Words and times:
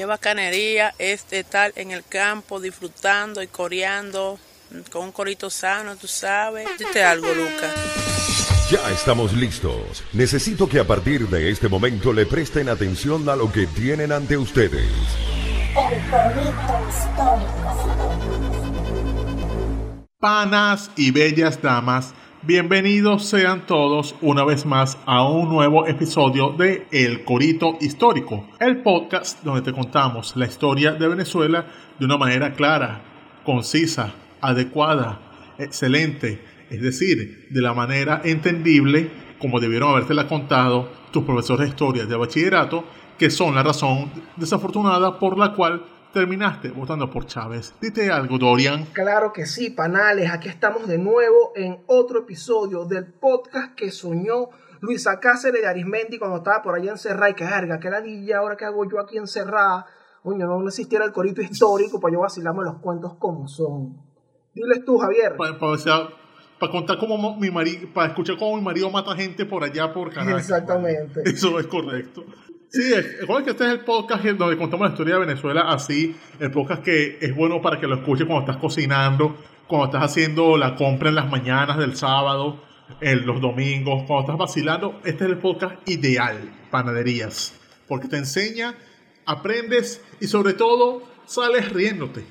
qué 0.00 0.06
bacanería 0.06 0.94
es 0.98 1.26
estar 1.30 1.74
en 1.76 1.90
el 1.90 2.02
campo 2.02 2.58
disfrutando 2.58 3.42
y 3.42 3.48
coreando 3.48 4.38
con 4.90 5.04
un 5.04 5.12
corito 5.12 5.50
sano, 5.50 5.94
tú 5.96 6.06
sabes. 6.06 6.66
Dite 6.78 7.04
algo, 7.04 7.26
Lucas. 7.26 7.74
Ya 8.70 8.90
estamos 8.92 9.34
listos. 9.34 10.02
Necesito 10.14 10.66
que 10.66 10.78
a 10.78 10.86
partir 10.86 11.28
de 11.28 11.50
este 11.50 11.68
momento 11.68 12.14
le 12.14 12.24
presten 12.24 12.70
atención 12.70 13.28
a 13.28 13.36
lo 13.36 13.52
que 13.52 13.66
tienen 13.66 14.10
ante 14.10 14.38
ustedes. 14.38 14.88
Panas 20.18 20.90
y 20.96 21.10
bellas 21.10 21.60
damas, 21.60 22.14
bienvenidos 22.42 23.26
sean 23.26 23.66
todos 23.66 24.14
una 24.22 24.44
vez 24.44 24.64
más 24.64 24.96
a 25.04 25.28
un 25.28 25.50
nuevo 25.50 25.86
episodio 25.86 26.50
de 26.50 26.86
El 26.90 27.22
Corito 27.22 27.76
Histórico, 27.82 28.48
el 28.58 28.78
podcast 28.78 29.42
donde 29.44 29.60
te 29.60 29.72
contamos 29.72 30.34
la 30.36 30.46
historia 30.46 30.92
de 30.92 31.06
Venezuela 31.06 31.66
de 31.98 32.04
una 32.06 32.16
manera 32.16 32.54
clara, 32.54 33.02
concisa, 33.44 34.14
adecuada, 34.40 35.20
excelente, 35.58 36.42
es 36.70 36.80
decir, 36.80 37.48
de 37.50 37.60
la 37.60 37.74
manera 37.74 38.22
entendible 38.24 39.10
como 39.38 39.60
debieron 39.60 39.90
habértela 39.90 40.26
contado 40.26 40.90
tus 41.10 41.24
profesores 41.24 41.66
de 41.66 41.70
historia 41.70 42.06
de 42.06 42.16
bachillerato, 42.16 42.84
que 43.18 43.28
son 43.28 43.54
la 43.54 43.62
razón 43.62 44.10
desafortunada 44.36 45.18
por 45.18 45.36
la 45.38 45.52
cual 45.52 45.84
terminaste 46.12 46.70
votando 46.70 47.10
por 47.10 47.26
Chávez. 47.26 47.74
Dite 47.80 48.10
algo, 48.10 48.38
Dorian. 48.38 48.86
Claro 48.92 49.32
que 49.32 49.46
sí, 49.46 49.70
panales. 49.70 50.30
Aquí 50.30 50.48
estamos 50.48 50.86
de 50.86 50.98
nuevo 50.98 51.52
en 51.54 51.82
otro 51.86 52.20
episodio 52.20 52.84
del 52.84 53.06
podcast 53.06 53.74
que 53.74 53.90
soñó 53.90 54.48
Luisa 54.80 55.20
Cáceres 55.20 55.62
de 55.62 55.68
Arismendi 55.68 56.18
cuando 56.18 56.38
estaba 56.38 56.62
por 56.62 56.74
allá 56.74 56.92
encerrada. 56.92 57.30
Y 57.30 57.34
que 57.34 57.44
verga, 57.44 57.78
que 57.78 57.90
ladilla, 57.90 58.38
ahora 58.38 58.56
que 58.56 58.64
hago 58.64 58.88
yo 58.88 59.00
aquí 59.00 59.16
encerrada. 59.16 59.86
Coño, 60.22 60.46
no, 60.46 60.66
existiera 60.66 61.04
el 61.04 61.12
corito 61.12 61.40
histórico 61.40 61.98
para 62.00 62.12
yo 62.12 62.20
vacilarme 62.20 62.64
los 62.64 62.78
cuentos 62.78 63.14
como 63.18 63.48
son. 63.48 63.96
Diles 64.54 64.84
tú, 64.84 64.98
Javier. 64.98 65.36
Para, 65.36 66.70
contar 66.70 66.98
cómo 66.98 67.36
mi 67.38 67.50
marido, 67.50 67.88
para 67.94 68.08
escuchar 68.08 68.36
cómo 68.36 68.56
mi 68.56 68.62
marido 68.62 68.90
mata 68.90 69.14
gente 69.16 69.46
por 69.46 69.64
allá 69.64 69.92
por 69.94 70.12
Caracas. 70.12 70.42
Exactamente. 70.42 71.22
Eso 71.24 71.58
es 71.58 71.66
correcto. 71.66 72.24
Sí, 72.72 72.94
recuerden 72.94 73.44
que 73.46 73.50
este 73.50 73.64
es 73.64 73.70
el 73.72 73.80
podcast 73.80 74.24
donde 74.24 74.56
contamos 74.56 74.86
la 74.86 74.92
historia 74.92 75.14
de 75.14 75.26
Venezuela 75.26 75.62
así, 75.62 76.14
el 76.38 76.52
podcast 76.52 76.84
que 76.84 77.18
es 77.20 77.34
bueno 77.34 77.60
para 77.60 77.80
que 77.80 77.88
lo 77.88 77.96
escuches 77.96 78.28
cuando 78.28 78.42
estás 78.42 78.58
cocinando, 78.58 79.36
cuando 79.66 79.86
estás 79.86 80.04
haciendo 80.04 80.56
la 80.56 80.76
compra 80.76 81.08
en 81.08 81.16
las 81.16 81.28
mañanas 81.28 81.78
del 81.78 81.96
sábado, 81.96 82.62
en 83.00 83.26
los 83.26 83.40
domingos, 83.40 84.04
cuando 84.06 84.20
estás 84.20 84.38
vacilando, 84.38 85.00
este 85.04 85.24
es 85.24 85.30
el 85.30 85.38
podcast 85.38 85.88
ideal, 85.88 86.38
panaderías, 86.70 87.58
porque 87.88 88.06
te 88.06 88.18
enseña, 88.18 88.76
aprendes 89.26 90.00
y 90.20 90.28
sobre 90.28 90.52
todo 90.52 91.02
sales 91.26 91.72
riéndote, 91.72 92.24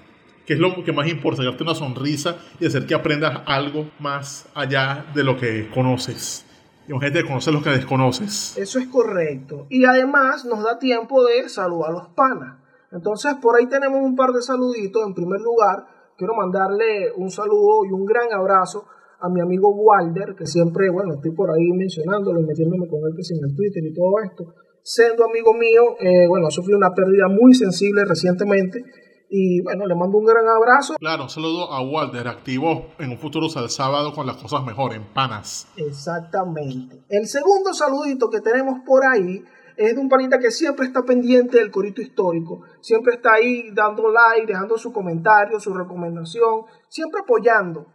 que 0.45 0.53
es 0.53 0.59
lo 0.59 0.85
que 0.85 0.93
más 0.93 1.09
importa, 1.09 1.43
darte 1.43 1.63
una 1.63 1.75
sonrisa 1.75 2.37
y 2.61 2.65
hacer 2.65 2.85
que 2.85 2.95
aprendas 2.95 3.41
algo 3.45 3.91
más 3.99 4.47
allá 4.55 5.05
de 5.13 5.25
lo 5.25 5.35
que 5.35 5.67
conoces 5.73 6.45
y 6.89 6.99
gente 6.99 7.21
que 7.21 7.27
conoce 7.27 7.51
lo 7.51 7.61
que 7.61 7.69
desconoces. 7.69 8.57
Eso 8.57 8.79
es 8.79 8.87
correcto. 8.87 9.67
Y 9.69 9.85
además 9.85 10.45
nos 10.45 10.63
da 10.63 10.79
tiempo 10.79 11.23
de 11.23 11.47
saludar 11.47 11.91
a 11.91 11.93
los 11.93 12.07
panas. 12.09 12.57
Entonces, 12.91 13.35
por 13.41 13.55
ahí 13.55 13.67
tenemos 13.67 14.01
un 14.01 14.15
par 14.15 14.31
de 14.31 14.41
saluditos. 14.41 15.05
En 15.05 15.13
primer 15.13 15.39
lugar, 15.39 15.85
quiero 16.17 16.33
mandarle 16.33 17.11
un 17.15 17.29
saludo 17.29 17.85
y 17.85 17.91
un 17.91 18.05
gran 18.05 18.33
abrazo 18.33 18.85
a 19.21 19.29
mi 19.29 19.39
amigo 19.41 19.69
Walder, 19.69 20.33
que 20.35 20.47
siempre, 20.47 20.89
bueno, 20.89 21.13
estoy 21.13 21.31
por 21.31 21.51
ahí 21.51 21.71
mencionándolo 21.73 22.39
y 22.39 22.45
metiéndome 22.45 22.87
con 22.87 22.99
él 23.01 23.15
que 23.15 23.21
en 23.33 23.49
el 23.49 23.55
Twitter 23.55 23.83
y 23.85 23.93
todo 23.93 24.19
esto. 24.23 24.55
Siendo 24.81 25.25
amigo 25.25 25.53
mío, 25.53 25.95
eh, 25.99 26.27
bueno, 26.27 26.49
sufrió 26.49 26.77
una 26.77 26.93
pérdida 26.95 27.27
muy 27.27 27.53
sensible 27.53 28.03
recientemente 28.05 28.83
y 29.29 29.61
bueno, 29.61 29.85
le 29.85 29.95
mando 29.95 30.17
un 30.17 30.25
gran 30.25 30.47
abrazo. 30.47 30.95
Claro, 30.99 31.23
un 31.23 31.29
saludo 31.29 31.71
a 31.71 31.81
Walter, 31.81 32.27
activo 32.27 32.87
en 32.97 33.11
un 33.11 33.17
futuro 33.17 33.45
el 33.45 33.69
sábado 33.69 34.13
con 34.13 34.25
las 34.25 34.37
cosas 34.37 34.63
mejor, 34.65 34.93
en 34.93 35.03
panas. 35.13 35.67
Exactamente. 35.77 37.03
El 37.09 37.27
segundo 37.27 37.73
saludito 37.73 38.29
que 38.29 38.41
tenemos 38.41 38.79
por 38.85 39.05
ahí 39.05 39.43
es 39.77 39.95
de 39.95 40.01
un 40.01 40.09
panita 40.09 40.39
que 40.39 40.51
siempre 40.51 40.87
está 40.87 41.03
pendiente 41.03 41.57
del 41.57 41.71
corito 41.71 42.01
histórico, 42.01 42.63
siempre 42.81 43.15
está 43.15 43.33
ahí 43.33 43.69
dando 43.71 44.11
like, 44.11 44.47
dejando 44.47 44.77
su 44.77 44.91
comentario, 44.91 45.59
su 45.59 45.73
recomendación, 45.73 46.65
siempre 46.87 47.21
apoyando. 47.21 47.85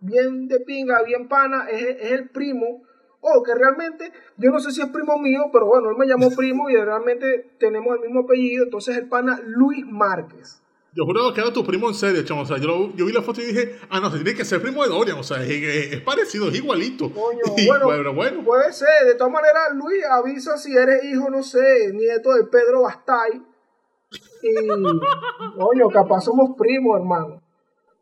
Bien 0.00 0.48
de 0.48 0.60
pinga, 0.60 1.02
bien 1.02 1.28
pana, 1.28 1.66
es, 1.70 1.82
es 2.00 2.12
el 2.12 2.30
primo 2.30 2.82
o 3.20 3.42
que 3.42 3.54
realmente, 3.54 4.12
yo 4.36 4.50
no 4.50 4.60
sé 4.60 4.70
si 4.70 4.80
es 4.80 4.88
primo 4.88 5.18
mío, 5.18 5.46
pero 5.52 5.66
bueno, 5.66 5.90
él 5.90 5.96
me 5.98 6.06
llamó 6.06 6.30
primo 6.36 6.70
y 6.70 6.76
realmente 6.76 7.56
tenemos 7.58 7.96
el 7.96 8.02
mismo 8.02 8.20
apellido, 8.20 8.64
entonces 8.64 8.96
el 8.96 9.08
pana 9.08 9.40
Luis 9.44 9.84
Márquez. 9.86 10.62
Yo 10.94 11.04
juro 11.04 11.34
que 11.34 11.40
era 11.40 11.52
tu 11.52 11.64
primo 11.64 11.88
en 11.88 11.94
serio, 11.94 12.24
chamo. 12.24 12.42
O 12.42 12.46
sea, 12.46 12.56
yo, 12.56 12.90
yo 12.94 13.04
vi 13.04 13.12
la 13.12 13.20
foto 13.20 13.42
y 13.42 13.46
dije, 13.46 13.78
ah, 13.90 14.00
no, 14.00 14.10
se 14.10 14.16
tiene 14.16 14.34
que 14.34 14.44
ser 14.44 14.62
primo 14.62 14.82
de 14.82 14.88
Dorian. 14.88 15.18
O 15.18 15.22
sea, 15.22 15.42
es, 15.42 16.00
parecido, 16.00 16.48
es 16.48 16.56
igualito. 16.56 17.12
Coño, 17.12 17.40
bueno, 17.86 18.14
bueno, 18.14 18.42
Puede 18.42 18.72
ser. 18.72 19.06
De 19.06 19.14
todas 19.14 19.32
maneras, 19.32 19.74
Luis, 19.74 20.02
avisa 20.04 20.56
si 20.56 20.74
eres 20.74 21.04
hijo, 21.04 21.28
no 21.28 21.42
sé, 21.42 21.92
nieto 21.92 22.32
de 22.32 22.44
Pedro 22.44 22.82
Bastay. 22.82 23.42
Y, 24.42 24.54
coño, 25.58 25.90
capaz 25.90 26.22
somos 26.22 26.56
primos, 26.56 26.98
hermano. 26.98 27.42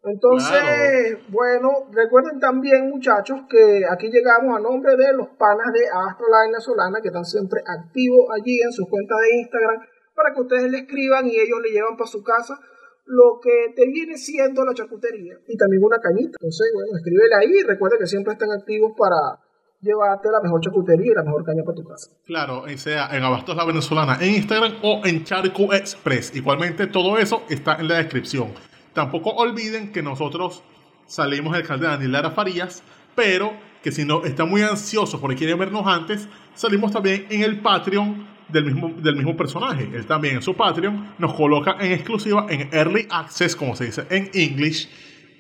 Entonces, 0.05 1.19
bueno, 1.29 1.89
recuerden 1.91 2.39
también, 2.39 2.89
muchachos, 2.89 3.41
que 3.51 3.83
aquí 3.91 4.09
llegamos 4.09 4.57
a 4.57 4.61
nombre 4.61 4.97
de 4.97 5.13
los 5.13 5.27
panas 5.31 5.73
de 5.73 5.81
Astroline 5.89 6.53
Venezolana, 6.53 7.01
que 7.03 7.09
están 7.09 7.25
siempre 7.25 7.61
activos 7.67 8.29
allí 8.33 8.61
en 8.63 8.73
sus 8.73 8.89
cuentas 8.89 9.19
de 9.19 9.39
Instagram, 9.39 9.83
para 10.15 10.33
que 10.33 10.41
ustedes 10.43 10.71
le 10.71 10.79
escriban 10.79 11.27
y 11.27 11.37
ellos 11.37 11.59
le 11.61 11.71
llevan 11.71 11.97
para 11.97 12.09
su 12.09 12.23
casa 12.23 12.61
lo 13.07 13.39
que 13.41 13.73
te 13.75 13.87
viene 13.87 14.17
siendo 14.17 14.65
la 14.65 14.75
charcutería 14.75 15.35
y 15.47 15.57
también 15.57 15.83
una 15.83 15.99
cañita. 15.99 16.37
Entonces, 16.41 16.71
bueno, 16.75 16.97
escríbele 16.97 17.35
ahí 17.41 17.61
y 17.61 17.63
recuerda 17.63 17.97
que 17.99 18.07
siempre 18.07 18.33
están 18.33 18.51
activos 18.51 18.93
para 18.99 19.41
llevarte 19.81 20.29
la 20.31 20.41
mejor 20.43 20.61
charcutería 20.61 21.13
y 21.13 21.15
la 21.15 21.23
mejor 21.23 21.45
caña 21.45 21.63
para 21.65 21.77
tu 21.77 21.85
casa. 21.85 22.11
Claro, 22.25 22.65
sea 22.77 23.09
en 23.17 23.23
Abastos 23.23 23.57
La 23.57 23.65
Venezolana 23.65 24.19
en 24.21 24.35
Instagram 24.35 24.75
o 24.83 25.03
en 25.05 25.25
Charco 25.25 25.73
Express. 25.73 26.35
Igualmente, 26.35 26.89
todo 26.89 27.19
eso 27.19 27.43
está 27.49 27.77
en 27.77 27.89
la 27.89 27.99
descripción. 27.99 28.53
Tampoco 28.93 29.31
olviden 29.31 29.93
que 29.93 30.03
nosotros 30.03 30.65
salimos 31.07 31.53
del 31.53 31.63
canal 31.63 31.81
de 31.81 31.87
Daniela 31.87 32.31
Farías, 32.31 32.83
pero 33.15 33.53
que 33.83 33.93
si 33.93 34.05
no 34.05 34.25
están 34.25 34.49
muy 34.49 34.63
ansiosos 34.63 35.21
porque 35.21 35.37
quieren 35.37 35.59
vernos 35.59 35.87
antes, 35.87 36.29
salimos 36.55 36.91
también 36.91 37.27
en 37.31 37.43
el 37.43 37.61
Patreon 37.61 38.36
del 38.49 38.65
mismo, 38.65 38.89
del 38.89 39.17
mismo 39.17 39.37
personaje. 39.37 39.89
Él 39.93 40.07
también 40.07 40.37
en 40.37 40.43
su 40.43 40.55
Patreon 40.55 41.15
nos 41.19 41.35
coloca 41.35 41.77
en 41.81 41.93
exclusiva, 41.93 42.47
en 42.49 42.69
Early 42.73 43.07
Access, 43.11 43.57
como 43.57 43.75
se 43.75 43.87
dice 43.87 44.07
en 44.11 44.31
English, 44.33 44.89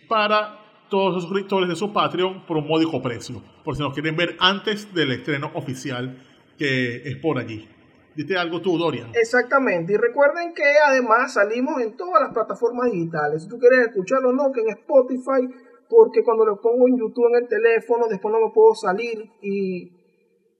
para 0.09 0.61
todos 0.89 1.15
los 1.15 1.25
suscriptores 1.25 1.69
de 1.69 1.77
su 1.77 1.93
Patreon 1.93 2.47
por 2.47 2.57
un 2.57 2.67
módico 2.67 3.03
precio. 3.03 3.43
Por 3.65 3.77
si 3.77 3.83
nos 3.83 3.93
quieren 3.93 4.17
ver 4.17 4.37
antes 4.39 4.93
del 4.95 5.13
estreno 5.13 5.51
oficial 5.55 6.23
que 6.59 7.09
es 7.09 7.17
por 7.17 7.39
allí. 7.39 7.69
Dite 8.15 8.37
algo 8.39 8.63
tú, 8.63 8.79
Dorian. 8.79 9.11
Exactamente. 9.15 9.93
Y 9.93 9.97
recuerden 9.97 10.55
que 10.55 10.65
además 10.87 11.35
salimos 11.35 11.83
en 11.83 11.97
todas 11.97 12.23
las 12.23 12.33
plataformas 12.33 12.91
digitales. 12.91 13.43
Si 13.43 13.49
tú 13.49 13.59
quieres 13.59 13.89
escucharlo, 13.89 14.33
no, 14.33 14.51
que 14.53 14.63
en 14.63 14.71
Spotify, 14.71 15.47
porque 15.89 16.23
cuando 16.25 16.47
lo 16.47 16.59
pongo 16.59 16.89
en 16.89 16.97
YouTube 16.99 17.29
en 17.35 17.43
el 17.43 17.49
teléfono, 17.49 18.07
después 18.09 18.33
no 18.33 18.47
me 18.47 18.53
puedo 18.55 18.75
salir 18.75 19.31
y 19.43 19.93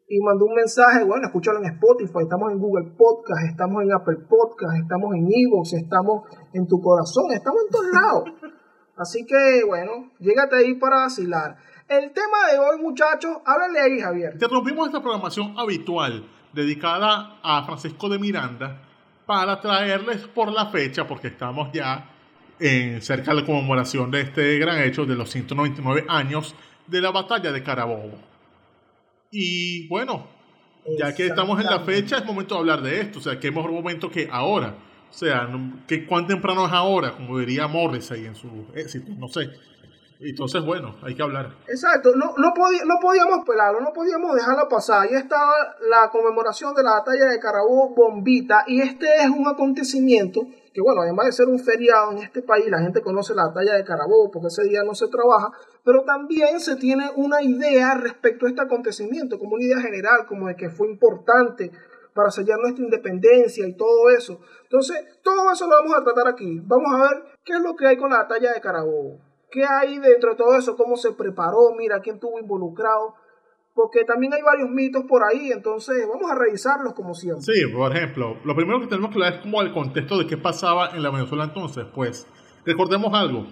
y 0.09 0.21
mandó 0.21 0.45
un 0.47 0.55
mensaje, 0.55 1.05
bueno, 1.05 1.27
escúchalo 1.27 1.59
en 1.59 1.73
Spotify, 1.75 2.23
estamos 2.23 2.53
en 2.53 2.59
Google 2.59 2.93
Podcast, 2.97 3.45
estamos 3.49 3.83
en 3.83 3.93
Apple 3.93 4.19
Podcast, 4.29 4.79
estamos 4.81 5.15
en 5.17 5.27
Evox, 5.27 5.73
estamos 5.73 6.23
en 6.53 6.67
tu 6.69 6.81
corazón, 6.81 7.33
estamos 7.33 7.63
en 7.65 7.71
todos 7.71 7.87
lados. 7.93 8.25
Así 8.97 9.27
que, 9.27 9.65
bueno, 9.67 10.13
llégate 10.21 10.57
ahí 10.57 10.75
para 10.75 11.01
vacilar. 11.01 11.57
El 11.89 12.13
tema 12.13 12.51
de 12.51 12.59
hoy, 12.59 12.81
muchachos, 12.81 13.39
háblale 13.45 13.81
ahí, 13.81 14.01
Javier. 14.01 14.33
Interrumpimos 14.35 14.87
esta 14.87 15.03
programación 15.03 15.55
habitual 15.59 16.25
dedicada 16.53 17.39
a 17.43 17.65
Francisco 17.65 18.09
de 18.09 18.19
Miranda 18.19 18.81
para 19.27 19.61
traerles 19.61 20.27
por 20.29 20.53
la 20.53 20.67
fecha, 20.67 21.07
porque 21.07 21.29
estamos 21.29 21.73
ya 21.73 22.11
en 22.61 23.03
cerca 23.03 23.35
de 23.35 23.41
la 23.41 23.47
conmemoración 23.47 24.11
de 24.11 24.21
este 24.21 24.59
gran 24.59 24.81
hecho 24.83 25.05
de 25.05 25.17
los 25.17 25.31
199 25.31 26.07
años 26.09 26.55
de 26.87 27.01
la 27.01 27.11
batalla 27.11 27.51
de 27.51 27.63
Carabobo. 27.63 28.36
Y 29.39 29.87
bueno, 29.89 30.27
ya 30.99 31.15
que 31.15 31.27
estamos 31.27 31.61
en 31.61 31.67
la 31.67 31.81
fecha, 31.81 32.17
es 32.17 32.25
momento 32.25 32.55
de 32.55 32.61
hablar 32.61 32.81
de 32.81 33.03
esto. 33.03 33.19
O 33.19 33.23
sea, 33.23 33.39
qué 33.39 33.51
mejor 33.51 33.71
momento 33.71 34.11
que 34.11 34.27
ahora. 34.33 34.75
O 35.11 35.13
sea, 35.13 35.47
que 35.87 36.07
cuán 36.07 36.27
temprano 36.27 36.65
es 36.65 36.73
ahora, 36.73 37.13
como 37.13 37.39
diría 37.39 37.69
Morris 37.69 38.11
ahí 38.13 38.25
en 38.25 38.35
su 38.35 38.49
éxito, 38.75 39.13
no 39.19 39.29
sé. 39.29 39.51
Entonces, 40.21 40.65
bueno, 40.65 40.97
hay 41.03 41.15
que 41.15 41.23
hablar. 41.23 41.55
Exacto, 41.69 42.13
no, 42.17 42.33
no, 42.39 42.49
no 42.49 42.99
podíamos 43.03 43.45
pelarlo, 43.47 43.83
no 43.83 43.93
podíamos 43.93 44.35
dejarlo 44.35 44.67
pasar. 44.71 45.03
Ahí 45.03 45.15
estaba 45.15 45.53
la 45.91 46.09
conmemoración 46.11 46.75
de 46.75 46.83
la 46.83 46.93
batalla 46.93 47.27
de 47.27 47.39
Carabobo 47.39 47.95
Bombita 47.95 48.65
y 48.67 48.81
este 48.81 49.07
es 49.23 49.29
un 49.29 49.47
acontecimiento 49.47 50.47
que, 50.73 50.81
bueno, 50.81 51.03
además 51.03 51.27
de 51.27 51.33
ser 51.33 51.47
un 51.49 51.59
feriado 51.59 52.13
en 52.13 52.19
este 52.19 52.41
país, 52.41 52.67
la 52.71 52.81
gente 52.81 53.03
conoce 53.03 53.35
la 53.35 53.49
batalla 53.49 53.75
de 53.75 53.85
Carabobo 53.85 54.31
porque 54.31 54.49
ese 54.49 54.65
día 54.65 54.83
no 54.83 54.95
se 54.95 55.09
trabaja, 55.09 55.51
pero 55.87 56.03
también 56.03 56.59
se 56.59 56.75
tiene 56.75 57.13
una 57.15 57.41
idea 57.45 57.95
respecto 57.95 58.45
a 58.45 58.49
este 58.49 58.61
acontecimiento, 58.61 59.39
como 59.39 59.55
una 59.55 59.67
idea 59.67 59.81
general, 59.81 60.27
como 60.27 60.49
de 60.49 60.57
que 60.57 60.69
fue 60.69 60.89
importante, 60.89 61.71
para 62.13 62.33
sellar 62.33 62.59
nuestra 62.59 62.85
independencia 62.85 63.65
y 63.69 63.77
todo 63.77 64.11
eso. 64.11 64.41
Entonces, 64.65 64.97
todo 65.23 65.53
eso 65.53 65.69
lo 65.69 65.77
vamos 65.77 65.95
a 65.95 66.03
tratar 66.03 66.27
aquí. 66.27 66.59
Vamos 66.65 66.93
a 66.93 67.03
ver 67.03 67.23
qué 67.45 67.53
es 67.53 67.61
lo 67.61 67.77
que 67.77 67.87
hay 67.87 67.97
con 67.97 68.11
la 68.11 68.23
batalla 68.23 68.53
de 68.53 68.61
Carabobo. 68.61 69.21
¿Qué 69.49 69.63
hay 69.65 70.01
dentro 70.01 70.31
de 70.31 70.37
todo 70.37 70.57
eso? 70.57 70.75
¿Cómo 70.77 70.97
se 70.97 71.13
preparó? 71.13 71.73
Mira, 71.79 72.01
quién 72.01 72.17
estuvo 72.17 72.41
involucrado. 72.41 73.15
Porque 73.73 74.05
también 74.05 74.35
hay 74.35 74.43
varios 74.43 74.69
mitos 74.69 75.05
por 75.05 75.23
ahí, 75.23 75.53
entonces 75.53 76.05
vamos 76.09 76.29
a 76.29 76.35
revisarlos 76.35 76.95
como 76.95 77.15
siempre. 77.15 77.45
Sí, 77.45 77.65
por 77.73 77.95
ejemplo, 77.95 78.39
lo 78.45 78.57
primero 78.57 78.81
que 78.81 78.89
tenemos 78.89 79.13
que 79.13 79.21
ver 79.21 79.35
es 79.35 79.41
como 79.41 79.63
el 79.63 79.73
contexto 79.73 80.19
de 80.19 80.27
qué 80.27 80.37
pasaba 80.37 80.97
en 80.97 81.03
la 81.05 81.11
Venezuela 81.11 81.45
entonces. 81.45 81.85
Pues, 81.95 82.27
recordemos 82.65 83.15
algo. 83.15 83.47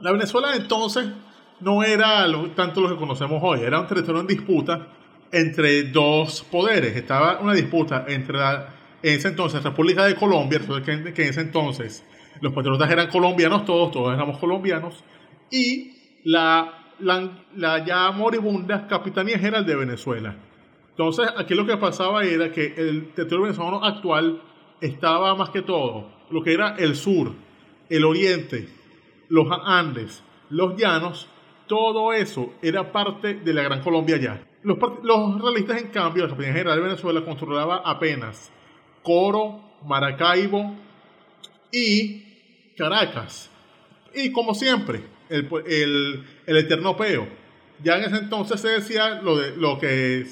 La 0.00 0.12
Venezuela 0.12 0.56
entonces 0.56 1.12
no 1.62 1.82
era 1.82 2.26
tanto 2.54 2.80
lo 2.80 2.88
que 2.88 2.96
conocemos 2.96 3.40
hoy, 3.42 3.60
era 3.60 3.80
un 3.80 3.86
territorio 3.86 4.20
en 4.20 4.26
disputa 4.26 4.86
entre 5.30 5.84
dos 5.84 6.42
poderes. 6.50 6.96
Estaba 6.96 7.40
una 7.40 7.54
disputa 7.54 8.04
entre 8.08 8.38
la, 8.38 8.68
en 9.02 9.14
ese 9.16 9.28
entonces 9.28 9.62
República 9.62 10.04
de 10.04 10.14
Colombia, 10.14 10.60
que 10.84 10.92
en 10.92 11.28
ese 11.28 11.40
entonces 11.40 12.04
los 12.40 12.52
patriotas 12.52 12.90
eran 12.90 13.08
colombianos 13.08 13.64
todos, 13.64 13.90
todos 13.92 14.14
éramos 14.14 14.38
colombianos, 14.38 15.02
y 15.50 15.92
la, 16.24 16.86
la, 17.00 17.84
ya 17.84 18.10
moribunda 18.10 18.86
Capitanía 18.86 19.38
General 19.38 19.64
de 19.64 19.76
Venezuela. 19.76 20.36
Entonces, 20.90 21.28
aquí 21.36 21.54
lo 21.54 21.66
que 21.66 21.76
pasaba 21.76 22.24
era 22.24 22.50
que 22.52 22.74
el 22.76 23.12
territorio 23.14 23.44
venezolano 23.44 23.84
actual 23.84 24.42
estaba 24.80 25.34
más 25.34 25.50
que 25.50 25.62
todo 25.62 26.10
lo 26.30 26.42
que 26.42 26.52
era 26.52 26.76
el 26.76 26.96
sur, 26.96 27.32
el 27.88 28.04
oriente, 28.04 28.68
los 29.28 29.46
Andes, 29.64 30.22
los 30.50 30.76
llanos, 30.76 31.28
todo 31.66 32.12
eso 32.12 32.54
era 32.62 32.92
parte 32.92 33.34
de 33.34 33.54
la 33.54 33.62
Gran 33.62 33.82
Colombia 33.82 34.16
ya. 34.16 34.46
Los, 34.62 34.78
los 35.02 35.40
realistas, 35.40 35.80
en 35.80 35.88
cambio, 35.88 36.24
la 36.24 36.30
Capitanía 36.30 36.58
General 36.58 36.76
de 36.76 36.84
Venezuela 36.84 37.24
controlaba 37.24 37.82
apenas 37.84 38.50
Coro, 39.02 39.60
Maracaibo 39.84 40.74
y 41.72 42.22
Caracas. 42.76 43.50
Y 44.14 44.30
como 44.30 44.54
siempre, 44.54 45.02
el, 45.28 45.48
el, 45.66 46.24
el 46.46 46.56
eterno 46.56 46.96
peo. 46.96 47.26
Ya 47.82 47.96
en 47.96 48.04
ese 48.04 48.16
entonces 48.16 48.60
se 48.60 48.68
decía 48.68 49.20
lo, 49.22 49.36
de, 49.36 49.56
lo 49.56 49.78
que 49.78 50.24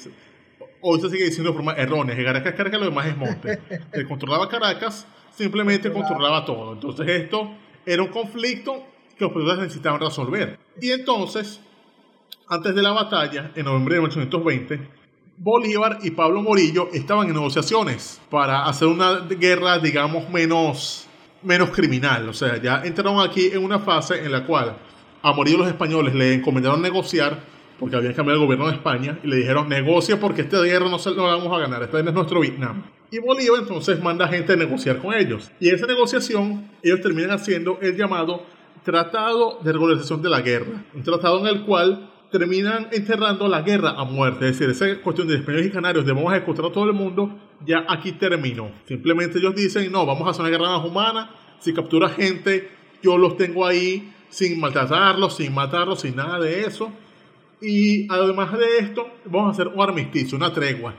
hoy 0.81 1.01
se 1.01 1.09
sigue 1.09 1.25
diciendo 1.25 1.51
de 1.51 1.55
forma 1.55 1.73
errónea, 1.73 2.15
que 2.15 2.23
Caracas, 2.23 2.53
Caracas, 2.53 2.79
lo 2.79 2.85
demás 2.85 3.07
es 3.07 3.17
monte. 3.17 3.59
El 3.91 4.07
controlaba 4.07 4.47
Caracas, 4.47 5.07
simplemente 5.31 5.91
controlaba 5.91 6.45
todo. 6.45 6.73
Entonces 6.73 7.07
esto 7.07 7.51
era 7.85 8.01
un 8.01 8.09
conflicto 8.09 8.85
que 9.21 9.25
los 9.25 9.33
patriotas 9.33 9.59
necesitaban 9.59 10.01
resolver. 10.01 10.57
Y 10.81 10.91
entonces 10.91 11.61
antes 12.51 12.75
de 12.75 12.81
la 12.81 12.91
batalla, 12.91 13.51
en 13.55 13.63
noviembre 13.63 13.95
de 13.95 14.01
1820, 14.01 14.79
Bolívar 15.37 15.99
y 16.03 16.11
Pablo 16.11 16.41
Morillo 16.41 16.89
estaban 16.91 17.27
en 17.27 17.33
negociaciones 17.33 18.19
para 18.29 18.65
hacer 18.65 18.89
una 18.89 19.21
guerra, 19.21 19.79
digamos, 19.79 20.29
menos, 20.29 21.07
menos 21.43 21.69
criminal. 21.69 22.27
O 22.27 22.33
sea, 22.33 22.61
ya 22.61 22.83
entraron 22.83 23.21
aquí 23.21 23.47
en 23.53 23.63
una 23.63 23.79
fase 23.79 24.25
en 24.25 24.33
la 24.33 24.45
cual 24.45 24.75
a 25.21 25.31
Morillo 25.31 25.59
los 25.59 25.69
españoles 25.69 26.13
le 26.13 26.33
encomendaron 26.33 26.81
negociar, 26.81 27.39
porque 27.79 27.95
habían 27.95 28.13
cambiado 28.13 28.41
el 28.41 28.45
gobierno 28.45 28.67
de 28.67 28.73
España, 28.73 29.17
y 29.23 29.27
le 29.27 29.37
dijeron, 29.37 29.69
negocia 29.69 30.19
porque 30.19 30.41
esta 30.41 30.61
guerra 30.61 30.89
no, 30.89 30.99
se, 30.99 31.11
no 31.15 31.25
la 31.27 31.35
vamos 31.35 31.57
a 31.57 31.59
ganar, 31.61 31.81
esta 31.83 31.99
es 31.99 32.13
nuestro 32.13 32.41
Vietnam. 32.41 32.83
Y 33.11 33.19
Bolívar 33.19 33.61
entonces 33.61 34.03
manda 34.03 34.27
gente 34.27 34.51
a 34.51 34.55
negociar 34.57 34.97
con 34.97 35.13
ellos. 35.13 35.49
Y 35.59 35.69
en 35.69 35.75
esa 35.75 35.87
negociación, 35.87 36.69
ellos 36.83 36.99
terminan 37.01 37.31
haciendo 37.31 37.79
el 37.81 37.95
llamado 37.95 38.43
Tratado 38.83 39.59
de 39.63 39.71
Regularización 39.71 40.21
de 40.21 40.29
la 40.29 40.41
Guerra. 40.41 40.85
Un 40.93 41.03
tratado 41.03 41.39
en 41.39 41.47
el 41.47 41.65
cual 41.65 42.09
terminan 42.31 42.87
enterrando 42.91 43.47
la 43.47 43.61
guerra 43.61 43.91
a 43.91 44.05
muerte. 44.05 44.47
Es 44.47 44.57
decir, 44.57 44.71
esa 44.71 45.01
cuestión 45.01 45.27
de 45.27 45.35
españoles 45.35 45.67
y 45.67 45.69
canarios 45.69 46.05
de 46.05 46.13
vamos 46.13 46.31
a 46.31 46.37
ejecutar 46.37 46.65
a 46.65 46.71
todo 46.71 46.85
el 46.85 46.93
mundo, 46.93 47.37
ya 47.65 47.85
aquí 47.87 48.13
terminó. 48.13 48.71
Simplemente 48.87 49.37
ellos 49.37 49.53
dicen, 49.53 49.91
no, 49.91 50.05
vamos 50.05 50.27
a 50.27 50.31
hacer 50.31 50.41
una 50.41 50.49
guerra 50.49 50.77
más 50.77 50.85
humana. 50.85 51.29
Si 51.59 51.73
captura 51.73 52.09
gente, 52.09 52.69
yo 53.03 53.17
los 53.17 53.37
tengo 53.37 53.65
ahí 53.65 54.11
sin 54.29 54.59
maltratarlos, 54.59 55.35
sin 55.35 55.53
matarlos, 55.53 56.01
sin 56.01 56.15
nada 56.15 56.39
de 56.39 56.61
eso. 56.61 56.91
Y 57.61 58.11
además 58.11 58.57
de 58.57 58.79
esto, 58.79 59.07
vamos 59.25 59.49
a 59.49 59.51
hacer 59.51 59.67
un 59.67 59.81
armisticio, 59.81 60.37
una 60.37 60.51
tregua. 60.51 60.95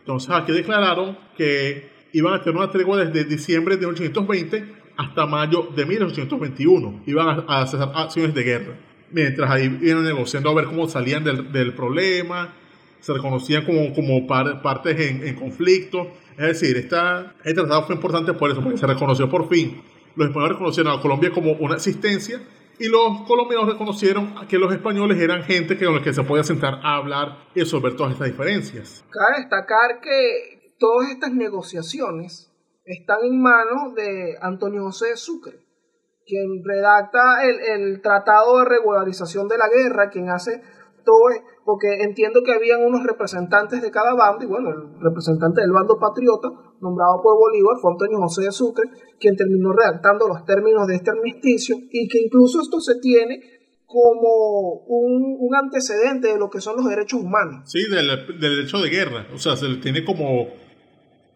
Entonces 0.00 0.30
aquí 0.30 0.52
declararon 0.52 1.18
que 1.36 1.90
iban 2.12 2.32
a 2.32 2.42
tener 2.42 2.56
una 2.56 2.70
tregua 2.70 3.04
desde 3.04 3.24
diciembre 3.24 3.76
de 3.76 3.86
1820 3.86 4.77
hasta 4.98 5.24
mayo 5.24 5.70
de 5.74 5.86
1821. 5.86 7.02
Iban 7.06 7.44
a 7.48 7.62
hacer 7.62 7.80
acciones 7.94 8.34
de 8.34 8.42
guerra 8.42 8.74
mientras 9.10 9.50
ahí 9.50 9.68
vienen 9.68 10.04
negociando 10.04 10.50
a 10.50 10.54
ver 10.54 10.66
cómo 10.66 10.88
salían 10.88 11.24
del, 11.24 11.50
del 11.52 11.74
problema, 11.74 12.54
se 13.00 13.12
reconocían 13.12 13.64
como, 13.64 13.94
como 13.94 14.26
partes 14.26 15.00
en, 15.00 15.26
en, 15.26 15.34
conflicto. 15.34 16.08
Es 16.36 16.60
decir, 16.60 16.76
esta, 16.76 17.34
este 17.38 17.54
tratado 17.54 17.84
fue 17.84 17.94
importante 17.94 18.32
por 18.34 18.50
eso, 18.50 18.62
porque 18.62 18.78
se 18.78 18.86
reconoció 18.86 19.28
por 19.28 19.48
fin. 19.48 19.82
Los 20.14 20.28
españoles 20.28 20.56
reconocieron 20.56 20.98
a 20.98 21.00
Colombia 21.00 21.30
como 21.30 21.52
una 21.52 21.76
existencia 21.76 22.40
y 22.78 22.88
los 22.88 23.22
colombianos 23.26 23.68
reconocieron 23.68 24.34
que 24.48 24.58
los 24.58 24.72
españoles 24.72 25.18
eran 25.18 25.42
gente 25.42 25.76
con 25.78 25.94
la 25.94 26.02
que 26.02 26.12
se 26.12 26.22
podía 26.22 26.44
sentar 26.44 26.80
a 26.82 26.96
hablar 26.96 27.38
y 27.54 27.60
resolver 27.60 27.96
todas 27.96 28.12
estas 28.12 28.28
diferencias. 28.28 29.04
Cabe 29.10 29.40
destacar 29.40 30.00
que 30.00 30.74
todas 30.78 31.10
estas 31.10 31.32
negociaciones 31.32 32.47
están 32.88 33.18
en 33.22 33.40
manos 33.40 33.94
de 33.94 34.36
Antonio 34.40 34.82
José 34.82 35.16
Sucre 35.16 35.68
quien 36.28 36.62
redacta 36.62 37.42
el, 37.42 37.56
el, 37.80 38.02
tratado 38.02 38.58
de 38.58 38.66
regularización 38.66 39.48
de 39.48 39.56
la 39.56 39.68
guerra, 39.68 40.10
quien 40.10 40.28
hace 40.28 40.60
todo, 41.04 41.24
porque 41.64 42.02
entiendo 42.02 42.42
que 42.44 42.52
habían 42.52 42.84
unos 42.84 43.02
representantes 43.02 43.80
de 43.80 43.90
cada 43.90 44.14
bando, 44.14 44.44
y 44.44 44.46
bueno, 44.46 44.68
el 44.68 45.00
representante 45.00 45.62
del 45.62 45.72
bando 45.72 45.98
patriota, 45.98 46.48
nombrado 46.80 47.22
por 47.22 47.38
Bolívar, 47.38 47.76
fue 47.80 47.92
Antonio 47.92 48.18
José 48.18 48.44
de 48.44 48.52
Sucre, 48.52 48.90
quien 49.18 49.34
terminó 49.36 49.72
redactando 49.72 50.28
los 50.28 50.44
términos 50.44 50.86
de 50.86 50.96
este 50.96 51.10
armisticio, 51.10 51.76
y 51.90 52.06
que 52.08 52.20
incluso 52.20 52.60
esto 52.60 52.78
se 52.78 53.00
tiene 53.00 53.40
como 53.86 54.84
un, 54.86 55.38
un 55.40 55.54
antecedente 55.56 56.28
de 56.28 56.38
lo 56.38 56.50
que 56.50 56.60
son 56.60 56.76
los 56.76 56.84
derechos 56.90 57.22
humanos. 57.22 57.62
Sí, 57.64 57.80
del, 57.90 58.06
del 58.38 58.56
derecho 58.56 58.76
de 58.78 58.90
guerra, 58.90 59.26
o 59.34 59.38
sea, 59.38 59.56
se 59.56 59.66
le 59.66 59.78
tiene 59.78 60.04
como 60.04 60.46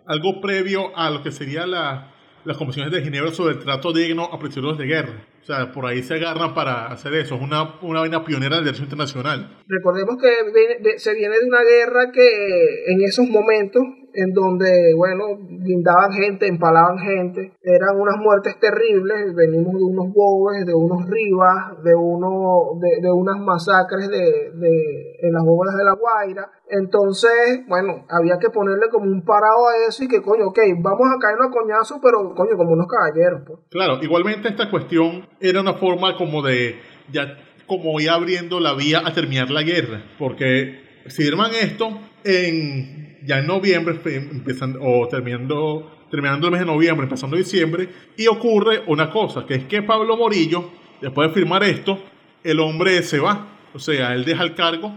algo 0.07 0.41
previo 0.41 0.97
a 0.97 1.11
lo 1.11 1.23
que 1.23 1.33
sería 1.33 1.67
la 1.67 2.13
las 2.45 2.57
comisiones 2.57 2.93
de 2.93 3.03
Ginebra 3.03 3.33
sobre 3.33 3.55
el 3.55 3.61
trato 3.61 3.93
digno 3.93 4.25
a 4.25 4.39
prisioneros 4.39 4.79
de 4.79 4.87
guerra. 4.87 5.13
O 5.43 5.45
sea, 5.45 5.73
por 5.73 5.87
ahí 5.87 6.03
se 6.03 6.15
agarran 6.15 6.55
para 6.55 6.87
hacer 6.87 7.15
eso. 7.15 7.35
Es 7.35 7.43
una, 7.43 7.81
una 7.83 8.01
vaina 8.01 8.25
pionera 8.25 8.57
del 8.57 8.65
derecho 8.67 8.85
internacional. 8.85 9.59
Recordemos 9.67 10.17
que 10.17 10.99
se 10.99 11.15
viene 11.15 11.37
de 11.37 11.47
una 11.47 11.63
guerra 11.63 12.13
que 12.13 12.85
en 12.87 13.03
esos 13.03 13.29
momentos 13.29 13.83
en 14.15 14.33
donde, 14.33 14.95
bueno, 14.97 15.39
guindaban 15.41 16.13
gente, 16.13 16.47
empalaban 16.47 16.99
gente, 16.99 17.55
eran 17.63 17.99
unas 17.99 18.17
muertes 18.19 18.59
terribles, 18.61 19.35
venimos 19.35 19.75
de 19.75 19.85
unos 19.85 20.13
bobes, 20.13 20.67
de 20.67 20.75
unos 20.75 21.07
rivas, 21.09 21.83
de, 21.83 21.95
uno, 21.95 22.79
de, 22.81 23.11
unas 23.11 23.39
masacres 23.41 24.09
de, 24.09 24.53
de, 24.55 25.17
en 25.23 25.33
las 25.33 25.43
bóvedas 25.45 25.77
de 25.77 25.85
la 25.85 25.95
Guaira, 25.95 26.51
entonces, 26.73 27.65
bueno, 27.69 28.07
había 28.09 28.39
que 28.39 28.49
ponerle 28.49 28.89
como 28.91 29.05
un 29.05 29.23
parado 29.27 29.69
a 29.69 29.87
eso 29.87 30.05
y 30.05 30.09
que, 30.09 30.23
coño, 30.23 30.47
ok, 30.47 30.59
vamos 30.81 31.07
a 31.15 31.19
caer 31.19 31.37
a 31.37 31.51
coñazo, 31.51 32.01
pero, 32.03 32.35
coño, 32.35 32.57
como 32.57 32.73
unos 32.73 32.87
caballeros, 32.87 33.43
pues. 33.47 33.59
Claro, 33.71 33.99
igualmente 34.01 34.49
esta 34.49 34.71
cuestión 34.71 35.29
era 35.43 35.61
una 35.61 35.75
forma 35.75 36.17
como 36.17 36.43
de, 36.43 36.79
ya, 37.11 37.39
como 37.67 38.01
ir 38.01 38.11
abriendo 38.11 38.61
la 38.61 38.75
vía 38.75 39.03
a 39.05 39.13
terminar 39.13 39.51
la 39.51 39.63
guerra, 39.63 40.03
porque 40.19 40.81
si 41.07 41.25
firman 41.25 41.51
esto 41.55 42.01
en 42.25 43.03
ya 43.25 43.39
en 43.39 43.47
noviembre, 43.47 43.99
empezando, 44.05 44.81
o 44.83 45.07
terminando, 45.09 46.07
terminando 46.11 46.47
el 46.47 46.53
mes 46.53 46.61
de 46.61 46.67
noviembre, 46.67 47.05
empezando 47.05 47.37
diciembre, 47.37 47.89
y 48.17 48.27
ocurre 48.27 48.83
una 48.87 49.11
cosa, 49.11 49.47
que 49.47 49.55
es 49.55 49.65
que 49.65 49.83
Pablo 49.83 50.17
Morillo, 50.17 50.71
después 51.01 51.29
de 51.29 51.35
firmar 51.35 51.63
esto, 51.63 52.03
el 52.43 52.61
hombre 52.61 53.03
se 53.03 53.21
va, 53.21 53.47
o 53.73 53.79
sea, 53.79 54.15
él 54.15 54.25
deja 54.25 54.43
el 54.43 54.55
cargo, 54.55 54.93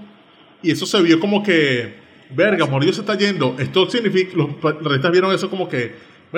y 0.61 0.71
eso 0.71 0.85
se 0.85 1.01
vio 1.01 1.19
como 1.19 1.43
que, 1.43 1.95
verga, 2.31 2.65
Morillo 2.65 2.93
se 2.93 3.01
está 3.01 3.17
yendo, 3.17 3.55
esto 3.59 3.89
significa, 3.89 4.35
los 4.35 4.61
realistas 4.61 5.11
vieron 5.11 5.33
eso 5.33 5.49
como 5.49 5.69
que, 5.69 5.93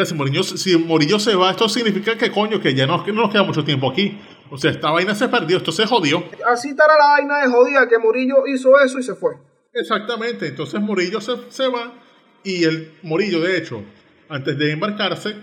si 0.06 0.14
Morillo, 0.14 0.44
si 0.44 0.78
Morillo 0.78 1.20
se 1.20 1.36
va, 1.36 1.52
esto 1.52 1.68
significa 1.70 2.18
que 2.18 2.32
coño, 2.32 2.60
que 2.60 2.74
ya 2.74 2.86
no, 2.86 3.06
no 3.06 3.14
nos 3.14 3.32
queda 3.32 3.44
mucho 3.44 3.64
tiempo 3.64 3.90
aquí. 3.90 4.18
O 4.50 4.58
sea, 4.58 4.72
esta 4.72 4.92
vaina 4.92 5.16
se 5.16 5.28
perdió, 5.28 5.58
esto 5.58 5.72
se 5.72 5.86
jodió. 5.86 6.24
Así 6.46 6.70
estará 6.70 6.94
la 6.98 7.08
vaina 7.08 7.42
de 7.42 7.52
jodida 7.52 7.88
que 7.88 7.98
Morillo 7.98 8.48
hizo 8.48 8.80
eso 8.80 9.00
y 9.00 9.04
se 9.04 9.16
fue. 9.16 9.34
Exactamente, 9.74 10.48
entonces 10.48 10.80
Morillo 10.82 11.22
se, 11.22 11.34
se, 11.50 11.68
va 11.68 11.94
y 12.44 12.64
el 12.64 12.94
Morillo, 13.04 13.42
de 13.42 13.58
hecho, 13.58 13.84
antes 14.30 14.58
de 14.58 14.72
embarcarse, 14.72 15.36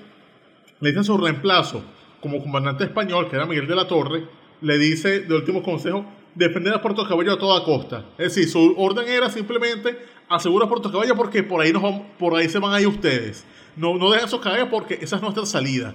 le 0.81 0.89
dice 0.89 1.01
a 1.01 1.05
su 1.05 1.17
reemplazo 1.17 1.85
como 2.21 2.43
comandante 2.43 2.85
español, 2.85 3.29
que 3.29 3.37
era 3.37 3.47
Miguel 3.47 3.67
de 3.67 3.77
la 3.77 3.87
Torre, 3.87 4.27
le 4.61 4.79
dice 4.79 5.21
de 5.21 5.35
último 5.35 5.63
consejo, 5.63 6.05
defender 6.35 6.73
a 6.73 6.83
Puerto 6.83 7.07
Cabello 7.07 7.35
a 7.35 7.39
toda 7.39 7.65
costa. 7.65 8.07
Es 8.19 8.35
decir, 8.35 8.49
su 8.49 8.75
orden 8.77 9.07
era 9.09 9.31
simplemente 9.31 9.97
asegurar 10.29 10.67
a 10.67 10.69
Puerto 10.69 10.91
Cabello 10.91 11.15
porque 11.15 11.43
por 11.43 11.61
ahí, 11.61 11.73
nos 11.73 11.83
por 12.19 12.35
ahí 12.35 12.49
se 12.49 12.59
van 12.59 12.73
a 12.73 12.81
ir 12.81 12.89
ustedes. 12.89 13.45
No, 13.77 13.97
no 13.97 14.11
dejen 14.11 14.27
eso 14.27 14.41
caer 14.41 14.71
porque 14.71 14.99
esa 15.01 15.17
es 15.17 15.23
nuestra 15.23 15.47
salida. 15.47 15.95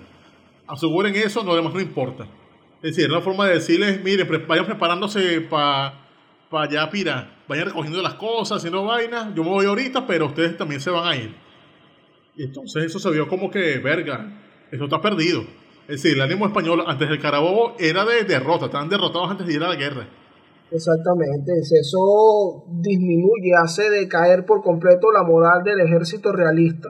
Aseguren 0.68 1.16
eso, 1.16 1.44
no 1.44 1.56
demás 1.56 1.74
no 1.74 1.80
importa. 1.80 2.26
Es 2.82 2.96
decir, 2.96 3.12
una 3.12 3.22
forma 3.22 3.48
de 3.48 3.56
decirles, 3.56 4.04
miren, 4.04 4.28
vayan 4.48 4.66
preparándose 4.66 5.42
para 5.42 6.10
para 6.50 6.66
allá, 6.66 6.90
pira, 6.90 7.38
vayan 7.48 7.68
recogiendo 7.68 8.02
las 8.02 8.16
cosas, 8.16 8.58
haciendo 8.58 8.84
vainas. 8.84 9.34
Yo 9.36 9.44
me 9.44 9.50
voy 9.50 9.66
ahorita, 9.66 10.06
pero 10.08 10.28
ustedes 10.28 10.58
también 10.58 10.82
se 10.82 10.90
van 10.90 11.08
a 11.08 11.16
ir. 11.16 11.36
Y 12.36 12.44
entonces 12.44 12.86
eso 12.86 13.00
se 13.00 13.12
vio 13.12 13.28
como 13.28 13.52
que, 13.52 13.78
verga, 13.80 14.42
eso 14.72 14.86
está 14.86 15.02
perdido. 15.02 15.42
Es 15.88 16.02
decir, 16.02 16.14
el 16.14 16.22
ánimo 16.22 16.46
español 16.46 16.84
antes 16.86 17.10
del 17.10 17.20
Carabobo 17.20 17.76
era 17.80 18.06
de 18.06 18.24
derrota, 18.24 18.66
estaban 18.66 18.90
derrotados 18.90 19.32
antes 19.32 19.48
de 19.48 19.54
ir 19.54 19.64
a 19.64 19.70
la 19.70 19.76
guerra. 19.76 20.08
Exactamente, 20.72 21.52
eso 21.60 22.64
disminuye, 22.68 23.52
hace 23.60 23.90
decaer 23.90 24.46
por 24.46 24.62
completo 24.62 25.12
la 25.12 25.24
moral 25.24 25.64
del 25.64 25.80
ejército 25.82 26.32
realista. 26.32 26.90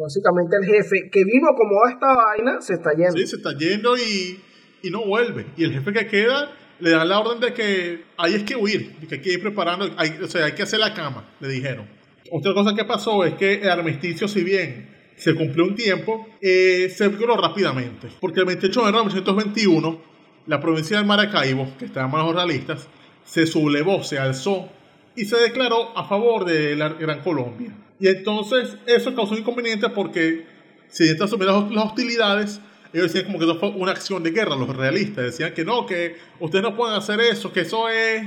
Básicamente 0.00 0.56
el 0.60 0.66
jefe 0.66 1.10
que 1.10 1.24
vino 1.24 1.48
como 1.56 1.84
a 1.84 1.90
esta 1.90 2.14
vaina 2.14 2.60
se 2.60 2.74
está 2.74 2.90
yendo. 2.92 3.16
Sí, 3.16 3.26
se 3.26 3.36
está 3.36 3.56
yendo 3.56 3.96
y, 3.96 4.40
y 4.82 4.90
no 4.90 5.04
vuelve. 5.04 5.46
Y 5.56 5.64
el 5.64 5.72
jefe 5.72 5.92
que 5.92 6.06
queda 6.06 6.52
le 6.80 6.90
dan 6.90 7.08
la 7.08 7.18
orden 7.18 7.40
de 7.40 7.52
que 7.52 8.04
hay 8.16 8.34
es 8.34 8.44
que 8.44 8.54
huir, 8.54 8.94
que 9.08 9.16
hay 9.16 9.20
que 9.20 9.32
ir 9.32 9.42
preparando, 9.42 9.88
hay, 9.96 10.18
o 10.22 10.28
sea, 10.28 10.44
hay 10.44 10.52
que 10.52 10.62
hacer 10.62 10.78
la 10.78 10.94
cama, 10.94 11.28
le 11.40 11.48
dijeron. 11.48 11.86
Otra 12.30 12.54
cosa 12.54 12.74
que 12.74 12.84
pasó 12.84 13.24
es 13.24 13.34
que 13.34 13.54
el 13.54 13.70
armisticio, 13.70 14.28
si 14.28 14.44
bien 14.44 14.88
se 15.16 15.34
cumplió 15.34 15.64
un 15.64 15.74
tiempo, 15.74 16.28
eh, 16.40 16.92
se 16.94 17.08
violó 17.08 17.36
rápidamente. 17.36 18.08
Porque 18.20 18.40
el 18.40 18.46
28 18.46 18.80
de 18.80 18.88
enero 18.88 18.98
de 18.98 19.14
1921, 19.14 20.02
la 20.46 20.60
provincia 20.60 20.98
de 20.98 21.04
Maracaibo, 21.04 21.74
que 21.78 21.86
estaba 21.86 22.06
en 22.06 22.12
manos 22.12 22.34
realistas, 22.34 22.86
se 23.24 23.46
sublevó, 23.46 24.04
se 24.04 24.18
alzó 24.18 24.68
y 25.16 25.24
se 25.24 25.36
declaró 25.38 25.96
a 25.98 26.06
favor 26.08 26.44
de 26.44 26.76
la 26.76 26.90
Gran 26.90 27.20
Colombia. 27.20 27.74
Y 28.00 28.08
entonces 28.08 28.76
eso 28.86 29.14
causó 29.14 29.32
un 29.32 29.40
inconveniente 29.40 29.88
porque 29.90 30.46
si 30.88 31.06
se 31.06 31.22
asumieron 31.22 31.74
las 31.74 31.86
hostilidades, 31.86 32.60
ellos 32.92 33.12
decían 33.12 33.26
como 33.26 33.38
que 33.38 33.44
eso 33.44 33.58
fue 33.58 33.70
una 33.70 33.92
acción 33.92 34.22
de 34.22 34.30
guerra, 34.30 34.56
los 34.56 34.74
realistas 34.74 35.24
decían 35.24 35.52
que 35.52 35.64
no, 35.64 35.84
que 35.84 36.16
ustedes 36.40 36.62
no 36.62 36.76
pueden 36.76 36.96
hacer 36.96 37.20
eso, 37.20 37.52
que 37.52 37.60
eso 37.60 37.88
es 37.88 38.26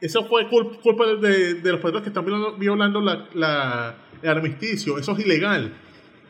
eso 0.00 0.24
fue 0.26 0.48
culpa 0.48 1.06
de, 1.06 1.60
los 1.62 1.80
patriotas 1.80 2.02
que 2.02 2.08
están 2.08 2.26
violando 2.58 3.00
la, 3.00 3.96
el 4.22 4.28
armisticio, 4.28 4.98
eso 4.98 5.12
es 5.12 5.24
ilegal. 5.24 5.72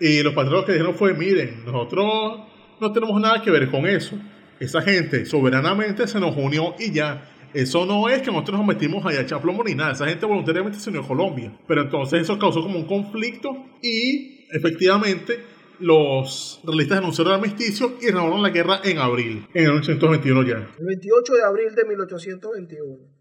Y 0.01 0.23
los 0.23 0.33
patriotas 0.33 0.67
que 0.67 0.73
dijeron 0.73 0.95
fue, 0.95 1.15
miren, 1.15 1.65
nosotros 1.65 2.41
no 2.81 2.93
tenemos 2.93 3.21
nada 3.21 3.43
que 3.43 3.51
ver 3.51 3.71
con 3.71 3.87
eso. 3.87 4.17
Esa 4.61 4.81
gente 4.83 5.27
soberanamente 5.27 6.07
se 6.07 6.21
nos 6.21 6.37
unió 6.37 6.77
y 6.79 6.93
ya. 6.93 7.31
Eso 7.55 7.87
no 7.87 8.09
es 8.09 8.21
que 8.21 8.33
nosotros 8.33 8.59
nos 8.59 8.67
metimos 8.67 9.07
allá 9.07 9.21
a 9.21 9.23
echar 9.23 9.41
plomo 9.41 9.63
ni 9.63 9.75
nada. 9.75 9.93
Esa 9.93 10.07
gente 10.07 10.27
voluntariamente 10.27 10.79
se 10.79 10.91
unió 10.91 11.03
a 11.03 11.07
Colombia. 11.07 11.57
Pero 11.69 11.83
entonces 11.83 12.23
eso 12.23 12.39
causó 12.39 12.63
como 12.63 12.79
un 12.79 12.87
conflicto 12.87 13.57
y 13.81 14.47
efectivamente 14.51 15.39
los 15.79 16.61
realistas 16.65 16.99
denunciaron 16.99 17.33
el 17.33 17.41
armisticio 17.41 17.95
y 18.01 18.07
renovaron 18.07 18.43
la 18.43 18.51
guerra 18.51 18.81
en 18.85 18.99
abril, 18.99 19.47
en 19.55 19.65
el 19.65 19.73
1821 19.73 20.43
ya. 20.43 20.69
El 20.79 20.87
28 20.87 21.35
de 21.35 21.43
abril 21.43 21.75
de 21.75 21.85
1821. 21.85 23.14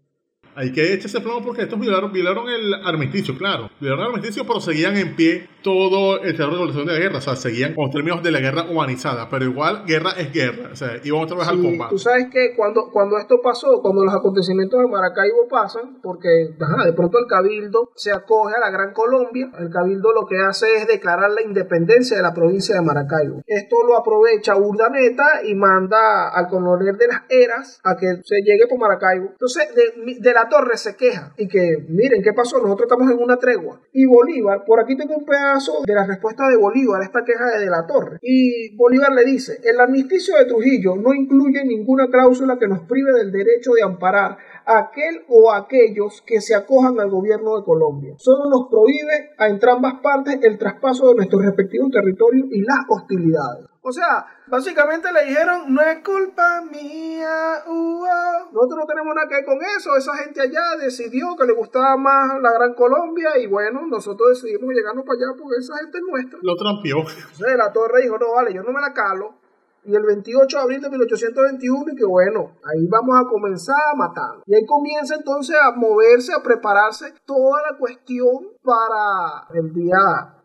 Hay 0.56 0.72
que 0.72 0.94
echarse 0.94 1.20
plomo 1.20 1.44
porque 1.44 1.62
estos 1.62 1.78
violaron, 1.78 2.12
violaron 2.12 2.48
el 2.48 2.74
armisticio, 2.74 3.36
claro. 3.36 3.70
Violaron 3.80 4.06
el 4.06 4.14
armisticio, 4.14 4.46
pero 4.46 4.60
seguían 4.60 4.96
en 4.96 5.16
pie 5.16 5.48
todo 5.62 6.20
el 6.22 6.36
terror 6.36 6.50
de 6.52 6.56
revolución 6.56 6.86
de 6.86 6.92
la 6.92 6.98
guerra. 6.98 7.18
O 7.18 7.20
sea, 7.20 7.36
seguían 7.36 7.74
con 7.74 7.86
los 7.86 7.94
términos 7.94 8.22
de 8.22 8.30
la 8.30 8.40
guerra 8.40 8.64
humanizada. 8.70 9.28
Pero 9.30 9.44
igual, 9.46 9.84
guerra 9.86 10.12
es 10.16 10.32
guerra. 10.32 10.70
O 10.72 10.76
sea, 10.76 11.00
íbamos 11.02 11.26
otra 11.26 11.38
vez 11.38 11.48
al 11.48 11.60
combate. 11.60 11.90
Tú 11.90 11.98
sabes 11.98 12.26
que 12.30 12.54
cuando, 12.56 12.90
cuando 12.92 13.18
esto 13.18 13.40
pasó, 13.42 13.80
cuando 13.82 14.04
los 14.04 14.14
acontecimientos 14.14 14.78
de 14.80 14.86
Maracaibo 14.86 15.48
pasan, 15.48 15.98
porque 16.02 16.28
de 16.28 16.92
pronto 16.92 17.18
el 17.18 17.26
Cabildo 17.26 17.90
se 17.96 18.12
acoge 18.12 18.54
a 18.56 18.60
la 18.60 18.70
Gran 18.70 18.92
Colombia. 18.92 19.50
El 19.58 19.70
Cabildo 19.70 20.12
lo 20.12 20.26
que 20.26 20.36
hace 20.38 20.76
es 20.76 20.86
declarar 20.86 21.30
la 21.30 21.42
independencia 21.42 22.16
de 22.16 22.22
la 22.22 22.34
provincia 22.34 22.74
de 22.74 22.82
Maracaibo. 22.82 23.42
Esto 23.46 23.76
lo 23.86 23.96
aprovecha 23.96 24.56
Urdaneta 24.56 25.42
y 25.44 25.54
manda 25.54 26.28
al 26.28 26.48
coronel 26.48 26.96
de 26.96 27.08
las 27.08 27.22
Eras 27.28 27.80
a 27.82 27.96
que 27.96 28.06
se 28.22 28.36
llegue 28.44 28.66
por 28.68 28.78
Maracaibo. 28.78 29.30
Entonces, 29.32 29.68
de, 29.74 30.20
de 30.20 30.32
la 30.32 30.43
Torre 30.48 30.76
se 30.76 30.96
queja 30.96 31.32
y 31.36 31.48
que 31.48 31.84
miren 31.88 32.22
qué 32.22 32.32
pasó, 32.32 32.58
nosotros 32.58 32.86
estamos 32.90 33.10
en 33.10 33.22
una 33.22 33.36
tregua. 33.36 33.80
Y 33.92 34.06
Bolívar, 34.06 34.64
por 34.64 34.80
aquí 34.80 34.96
tengo 34.96 35.14
un 35.14 35.24
pedazo 35.24 35.82
de 35.86 35.94
la 35.94 36.06
respuesta 36.06 36.48
de 36.48 36.56
Bolívar 36.56 37.02
a 37.02 37.04
esta 37.04 37.24
queja 37.24 37.46
de, 37.46 37.64
de 37.64 37.70
la 37.70 37.86
Torre. 37.86 38.18
Y 38.22 38.74
Bolívar 38.76 39.12
le 39.12 39.24
dice, 39.24 39.60
el 39.64 39.80
armisticio 39.80 40.36
de 40.36 40.46
Trujillo 40.46 40.96
no 40.96 41.14
incluye 41.14 41.64
ninguna 41.64 42.08
cláusula 42.08 42.58
que 42.58 42.68
nos 42.68 42.80
prive 42.80 43.12
del 43.12 43.32
derecho 43.32 43.72
de 43.72 43.82
amparar 43.82 44.36
a 44.66 44.78
aquel 44.78 45.24
o 45.28 45.52
aquellos 45.52 46.22
que 46.22 46.40
se 46.40 46.54
acojan 46.54 46.98
al 47.00 47.10
gobierno 47.10 47.56
de 47.56 47.64
Colombia. 47.64 48.14
Solo 48.18 48.48
nos 48.48 48.68
prohíbe 48.68 49.30
a 49.38 49.48
entrambas 49.48 49.94
partes 50.02 50.38
el 50.42 50.58
traspaso 50.58 51.08
de 51.08 51.16
nuestros 51.16 51.44
respectivos 51.44 51.90
territorios 51.90 52.46
y 52.50 52.62
las 52.62 52.80
hostilidades. 52.88 53.66
O 53.82 53.92
sea, 53.92 54.24
básicamente 54.46 55.12
le 55.12 55.24
dijeron, 55.26 55.72
no 55.72 55.80
es 55.82 56.02
culpa 56.02 56.62
mía, 56.62 57.64
nosotros 57.66 58.78
no 58.78 58.86
tenemos 58.86 59.14
nada 59.14 59.28
que 59.28 59.36
ver 59.36 59.44
con 59.44 59.58
eso, 59.76 59.96
esa 59.96 60.16
gente 60.16 60.40
allá 60.40 60.76
decidió 60.80 61.36
que 61.36 61.46
le 61.46 61.54
gustaba 61.54 61.96
más 61.96 62.40
la 62.40 62.52
Gran 62.52 62.74
Colombia 62.74 63.38
y 63.38 63.46
bueno, 63.46 63.86
nosotros 63.86 64.40
decidimos 64.40 64.74
llegarnos 64.74 65.04
para 65.04 65.16
allá 65.16 65.38
porque 65.38 65.56
esa 65.58 65.76
gente 65.78 65.98
es 65.98 66.04
nuestra. 66.10 66.38
Lo 66.42 66.56
trampió. 66.56 66.98
Entonces 66.98 67.56
la 67.56 67.72
torre 67.72 68.02
dijo, 68.02 68.18
no, 68.18 68.32
vale, 68.34 68.54
yo 68.54 68.62
no 68.62 68.72
me 68.72 68.80
la 68.80 68.92
calo. 68.92 69.40
Y 69.86 69.94
el 69.94 70.02
28 70.02 70.56
de 70.56 70.62
abril 70.62 70.80
de 70.80 70.88
1821, 70.88 71.92
y 71.92 71.96
que 71.96 72.06
bueno, 72.06 72.56
ahí 72.64 72.86
vamos 72.88 73.20
a 73.20 73.28
comenzar 73.28 73.76
a 73.92 73.94
matar. 73.94 74.42
Y 74.46 74.54
ahí 74.54 74.64
comienza 74.64 75.14
entonces 75.14 75.56
a 75.62 75.72
moverse, 75.72 76.32
a 76.32 76.42
prepararse 76.42 77.12
toda 77.26 77.60
la 77.70 77.76
cuestión 77.76 78.48
para 78.62 79.46
el 79.52 79.74
día, 79.74 80.40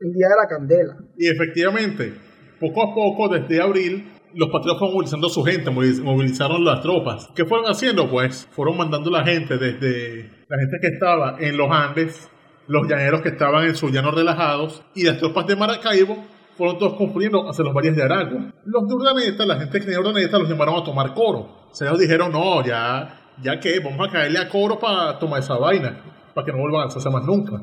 el 0.00 0.12
día 0.14 0.26
de 0.26 0.36
la 0.36 0.48
candela. 0.48 0.96
Y 1.18 1.30
efectivamente, 1.30 2.18
poco 2.62 2.82
a 2.82 2.94
poco, 2.94 3.28
desde 3.28 3.60
abril, 3.60 4.12
los 4.34 4.48
patriotas 4.50 4.78
fueron 4.78 4.94
movilizando 4.94 5.26
a 5.26 5.30
su 5.30 5.42
gente, 5.42 5.70
movilizaron 5.70 6.64
las 6.64 6.80
tropas. 6.80 7.28
¿Qué 7.34 7.44
fueron 7.44 7.68
haciendo? 7.68 8.08
Pues 8.08 8.48
fueron 8.52 8.76
mandando 8.76 9.10
la 9.10 9.24
gente 9.24 9.58
desde 9.58 10.30
la 10.48 10.58
gente 10.58 10.78
que 10.80 10.88
estaba 10.88 11.36
en 11.40 11.56
los 11.56 11.70
Andes, 11.70 12.30
los 12.68 12.88
llaneros 12.88 13.22
que 13.22 13.30
estaban 13.30 13.66
en 13.66 13.74
sus 13.74 13.90
llanos 13.90 14.14
relajados 14.14 14.82
y 14.94 15.04
las 15.04 15.18
tropas 15.18 15.46
de 15.46 15.56
Maracaibo 15.56 16.16
fueron 16.56 16.78
todos 16.78 16.94
confluyendo 16.94 17.48
hacia 17.48 17.64
los 17.64 17.74
valles 17.74 17.96
de 17.96 18.02
Aragua. 18.02 18.52
Los 18.64 18.86
de 18.86 18.94
Urdaneta, 18.94 19.44
la 19.44 19.56
gente 19.58 19.80
que 19.80 19.86
tenía 19.86 20.00
Urdaneta, 20.00 20.38
los 20.38 20.48
llamaron 20.48 20.76
a 20.76 20.84
tomar 20.84 21.14
coro. 21.14 21.68
O 21.70 21.74
sea, 21.74 21.88
ellos 21.88 22.00
dijeron, 22.00 22.30
no, 22.30 22.64
ya, 22.64 23.32
ya 23.42 23.58
que 23.58 23.80
vamos 23.80 24.08
a 24.08 24.12
caerle 24.12 24.38
a 24.38 24.48
coro 24.48 24.78
para 24.78 25.18
tomar 25.18 25.40
esa 25.40 25.56
vaina, 25.56 26.00
para 26.34 26.44
que 26.44 26.52
no 26.52 26.58
vuelvan 26.58 26.82
a 26.82 26.86
hacerse 26.86 27.10
más 27.10 27.24
nunca. 27.24 27.60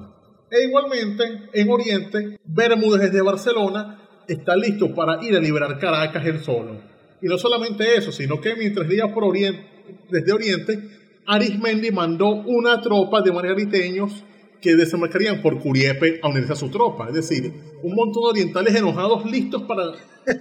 E 0.52 0.64
igualmente, 0.64 1.24
en 1.54 1.70
Oriente, 1.70 2.40
Bermúdez 2.44 3.02
desde 3.02 3.22
Barcelona 3.22 4.09
está 4.34 4.56
listo 4.56 4.94
para 4.94 5.24
ir 5.24 5.36
a 5.36 5.40
liberar 5.40 5.78
Caracas 5.80 6.26
él 6.26 6.40
solo. 6.40 6.78
Y 7.22 7.28
no 7.28 7.38
solamente 7.38 7.98
eso, 7.98 8.12
sino 8.12 8.40
que 8.40 8.56
mientras 8.56 8.90
iba 8.92 9.14
por 9.14 9.24
Oriente, 9.26 9.66
desde 10.10 10.32
Oriente, 10.32 10.80
Arismendi 11.26 11.92
mandó 11.92 12.30
una 12.30 12.82
tropa 12.82 13.22
de 13.22 13.32
margariteños 13.32 14.24
que 14.62 14.76
desembarcarían 14.76 15.42
por 15.42 15.60
Curiepe 15.60 16.20
a 16.22 16.28
unirse 16.28 16.54
a 16.54 16.56
su 16.56 16.70
tropa. 16.70 17.08
Es 17.08 17.16
decir, 17.16 17.54
un 17.82 17.96
montón 17.96 18.24
de 18.24 18.30
orientales 18.30 18.76
enojados 18.76 19.26
listos 19.30 19.64
para 19.64 19.94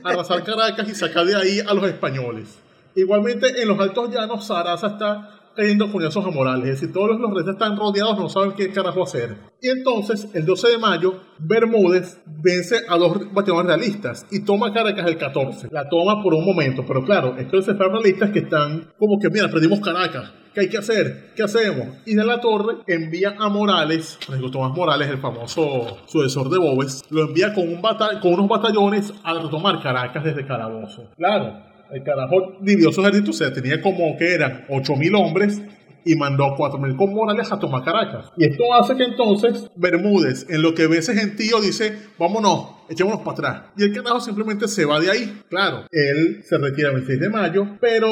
arrasar 0.04 0.44
Caracas 0.44 0.88
y 0.88 0.94
sacar 0.94 1.26
de 1.26 1.36
ahí 1.36 1.60
a 1.60 1.72
los 1.74 1.84
españoles. 1.84 2.58
Igualmente, 2.94 3.62
en 3.62 3.68
los 3.68 3.78
Altos 3.78 4.10
Llanos, 4.12 4.46
Sarasa 4.46 4.88
está 4.88 5.37
cayendo 5.58 5.88
furiosos 5.88 6.24
a 6.24 6.30
Morales. 6.30 6.66
Es 6.66 6.80
decir, 6.80 6.92
todos 6.92 7.18
los 7.18 7.34
reyes 7.34 7.48
están 7.48 7.76
rodeados, 7.76 8.16
no 8.16 8.28
saben 8.28 8.52
qué 8.52 8.70
carajo 8.70 9.02
hacer. 9.02 9.36
Y 9.60 9.68
entonces, 9.68 10.28
el 10.32 10.46
12 10.46 10.68
de 10.68 10.78
mayo, 10.78 11.20
Bermúdez 11.40 12.22
vence 12.26 12.76
a 12.88 12.96
dos 12.96 13.32
batallones 13.34 13.66
realistas 13.66 14.24
y 14.30 14.44
toma 14.44 14.72
Caracas 14.72 15.04
el 15.08 15.18
14. 15.18 15.68
La 15.72 15.88
toma 15.88 16.22
por 16.22 16.34
un 16.34 16.44
momento, 16.44 16.84
pero 16.86 17.04
claro, 17.04 17.36
estos 17.36 17.66
realistas 17.66 18.30
que 18.30 18.38
están 18.38 18.92
como 18.96 19.18
que, 19.18 19.30
mira, 19.30 19.48
perdimos 19.48 19.80
Caracas. 19.80 20.32
¿Qué 20.54 20.60
hay 20.60 20.68
que 20.68 20.78
hacer? 20.78 21.32
¿Qué 21.34 21.42
hacemos? 21.42 21.88
Y 22.06 22.14
de 22.14 22.24
la 22.24 22.40
torre 22.40 22.76
envía 22.86 23.34
a 23.36 23.48
Morales, 23.48 24.16
Tomás 24.52 24.76
Morales, 24.76 25.08
el 25.08 25.18
famoso 25.18 25.98
sucesor 26.06 26.50
de 26.50 26.58
Bobes, 26.58 27.02
lo 27.10 27.22
envía 27.22 27.52
con, 27.52 27.68
un 27.68 27.80
con 27.80 28.32
unos 28.32 28.48
batallones 28.48 29.12
a 29.24 29.34
retomar 29.34 29.82
Caracas 29.82 30.22
desde 30.22 30.46
Calabozo. 30.46 31.10
Claro, 31.16 31.68
el 31.92 32.02
carajo 32.02 32.56
dividió 32.60 32.92
su 32.92 33.00
ejército, 33.00 33.30
o 33.30 33.34
sea, 33.34 33.52
tenía 33.52 33.80
como 33.80 34.16
que 34.16 34.34
eran 34.34 34.66
8.000 34.68 35.18
hombres 35.18 35.60
y 36.04 36.16
mandó 36.16 36.56
4.000 36.56 36.96
con 36.96 37.12
Morales 37.12 37.52
a 37.52 37.58
tomar 37.58 37.84
Caracas. 37.84 38.30
Y 38.36 38.46
esto 38.46 38.64
hace 38.74 38.96
que 38.96 39.04
entonces 39.04 39.70
Bermúdez, 39.76 40.46
en 40.48 40.62
lo 40.62 40.74
que 40.74 40.86
ve 40.86 40.98
ese 40.98 41.14
gentío, 41.14 41.60
dice, 41.60 41.96
vámonos, 42.18 42.70
echémonos 42.88 43.20
para 43.20 43.32
atrás. 43.32 43.62
Y 43.76 43.84
el 43.84 43.92
carajo 43.92 44.20
simplemente 44.20 44.68
se 44.68 44.84
va 44.84 45.00
de 45.00 45.10
ahí. 45.10 45.42
Claro, 45.50 45.84
él 45.90 46.42
se 46.44 46.58
retira 46.58 46.88
el 46.88 46.94
26 46.96 47.20
de 47.20 47.30
mayo, 47.30 47.76
pero 47.80 48.08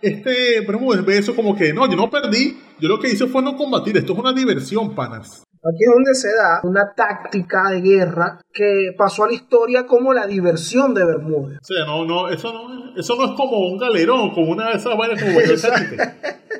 este 0.00 0.60
Bermúdez 0.60 1.04
ve 1.04 1.18
eso 1.18 1.34
como 1.34 1.56
que, 1.56 1.72
no, 1.72 1.88
yo 1.88 1.96
no 1.96 2.10
perdí, 2.10 2.58
yo 2.80 2.88
lo 2.88 2.98
que 2.98 3.08
hice 3.08 3.26
fue 3.26 3.42
no 3.42 3.56
combatir, 3.56 3.96
esto 3.96 4.12
es 4.12 4.18
una 4.18 4.32
diversión, 4.32 4.94
panas. 4.94 5.43
Aquí 5.66 5.84
es 5.84 5.90
donde 5.94 6.14
se 6.14 6.28
da 6.28 6.60
una 6.62 6.92
táctica 6.94 7.70
de 7.70 7.80
guerra 7.80 8.38
que 8.52 8.94
pasó 8.98 9.24
a 9.24 9.28
la 9.28 9.32
historia 9.32 9.86
como 9.86 10.12
la 10.12 10.26
diversión 10.26 10.92
de 10.92 11.06
Bermúdez. 11.06 11.58
O 11.58 11.64
sea, 11.64 11.86
no, 11.86 12.04
no, 12.04 12.28
eso 12.28 12.52
no, 12.52 12.94
eso 12.94 13.16
no 13.16 13.24
es 13.24 13.30
como 13.32 13.68
un 13.68 13.78
galerón, 13.78 14.34
como 14.34 14.52
una 14.52 14.68
de 14.70 14.76
esas 14.76 14.96
vainas 14.96 15.22
como 15.22 15.38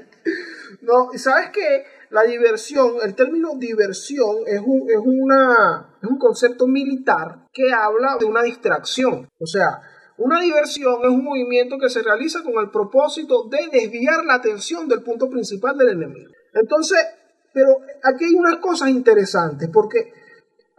No, 0.83 1.11
y 1.13 1.19
sabes 1.19 1.51
que 1.51 1.85
la 2.11 2.23
diversión, 2.23 2.95
el 3.03 3.15
término 3.15 3.57
diversión 3.57 4.37
es 4.47 4.61
un, 4.65 4.89
es, 4.89 4.99
una, 5.05 5.97
es 6.03 6.09
un 6.09 6.19
concepto 6.19 6.67
militar 6.67 7.47
que 7.53 7.73
habla 7.73 8.17
de 8.19 8.25
una 8.25 8.43
distracción. 8.43 9.29
O 9.39 9.47
sea, 9.47 9.83
una 10.17 10.41
diversión 10.41 11.03
es 11.03 11.09
un 11.09 11.25
movimiento 11.25 11.77
que 11.79 11.91
se 11.91 12.03
realiza 12.03 12.43
con 12.43 12.63
el 12.63 12.71
propósito 12.71 13.49
de 13.49 13.69
desviar 13.71 14.25
la 14.25 14.35
atención 14.35 14.89
del 14.89 15.03
punto 15.03 15.29
principal 15.29 15.77
del 15.77 15.91
enemigo. 15.91 16.31
Entonces, 16.53 16.99
pero 17.55 17.79
aquí 18.03 18.25
hay 18.25 18.35
unas 18.35 18.57
cosas 18.57 18.91
interesantes, 18.91 19.71
porque 19.73 20.13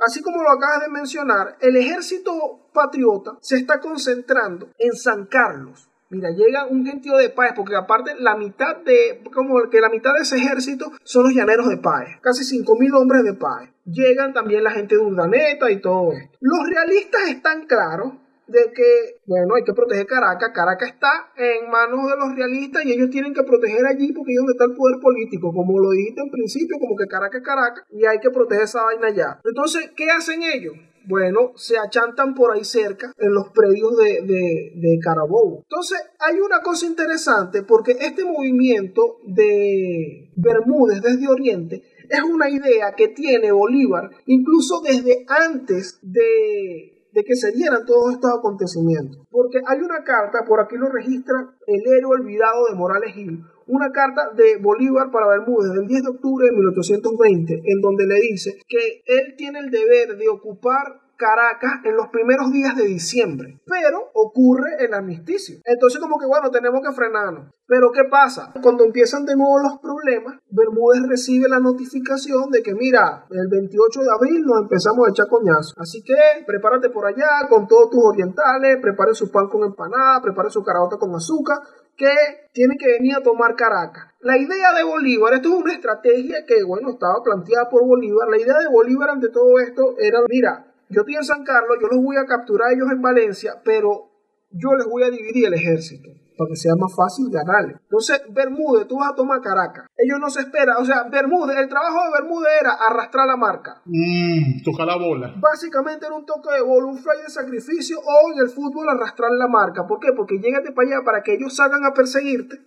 así 0.05 0.21
como 0.21 0.43
lo 0.43 0.51
acabas 0.51 0.81
de 0.81 0.89
mencionar, 0.89 1.57
el 1.61 1.77
ejército 1.77 2.69
patriota 2.73 3.37
se 3.41 3.55
está 3.55 3.79
concentrando 3.79 4.69
en 4.77 4.93
San 4.93 5.25
Carlos. 5.25 5.89
Mira, 6.09 6.29
llega 6.29 6.67
un 6.67 6.85
gentío 6.85 7.17
de 7.17 7.29
Páez, 7.29 7.53
porque 7.55 7.75
aparte 7.75 8.13
la 8.19 8.35
mitad 8.35 8.77
de, 8.77 9.23
como 9.33 9.69
que 9.71 9.81
la 9.81 9.89
mitad 9.89 10.13
de 10.13 10.21
ese 10.21 10.35
ejército 10.35 10.91
son 11.03 11.23
los 11.23 11.33
llaneros 11.33 11.67
de 11.67 11.77
Páez, 11.77 12.19
casi 12.21 12.43
5.000 12.43 12.95
hombres 12.95 13.23
de 13.23 13.33
Páez. 13.33 13.71
Llegan 13.85 14.33
también 14.33 14.63
la 14.63 14.71
gente 14.71 14.95
de 14.95 15.01
Urdaneta 15.01 15.71
y 15.71 15.81
todo 15.81 16.11
esto. 16.11 16.37
Los 16.41 16.69
realistas 16.69 17.29
están 17.29 17.65
claros 17.65 18.13
de 18.47 18.71
que, 18.73 19.19
bueno, 19.25 19.55
hay 19.55 19.63
que 19.63 19.73
proteger 19.73 20.05
Caracas. 20.05 20.51
Caracas 20.53 20.89
está 20.89 21.31
en 21.37 21.69
manos 21.69 22.09
de 22.09 22.17
los 22.17 22.35
realistas 22.35 22.85
y 22.85 22.93
ellos 22.93 23.09
tienen 23.09 23.33
que 23.33 23.43
proteger 23.43 23.85
allí 23.85 24.11
porque 24.13 24.33
es 24.33 24.37
donde 24.37 24.53
está 24.53 24.65
el 24.65 24.75
poder 24.75 24.99
político, 25.01 25.51
como 25.53 25.79
lo 25.79 25.91
dijiste 25.91 26.21
en 26.21 26.29
principio, 26.29 26.77
como 26.79 26.95
que 26.95 27.07
Caracas 27.07 27.41
es 27.41 27.45
Caracas 27.45 27.83
y 27.91 28.05
hay 28.05 28.19
que 28.19 28.29
proteger 28.29 28.63
esa 28.63 28.83
vaina 28.83 29.07
allá. 29.07 29.39
Entonces, 29.43 29.91
¿qué 29.95 30.09
hacen 30.09 30.43
ellos? 30.43 30.75
Bueno, 31.07 31.51
se 31.55 31.77
achantan 31.77 32.33
por 32.33 32.51
ahí 32.51 32.63
cerca, 32.63 33.11
en 33.19 33.31
los 33.31 33.49
predios 33.49 33.95
de, 33.95 34.21
de, 34.23 34.71
de 34.75 34.99
Carabobo. 35.03 35.61
Entonces, 35.61 35.99
hay 36.19 36.39
una 36.39 36.61
cosa 36.61 36.87
interesante 36.87 37.61
porque 37.61 37.91
este 37.99 38.25
movimiento 38.25 39.19
de 39.23 40.31
Bermúdez 40.35 41.01
desde 41.01 41.27
Oriente 41.27 41.83
es 42.09 42.21
una 42.21 42.49
idea 42.49 42.93
que 42.95 43.09
tiene 43.09 43.51
Bolívar 43.51 44.09
incluso 44.25 44.81
desde 44.81 45.25
antes 45.27 45.99
de, 46.01 46.94
de 47.15 47.23
que 47.23 47.35
se 47.35 47.53
dieran 47.53 47.85
todos 47.85 48.13
estos 48.13 48.29
acontecimientos. 48.37 49.25
Porque 49.31 49.59
hay 49.65 49.79
una 49.79 50.03
carta, 50.03 50.43
por 50.45 50.59
aquí 50.59 50.75
lo 50.75 50.89
registra 50.89 51.55
el 51.65 51.81
héroe 51.87 52.19
olvidado 52.19 52.67
de 52.69 52.75
Morales 52.75 53.15
Gil, 53.15 53.41
una 53.67 53.89
carta 53.91 54.31
de 54.35 54.57
Bolívar 54.61 55.09
para 55.11 55.29
Bermúdez 55.29 55.71
del 55.71 55.87
10 55.87 56.03
de 56.03 56.09
octubre 56.09 56.45
de 56.45 56.51
1820, 56.51 57.53
en 57.63 57.81
donde 57.81 58.05
le 58.05 58.19
dice 58.19 58.59
que 58.67 59.01
él 59.07 59.35
tiene 59.37 59.59
el 59.59 59.71
deber 59.71 60.17
de 60.17 60.27
ocupar 60.27 61.04
Caracas 61.17 61.81
en 61.83 61.95
los 61.95 62.07
primeros 62.09 62.51
días 62.51 62.75
de 62.75 62.85
diciembre, 62.85 63.59
pero 63.65 64.11
ocurre 64.13 64.77
el 64.79 64.93
armisticio. 64.93 65.57
Entonces 65.65 65.99
como 65.99 66.19
que 66.19 66.25
bueno, 66.25 66.51
tenemos 66.51 66.81
que 66.81 66.93
frenarnos. 66.93 67.53
Pero 67.67 67.91
¿qué 67.91 68.03
pasa? 68.03 68.53
Cuando 68.61 68.83
empiezan 68.83 69.25
de 69.25 69.35
nuevo 69.35 69.57
los 69.59 69.79
problemas, 69.79 70.39
Bermúdez 70.49 71.01
recibe 71.07 71.49
la 71.49 71.59
notificación 71.59 72.51
de 72.51 72.61
que 72.61 72.75
mira, 72.75 73.25
el 73.31 73.47
28 73.49 74.01
de 74.01 74.11
abril 74.11 74.43
nos 74.45 74.61
empezamos 74.61 75.07
a 75.07 75.09
echar 75.09 75.27
coñazo. 75.27 75.73
Así 75.77 76.03
que 76.03 76.15
prepárate 76.45 76.89
por 76.89 77.05
allá 77.07 77.47
con 77.49 77.67
todos 77.67 77.89
tus 77.89 78.03
orientales, 78.03 78.77
prepare 78.81 79.15
su 79.15 79.31
pan 79.31 79.47
con 79.47 79.63
empanada, 79.63 80.21
prepare 80.21 80.51
su 80.51 80.63
carabota 80.63 80.97
con 80.97 81.15
azúcar, 81.15 81.57
que 81.97 82.13
tiene 82.53 82.75
que 82.77 82.91
venir 82.99 83.15
a 83.15 83.23
tomar 83.23 83.55
Caracas. 83.55 84.13
La 84.19 84.37
idea 84.37 84.73
de 84.73 84.83
Bolívar, 84.83 85.33
esto 85.33 85.49
es 85.49 85.55
una 85.55 85.73
estrategia 85.73 86.45
que, 86.45 86.63
bueno, 86.63 86.91
estaba 86.91 87.23
planteada 87.23 87.69
por 87.69 87.85
Bolívar. 87.85 88.27
La 88.29 88.37
idea 88.37 88.59
de 88.59 88.67
Bolívar 88.67 89.09
ante 89.09 89.29
todo 89.29 89.59
esto 89.59 89.95
era, 89.97 90.19
mira, 90.29 90.74
yo 90.95 91.01
estoy 91.01 91.15
en 91.15 91.23
San 91.25 91.43
Carlos, 91.43 91.77
yo 91.81 91.87
los 91.87 92.01
voy 92.01 92.15
a 92.15 92.25
capturar 92.25 92.71
ellos 92.71 92.87
en 92.89 93.01
Valencia, 93.01 93.61
pero 93.63 94.11
yo 94.49 94.73
les 94.75 94.87
voy 94.87 95.03
a 95.03 95.09
dividir 95.09 95.47
el 95.47 95.53
ejército 95.53 96.09
para 96.37 96.49
que 96.49 96.55
sea 96.55 96.75
más 96.75 96.93
fácil 96.95 97.29
ganarle. 97.29 97.77
Entonces, 97.81 98.21
Bermúdez, 98.29 98.87
tú 98.87 98.97
vas 98.97 99.11
a 99.11 99.15
tomar 99.15 99.41
Caracas. 99.41 99.87
Ellos 99.97 100.19
no 100.19 100.29
se 100.29 100.41
esperan, 100.41 100.77
o 100.79 100.85
sea, 100.85 101.03
Bermúdez, 101.03 101.57
el 101.57 101.69
trabajo 101.69 102.03
de 102.05 102.21
Bermúdez 102.21 102.51
era 102.61 102.71
arrastrar 102.73 103.27
la 103.27 103.37
marca. 103.37 103.81
Mmm, 103.85 104.63
tocar 104.63 104.87
la 104.87 104.97
bola. 104.97 105.33
Básicamente 105.37 106.05
era 106.05 106.15
un 106.15 106.25
toque 106.25 106.53
de 106.53 106.61
bola, 106.61 106.87
un 106.87 106.97
fly 106.97 107.23
de 107.23 107.29
sacrificio 107.29 107.99
o 107.99 108.33
en 108.33 108.39
el 108.39 108.49
fútbol 108.49 108.87
arrastrar 108.89 109.31
la 109.31 109.47
marca. 109.47 109.87
¿Por 109.87 109.99
qué? 109.99 110.13
Porque 110.13 110.39
llégate 110.39 110.71
para 110.71 110.87
allá 110.87 111.05
para 111.05 111.23
que 111.23 111.33
ellos 111.33 111.55
salgan 111.55 111.85
a 111.85 111.93
perseguirte 111.93 112.57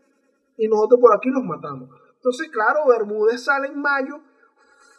y 0.57 0.69
nosotros 0.69 1.01
por 1.01 1.17
aquí 1.17 1.31
los 1.31 1.45
matamos. 1.45 1.91
Entonces, 2.17 2.49
claro, 2.51 2.87
Bermúdez 2.89 3.45
sale 3.45 3.69
en 3.69 3.81
mayo, 3.81 4.21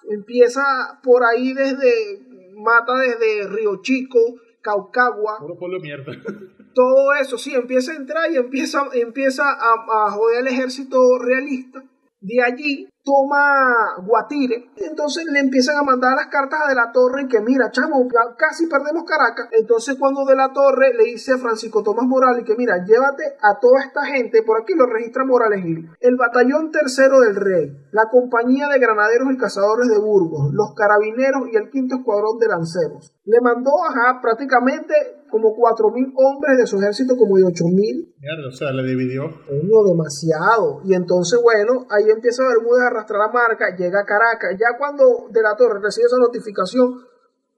empieza 0.09 0.99
por 1.03 1.23
ahí 1.23 1.53
desde 1.53 2.28
mata 2.59 2.95
desde 2.97 3.47
Río 3.47 3.81
Chico, 3.81 4.19
Caucagua. 4.61 5.39
mierda. 5.81 6.13
Todo 6.75 7.13
eso, 7.13 7.37
sí, 7.37 7.53
empieza 7.55 7.91
a 7.91 7.95
entrar 7.95 8.31
y 8.31 8.37
empieza, 8.37 8.87
empieza 8.93 9.49
a, 9.49 10.07
a 10.07 10.11
joder 10.11 10.39
al 10.39 10.47
ejército 10.47 11.17
realista. 11.19 11.83
De 12.21 12.41
allí 12.41 12.87
toma 13.09 13.95
Guatire, 14.05 14.69
entonces 14.77 15.25
le 15.31 15.39
empiezan 15.39 15.77
a 15.77 15.83
mandar 15.83 16.15
las 16.15 16.27
cartas 16.27 16.59
a 16.63 16.69
De 16.69 16.75
la 16.75 16.91
Torre 16.91 17.23
y 17.23 17.27
que 17.27 17.41
mira, 17.41 17.71
chamo, 17.71 18.07
casi 18.37 18.67
perdemos 18.67 19.03
Caracas. 19.03 19.47
Entonces 19.51 19.95
cuando 19.97 20.25
De 20.25 20.35
la 20.35 20.53
Torre 20.53 20.93
le 20.93 21.05
dice 21.05 21.33
a 21.33 21.37
Francisco 21.39 21.81
Tomás 21.81 22.05
Morales 22.05 22.45
que 22.45 22.55
mira, 22.55 22.85
llévate 22.85 23.23
a 23.41 23.59
toda 23.59 23.81
esta 23.81 24.05
gente, 24.05 24.43
por 24.43 24.61
aquí 24.61 24.73
lo 24.75 24.85
registra 24.85 25.25
Morales 25.25 25.63
Gil, 25.63 25.89
el 25.99 26.15
batallón 26.17 26.71
tercero 26.71 27.21
del 27.21 27.35
rey, 27.35 27.71
la 27.91 28.09
compañía 28.11 28.67
de 28.67 28.77
granaderos 28.77 29.33
y 29.33 29.37
cazadores 29.37 29.89
de 29.89 29.97
Burgos, 29.97 30.53
los 30.53 30.75
carabineros 30.75 31.49
y 31.51 31.57
el 31.57 31.71
quinto 31.71 31.95
escuadrón 31.95 32.37
de 32.37 32.47
lanceros. 32.47 33.11
Le 33.25 33.41
mandó 33.41 33.71
ajá, 33.85 34.19
prácticamente 34.21 34.93
como 35.29 35.55
4.000 35.55 36.13
hombres 36.15 36.57
de 36.57 36.67
su 36.67 36.77
ejército, 36.77 37.15
como 37.15 37.37
de 37.37 37.43
8.000. 37.43 38.15
Mierda, 38.19 38.47
o 38.47 38.51
sea, 38.51 38.71
le 38.71 38.83
dividió. 38.83 39.25
Uno, 39.49 39.83
demasiado. 39.83 40.81
Y 40.83 40.93
entonces, 40.93 41.39
bueno, 41.41 41.85
ahí 41.89 42.09
empieza 42.09 42.43
Bermúdez 42.47 42.83
a 42.83 42.89
arrastrar 42.99 43.19
la 43.19 43.31
marca, 43.31 43.75
llega 43.75 44.01
a 44.01 44.05
Caracas. 44.05 44.55
Ya 44.59 44.77
cuando 44.77 45.27
De 45.29 45.41
la 45.41 45.55
Torre 45.55 45.79
recibe 45.81 46.07
esa 46.07 46.17
notificación, 46.17 47.05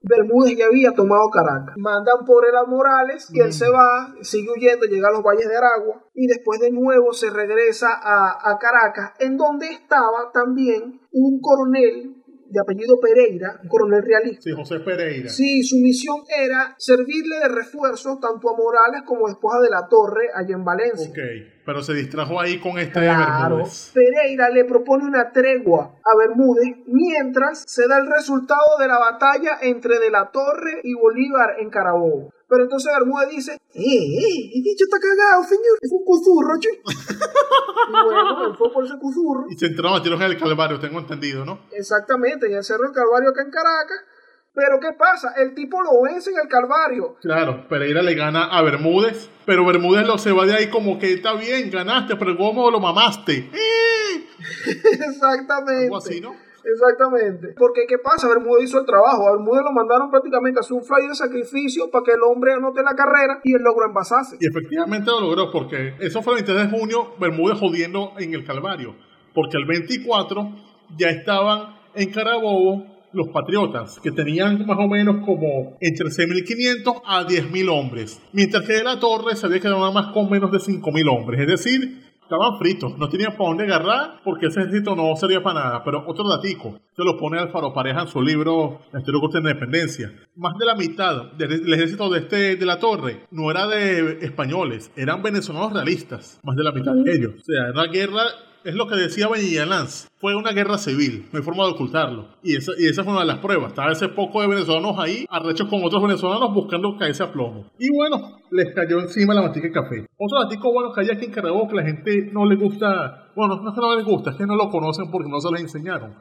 Bermúdez 0.02 0.56
ya 0.56 0.66
había 0.66 0.92
tomado 0.92 1.30
Caracas. 1.30 1.74
Mandan 1.76 2.24
por 2.26 2.44
él 2.44 2.56
a 2.56 2.64
Morales 2.64 3.28
y 3.30 3.40
él 3.40 3.52
se 3.52 3.68
va, 3.68 4.14
sigue 4.22 4.50
huyendo, 4.50 4.86
llega 4.86 5.08
a 5.08 5.12
los 5.12 5.22
valles 5.22 5.48
de 5.48 5.56
Aragua 5.56 6.04
y 6.14 6.26
después 6.26 6.60
de 6.60 6.70
nuevo 6.70 7.12
se 7.12 7.30
regresa 7.30 7.88
a, 7.92 8.50
a 8.50 8.58
Caracas, 8.58 9.12
en 9.20 9.36
donde 9.36 9.68
estaba 9.68 10.30
también 10.32 11.00
un 11.12 11.40
coronel 11.40 12.21
de 12.52 12.60
apellido 12.60 13.00
Pereira, 13.00 13.58
un 13.62 13.68
coronel 13.68 14.02
realista. 14.02 14.42
Sí, 14.42 14.52
José 14.52 14.80
Pereira. 14.80 15.28
Sí, 15.30 15.62
su 15.62 15.76
misión 15.78 16.16
era 16.28 16.74
servirle 16.78 17.38
de 17.40 17.48
refuerzo 17.48 18.18
tanto 18.20 18.50
a 18.50 18.56
Morales 18.56 19.02
como 19.06 19.26
a 19.26 19.30
Esposa 19.30 19.60
de 19.60 19.70
la 19.70 19.88
Torre 19.88 20.28
allá 20.34 20.54
en 20.54 20.64
Valencia. 20.64 21.08
Ok, 21.10 21.18
pero 21.64 21.82
se 21.82 21.94
distrajo 21.94 22.40
ahí 22.40 22.58
con 22.60 22.78
este 22.78 23.00
Claro, 23.00 23.56
Bermúdez. 23.56 23.92
Pereira 23.94 24.50
le 24.50 24.64
propone 24.64 25.04
una 25.04 25.30
tregua 25.32 25.94
a 26.04 26.16
Bermúdez 26.18 26.76
mientras 26.86 27.64
se 27.66 27.88
da 27.88 27.98
el 27.98 28.06
resultado 28.10 28.78
de 28.78 28.88
la 28.88 28.98
batalla 28.98 29.58
entre 29.62 29.98
De 29.98 30.10
la 30.10 30.30
Torre 30.30 30.80
y 30.82 30.94
Bolívar 30.94 31.56
en 31.58 31.70
Carabobo. 31.70 32.30
Pero 32.52 32.64
entonces 32.64 32.92
Bermúdez 32.92 33.30
dice, 33.30 33.52
¡eh, 33.52 33.80
eh! 33.80 34.50
El 34.54 34.62
bicho 34.62 34.84
está 34.84 34.98
cagado, 35.00 35.42
señor. 35.42 35.78
Es 35.80 35.90
un 35.90 36.04
cuzurro, 36.04 36.60
che. 36.60 36.68
y 37.88 37.92
bueno, 38.04 38.46
él 38.46 38.56
fue 38.58 38.70
por 38.70 38.84
ese 38.84 38.98
cuzurro. 38.98 39.46
Y 39.48 39.56
se 39.56 39.68
entraron 39.68 39.98
a 39.98 40.02
tiros 40.02 40.20
en 40.20 40.26
el 40.26 40.38
Calvario, 40.38 40.78
tengo 40.78 40.98
entendido, 40.98 41.46
¿no? 41.46 41.60
Exactamente, 41.72 42.48
en 42.48 42.58
el 42.58 42.62
Cerro 42.62 42.84
del 42.84 42.92
Calvario 42.92 43.30
acá 43.30 43.40
en 43.40 43.50
Caracas. 43.50 44.04
Pero 44.52 44.78
¿qué 44.80 44.92
pasa? 44.98 45.32
El 45.38 45.54
tipo 45.54 45.80
lo 45.80 46.02
vence 46.02 46.28
en 46.28 46.40
el 46.42 46.48
Calvario. 46.48 47.16
Claro, 47.22 47.66
Pereira 47.68 48.02
le 48.02 48.14
gana 48.14 48.44
a 48.44 48.60
Bermúdez, 48.60 49.30
pero 49.46 49.64
Bermúdez 49.64 50.06
lo 50.06 50.18
se 50.18 50.32
va 50.32 50.44
de 50.44 50.52
ahí 50.52 50.68
como 50.68 50.98
que 50.98 51.14
está 51.14 51.32
bien, 51.32 51.70
ganaste, 51.70 52.16
pero 52.16 52.36
¿cómo 52.36 52.70
lo 52.70 52.80
mamaste? 52.80 53.50
Exactamente. 54.92 55.84
Algo 55.84 55.96
así, 55.96 56.20
¿no? 56.20 56.36
Exactamente. 56.64 57.54
Porque 57.56 57.86
¿qué 57.88 57.98
pasa? 57.98 58.28
Bermúdez 58.28 58.64
hizo 58.64 58.80
el 58.80 58.86
trabajo. 58.86 59.28
A 59.28 59.32
Bermúdez 59.32 59.62
lo 59.64 59.72
mandaron 59.72 60.10
prácticamente 60.10 60.58
a 60.58 60.60
hacer 60.60 60.76
un 60.76 60.84
fly 60.84 61.08
de 61.08 61.14
sacrificio 61.14 61.90
para 61.90 62.04
que 62.04 62.12
el 62.12 62.22
hombre 62.22 62.52
anote 62.52 62.82
la 62.82 62.94
carrera 62.94 63.40
y 63.44 63.54
él 63.54 63.62
logró 63.62 63.86
envasarse. 63.86 64.36
Y 64.40 64.46
efectivamente 64.46 65.10
lo 65.10 65.20
logró 65.20 65.50
porque 65.50 65.94
eso 66.00 66.22
fue 66.22 66.34
el 66.34 66.44
23 66.44 66.70
de 66.70 66.78
junio, 66.78 67.14
Bermúdez 67.18 67.58
jodiendo 67.58 68.12
en 68.18 68.34
el 68.34 68.44
Calvario. 68.44 68.94
Porque 69.34 69.56
el 69.56 69.66
24 69.66 70.50
ya 70.96 71.08
estaban 71.08 71.76
en 71.94 72.10
Carabobo 72.10 72.86
los 73.12 73.28
patriotas, 73.28 74.00
que 74.00 74.10
tenían 74.10 74.66
más 74.66 74.78
o 74.78 74.88
menos 74.88 75.24
como 75.24 75.76
entre 75.80 76.06
6.500 76.06 77.02
a 77.04 77.26
10.000 77.26 77.68
hombres. 77.70 78.20
Mientras 78.32 78.64
que 78.66 78.74
de 78.74 78.84
la 78.84 78.98
torre 78.98 79.36
se 79.36 79.46
había 79.46 79.60
quedado 79.60 79.80
nada 79.80 79.90
más 79.90 80.12
con 80.12 80.30
menos 80.30 80.50
de 80.50 80.58
5.000 80.58 81.10
hombres. 81.10 81.40
Es 81.40 81.46
decir, 81.46 82.11
estaban 82.32 82.58
fritos, 82.58 82.98
no 82.98 83.08
tenían 83.08 83.32
para 83.36 83.50
dónde 83.50 83.64
agarrar 83.64 84.20
porque 84.24 84.46
ese 84.46 84.60
ejército 84.60 84.96
no 84.96 85.14
servía 85.16 85.42
para 85.42 85.60
nada. 85.60 85.84
Pero 85.84 86.04
otro 86.06 86.28
datico, 86.28 86.80
se 86.96 87.04
lo 87.04 87.18
pone 87.18 87.38
Alfaro 87.38 87.72
Pareja 87.72 88.02
en 88.02 88.08
su 88.08 88.22
libro 88.22 88.80
La 88.92 89.00
historia 89.00 89.20
corta 89.20 89.38
de 89.38 89.44
la 89.44 89.50
independencia. 89.50 90.12
Más 90.36 90.56
de 90.58 90.64
la 90.64 90.74
mitad 90.74 91.32
del, 91.32 91.72
ejército 91.72 92.08
de, 92.08 92.20
este, 92.20 92.56
de 92.56 92.66
la 92.66 92.78
torre 92.78 93.26
no 93.30 93.50
era 93.50 93.66
de 93.66 94.18
españoles, 94.22 94.90
eran 94.96 95.22
venezolanos 95.22 95.72
realistas. 95.72 96.40
Más 96.42 96.56
de 96.56 96.64
la 96.64 96.72
mitad 96.72 96.92
de 96.94 97.12
ellos. 97.12 97.34
O 97.38 97.44
sea, 97.44 97.68
era 97.68 97.92
guerra 97.92 98.22
es 98.64 98.74
lo 98.74 98.86
que 98.86 98.96
decía 98.96 99.28
Lanz. 99.66 100.08
Fue 100.18 100.36
una 100.36 100.52
guerra 100.52 100.78
civil, 100.78 101.26
no 101.32 101.38
hay 101.38 101.44
forma 101.44 101.64
de 101.64 101.72
ocultarlo. 101.72 102.28
Y 102.42 102.56
esa, 102.56 102.72
y 102.78 102.86
esa 102.86 103.02
fue 103.02 103.12
una 103.12 103.22
de 103.22 103.26
las 103.26 103.38
pruebas. 103.38 103.70
Estaba 103.70 103.92
ese 103.92 104.08
poco 104.08 104.40
de 104.40 104.48
venezolanos 104.48 104.98
ahí, 104.98 105.26
arrechos 105.28 105.68
con 105.68 105.82
otros 105.82 106.02
venezolanos 106.02 106.54
buscando 106.54 106.96
caerse 106.96 107.22
a 107.22 107.32
plomo. 107.32 107.70
Y 107.78 107.88
bueno, 107.94 108.38
les 108.50 108.74
cayó 108.74 109.00
encima 109.00 109.34
la 109.34 109.42
manteca 109.42 109.66
de 109.66 109.72
café. 109.72 110.06
Otro 110.16 110.42
datico 110.42 110.72
bueno 110.72 110.92
que 110.92 111.00
hay 111.00 111.10
aquí 111.10 111.24
en 111.26 111.32
Carabobo 111.32 111.68
que 111.68 111.76
la 111.76 111.84
gente 111.84 112.30
no 112.32 112.46
le 112.46 112.56
gusta, 112.56 113.32
bueno, 113.34 113.56
no 113.56 113.70
es 113.70 113.74
que 113.74 113.80
no 113.80 113.96
les 113.96 114.04
gusta, 114.04 114.30
es 114.30 114.36
que 114.36 114.46
no 114.46 114.56
lo 114.56 114.70
conocen 114.70 115.10
porque 115.10 115.28
no 115.28 115.40
se 115.40 115.50
les 115.50 115.62
enseñaron. 115.62 116.14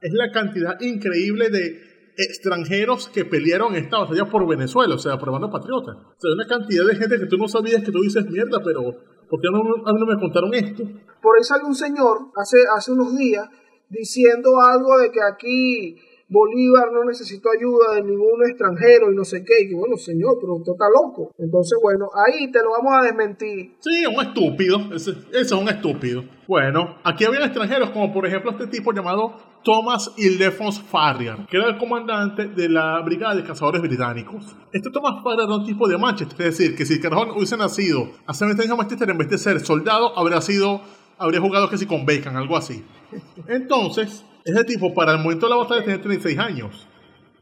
Es 0.00 0.12
la 0.12 0.30
cantidad 0.30 0.78
increíble 0.80 1.48
de 1.48 1.96
extranjeros 2.18 3.08
que 3.08 3.24
pelearon 3.24 3.74
esta 3.74 3.98
batalla 3.98 4.24
por 4.26 4.46
Venezuela, 4.46 4.94
o 4.94 4.98
sea, 4.98 5.18
por 5.18 5.30
bando 5.30 5.50
patriota. 5.50 5.92
O 5.92 6.16
sea, 6.18 6.32
una 6.34 6.46
cantidad 6.46 6.86
de 6.86 6.96
gente 6.96 7.18
que 7.18 7.26
tú 7.26 7.36
no 7.36 7.48
sabías 7.48 7.82
que 7.82 7.92
tú 7.92 8.00
dices 8.00 8.24
mierda, 8.30 8.58
pero 8.64 8.94
¿por 9.28 9.40
qué 9.40 9.48
no, 9.50 9.60
a 9.86 9.92
mí 9.92 10.00
no 10.00 10.06
me 10.06 10.18
contaron 10.18 10.54
esto? 10.54 10.82
Por 11.20 11.36
ahí 11.36 11.44
sale 11.44 11.64
un 11.64 11.74
señor 11.74 12.30
hace, 12.36 12.58
hace 12.76 12.92
unos 12.92 13.16
días 13.16 13.48
diciendo 13.88 14.60
algo 14.60 14.98
de 14.98 15.10
que 15.10 15.20
aquí 15.22 15.96
Bolívar 16.28 16.90
no 16.92 17.04
necesitó 17.04 17.48
ayuda 17.50 17.94
de 17.94 18.02
ningún 18.02 18.42
extranjero 18.48 19.12
y 19.12 19.14
no 19.14 19.24
sé 19.24 19.44
qué. 19.44 19.64
Y 19.68 19.74
bueno, 19.74 19.96
señor, 19.96 20.38
pero 20.40 20.54
usted 20.56 20.72
está 20.72 20.86
loco. 20.90 21.30
Entonces, 21.38 21.78
bueno, 21.82 22.08
ahí 22.14 22.50
te 22.50 22.58
lo 22.62 22.70
vamos 22.70 22.92
a 22.98 23.02
desmentir. 23.02 23.76
Sí, 23.80 24.06
un 24.06 24.24
estúpido. 24.24 24.78
Ese, 24.94 25.10
ese 25.10 25.40
es 25.40 25.52
un 25.52 25.68
estúpido. 25.68 26.24
Bueno, 26.48 26.96
aquí 27.04 27.24
había 27.24 27.44
extranjeros, 27.44 27.90
como 27.90 28.12
por 28.12 28.26
ejemplo 28.26 28.52
este 28.52 28.66
tipo 28.66 28.92
llamado 28.92 29.34
Thomas 29.64 30.12
Ildefonso 30.16 30.82
Farrier, 30.82 31.46
que 31.50 31.56
era 31.56 31.68
el 31.68 31.78
comandante 31.78 32.46
de 32.46 32.68
la 32.68 33.00
Brigada 33.02 33.34
de 33.34 33.42
Cazadores 33.42 33.82
Británicos. 33.82 34.56
Este 34.72 34.90
Thomas 34.90 35.22
Farrier 35.24 35.46
era 35.46 35.56
un 35.56 35.66
tipo 35.66 35.88
de 35.88 35.98
Manchester, 35.98 36.46
es 36.46 36.58
decir, 36.58 36.76
que 36.76 36.86
si 36.86 36.94
el 36.94 37.00
Carajón 37.00 37.30
hubiese 37.30 37.56
nacido 37.56 38.08
hace 38.26 38.44
20 38.44 38.62
años 38.62 38.72
en 38.72 38.78
Manchester, 38.78 39.10
en 39.10 39.18
vez 39.18 39.28
de 39.28 39.38
ser 39.38 39.58
soldado, 39.60 40.16
habría 40.16 40.40
sido, 40.40 40.82
habría 41.18 41.40
jugado 41.40 41.68
que 41.68 41.78
si 41.78 41.86
con 41.86 42.06
Bacon, 42.06 42.36
algo 42.36 42.56
así. 42.56 42.84
Entonces, 43.48 44.24
ese 44.46 44.64
tipo 44.64 44.94
para 44.94 45.12
el 45.12 45.18
momento 45.18 45.46
de 45.46 45.50
la 45.50 45.56
batalla 45.56 45.82
tenía 45.82 46.00
36 46.00 46.38
años. 46.38 46.86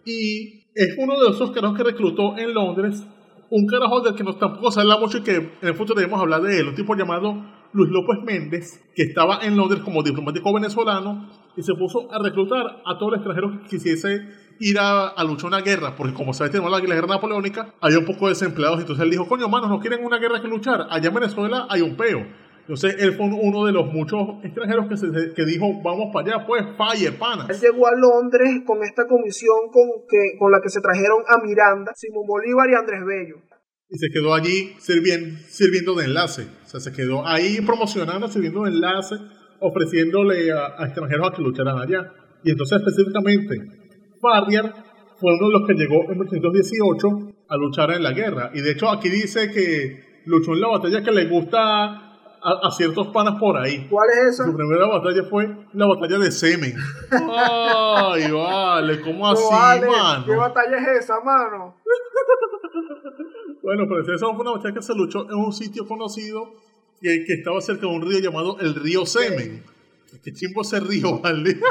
Y 0.06 0.64
es 0.74 0.96
uno 0.98 1.20
de 1.20 1.30
esos 1.30 1.50
carajos 1.50 1.76
que 1.76 1.84
reclutó 1.84 2.36
en 2.38 2.54
Londres 2.54 3.06
un 3.50 3.66
carajo 3.66 4.00
del 4.00 4.14
que 4.14 4.24
nos 4.24 4.38
tampoco 4.38 4.72
se 4.72 4.80
habla 4.80 4.96
mucho 4.98 5.18
y 5.18 5.22
que 5.22 5.36
en 5.36 5.68
el 5.68 5.74
futuro 5.74 6.00
debemos 6.00 6.20
hablar 6.20 6.42
de 6.42 6.58
él, 6.58 6.68
un 6.68 6.74
tipo 6.74 6.96
llamado 6.96 7.44
Luis 7.72 7.90
López 7.90 8.18
Méndez, 8.24 8.82
que 8.96 9.02
estaba 9.02 9.40
en 9.42 9.56
Londres 9.56 9.82
como 9.84 10.02
diplomático 10.02 10.52
venezolano 10.52 11.28
y 11.56 11.62
se 11.62 11.74
puso 11.74 12.10
a 12.10 12.22
reclutar 12.22 12.82
a 12.84 12.98
todo 12.98 13.10
el 13.10 13.16
extranjero 13.16 13.60
que 13.60 13.68
quisiese 13.68 14.26
ir 14.60 14.78
a, 14.78 15.08
a 15.08 15.24
luchar 15.24 15.48
una 15.48 15.60
guerra, 15.60 15.94
porque 15.94 16.14
como 16.14 16.32
sabes, 16.32 16.52
tenemos 16.52 16.72
la, 16.72 16.78
la 16.78 16.94
guerra 16.94 17.06
napoleónica, 17.06 17.74
había 17.80 17.98
un 17.98 18.06
poco 18.06 18.26
de 18.26 18.30
desempleados, 18.30 18.80
entonces 18.80 19.04
él 19.04 19.10
dijo, 19.10 19.28
coño, 19.28 19.48
manos, 19.48 19.68
no 19.68 19.78
quieren 19.78 20.04
una 20.04 20.18
guerra 20.18 20.40
que 20.40 20.48
luchar, 20.48 20.86
allá 20.90 21.08
en 21.08 21.14
Venezuela 21.14 21.66
hay 21.68 21.82
un 21.82 21.96
peo. 21.96 22.26
Entonces 22.64 22.96
él 22.98 23.12
fue 23.12 23.26
uno 23.26 23.66
de 23.66 23.72
los 23.72 23.92
muchos 23.92 24.42
extranjeros 24.42 24.88
que, 24.88 24.96
se, 24.96 25.34
que 25.34 25.44
dijo, 25.44 25.66
vamos 25.82 26.10
para 26.14 26.36
allá, 26.36 26.46
pues, 26.46 26.64
falle, 26.78 27.12
pana. 27.12 27.46
Él 27.50 27.60
llegó 27.60 27.86
a 27.86 27.92
Londres 27.94 28.62
con 28.66 28.82
esta 28.82 29.06
comisión 29.06 29.68
con, 29.70 29.86
que, 30.08 30.38
con 30.38 30.50
la 30.50 30.60
que 30.62 30.70
se 30.70 30.80
trajeron 30.80 31.22
a 31.28 31.44
Miranda, 31.44 31.92
Simón 31.94 32.26
Bolívar 32.26 32.70
y 32.70 32.74
Andrés 32.74 33.04
Bello. 33.04 33.36
Y 33.90 33.98
se 33.98 34.08
quedó 34.08 34.32
allí 34.32 34.74
sirviendo, 34.78 35.38
sirviendo 35.46 35.94
de 35.94 36.06
enlace. 36.06 36.46
O 36.64 36.66
sea, 36.66 36.80
se 36.80 36.90
quedó 36.92 37.26
ahí 37.26 37.60
promocionando, 37.60 38.28
sirviendo 38.28 38.62
de 38.62 38.70
enlace, 38.70 39.16
ofreciéndole 39.60 40.50
a, 40.50 40.74
a 40.78 40.86
extranjeros 40.86 41.28
a 41.28 41.36
que 41.36 41.42
lucharan 41.42 41.78
allá. 41.78 42.12
Y 42.44 42.50
entonces 42.50 42.78
específicamente, 42.78 43.56
Farrier 44.22 44.72
fue 45.20 45.34
uno 45.34 45.48
de 45.48 45.52
los 45.52 45.66
que 45.68 45.74
llegó 45.74 46.10
en 46.10 46.18
1818 46.18 47.08
a 47.46 47.56
luchar 47.58 47.90
en 47.90 48.02
la 48.02 48.12
guerra. 48.12 48.50
Y 48.54 48.62
de 48.62 48.70
hecho 48.70 48.88
aquí 48.88 49.10
dice 49.10 49.50
que 49.50 50.22
luchó 50.24 50.52
en 50.54 50.60
la 50.62 50.68
batalla 50.68 51.02
que 51.02 51.12
le 51.12 51.26
gusta 51.26 52.03
a, 52.44 52.68
a 52.68 52.70
ciertos 52.70 53.08
panas 53.08 53.36
por 53.40 53.56
ahí. 53.56 53.86
¿Cuál 53.88 54.10
es 54.10 54.34
esa? 54.34 54.44
Su 54.44 54.54
primera 54.54 54.86
batalla 54.86 55.24
fue 55.24 55.56
la 55.72 55.86
batalla 55.86 56.18
de 56.18 56.30
Semen. 56.30 56.74
Ay, 57.10 58.30
vale, 58.32 59.00
¿cómo 59.00 59.26
así, 59.28 59.42
No 59.42 59.50
vale, 59.50 59.86
mano? 59.88 60.24
¿Qué 60.26 60.36
batalla 60.36 60.76
es 60.76 61.04
esa, 61.04 61.20
mano? 61.20 61.76
Bueno, 63.62 63.84
pero 63.88 64.14
esa 64.14 64.26
fue 64.26 64.40
una 64.40 64.50
batalla 64.52 64.74
que 64.74 64.82
se 64.82 64.94
luchó 64.94 65.24
en 65.30 65.36
un 65.36 65.52
sitio 65.52 65.86
conocido 65.86 66.52
que, 67.00 67.24
que 67.24 67.32
estaba 67.32 67.60
cerca 67.62 67.86
de 67.86 67.94
un 67.94 68.02
río 68.02 68.18
llamado 68.18 68.58
el 68.60 68.74
río 68.74 69.06
Semen. 69.06 69.64
Qué 70.22 70.32
chimbo 70.32 70.62
ese 70.62 70.80
río, 70.80 71.20
¿vale? 71.20 71.58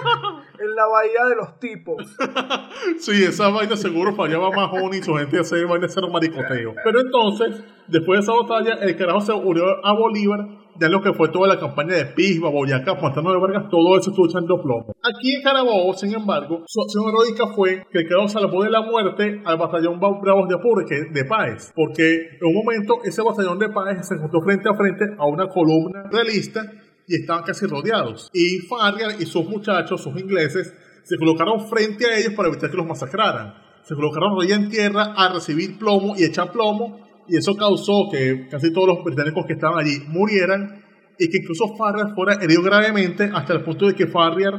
En 0.59 0.75
la 0.75 0.85
bahía 0.85 1.25
de 1.25 1.35
los 1.35 1.59
tipos. 1.59 2.15
sí, 2.99 3.23
esa 3.23 3.49
vaina 3.49 3.75
seguro 3.75 4.15
fallaba 4.15 4.49
Mahoney 4.51 4.99
y 4.99 5.03
su 5.03 5.13
gente 5.15 5.39
hacía 5.39 5.65
vaina 5.65 5.87
hacer 5.87 6.07
maricoteo. 6.09 6.75
Pero 6.83 7.01
entonces, 7.01 7.63
después 7.87 8.19
de 8.19 8.23
esa 8.23 8.33
batalla, 8.33 8.75
el 8.75 8.95
carajo 8.95 9.19
se 9.21 9.33
unió 9.33 9.63
a 9.83 9.93
Bolívar, 9.93 10.47
ya 10.79 10.89
lo 10.89 11.01
que 11.01 11.13
fue 11.13 11.29
toda 11.29 11.47
la 11.47 11.59
campaña 11.59 11.95
de 11.95 12.05
Pisba, 12.05 12.49
Boyacá, 12.49 12.99
Pantano 12.99 13.31
de 13.31 13.39
Vargas, 13.39 13.69
todo 13.69 13.97
eso 13.97 14.09
estuvo 14.09 14.27
echando 14.27 14.61
plomo. 14.61 14.95
Aquí 15.03 15.35
en 15.35 15.43
Carabobo, 15.43 15.93
sin 15.93 16.13
embargo, 16.13 16.63
su 16.65 16.81
acción 16.81 17.05
heroica 17.09 17.53
fue 17.53 17.85
que 17.91 18.05
carajo 18.05 18.27
salvó 18.27 18.63
de 18.63 18.69
la 18.69 18.81
muerte 18.81 19.41
al 19.45 19.57
batallón 19.57 19.99
Bravos 19.99 20.47
de 20.49 20.55
Apure, 20.55 20.85
que 20.85 21.11
de 21.11 21.25
Páez, 21.25 21.71
porque 21.75 22.37
en 22.39 22.47
un 22.47 22.53
momento 22.53 22.99
ese 23.03 23.21
batallón 23.21 23.59
de 23.59 23.69
Páez 23.69 24.07
se 24.07 24.15
encontró 24.15 24.41
frente 24.41 24.69
a 24.69 24.73
frente 24.73 25.05
a 25.17 25.25
una 25.25 25.47
columna 25.47 26.09
realista 26.11 26.61
y 27.07 27.15
estaban 27.15 27.43
casi 27.43 27.65
rodeados. 27.65 28.29
Y 28.33 28.59
Farrier 28.59 29.15
y 29.19 29.25
sus 29.25 29.47
muchachos, 29.47 30.01
sus 30.01 30.19
ingleses, 30.19 30.73
se 31.03 31.17
colocaron 31.17 31.67
frente 31.67 32.05
a 32.05 32.17
ellos 32.17 32.33
para 32.33 32.49
evitar 32.49 32.71
que 32.71 32.77
los 32.77 32.87
masacraran. 32.87 33.53
Se 33.83 33.95
colocaron 33.95 34.35
rodillas 34.35 34.59
en 34.59 34.69
tierra 34.69 35.13
a 35.15 35.33
recibir 35.33 35.77
plomo 35.77 36.15
y 36.17 36.23
echar 36.23 36.51
plomo, 36.51 36.99
y 37.27 37.37
eso 37.37 37.55
causó 37.55 38.09
que 38.11 38.47
casi 38.49 38.71
todos 38.71 38.87
los 38.87 39.03
británicos 39.03 39.45
que 39.45 39.53
estaban 39.53 39.79
allí 39.79 39.99
murieran 40.07 40.83
y 41.17 41.29
que 41.29 41.37
incluso 41.37 41.75
Farrier 41.77 42.13
fuera 42.15 42.35
herido 42.41 42.61
gravemente 42.61 43.29
hasta 43.33 43.53
el 43.53 43.63
punto 43.63 43.87
de 43.87 43.95
que 43.95 44.07
Farrier 44.07 44.53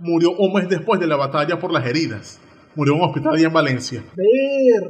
murió 0.00 0.32
un 0.38 0.52
mes 0.52 0.68
después 0.68 1.00
de 1.00 1.06
la 1.06 1.16
batalla 1.16 1.58
por 1.58 1.72
las 1.72 1.86
heridas. 1.86 2.40
Murió 2.76 2.94
en 2.94 3.00
un 3.00 3.06
hospital 3.06 3.34
allá 3.34 3.46
en 3.46 3.52
Valencia. 3.52 4.04
Ver. 4.16 4.82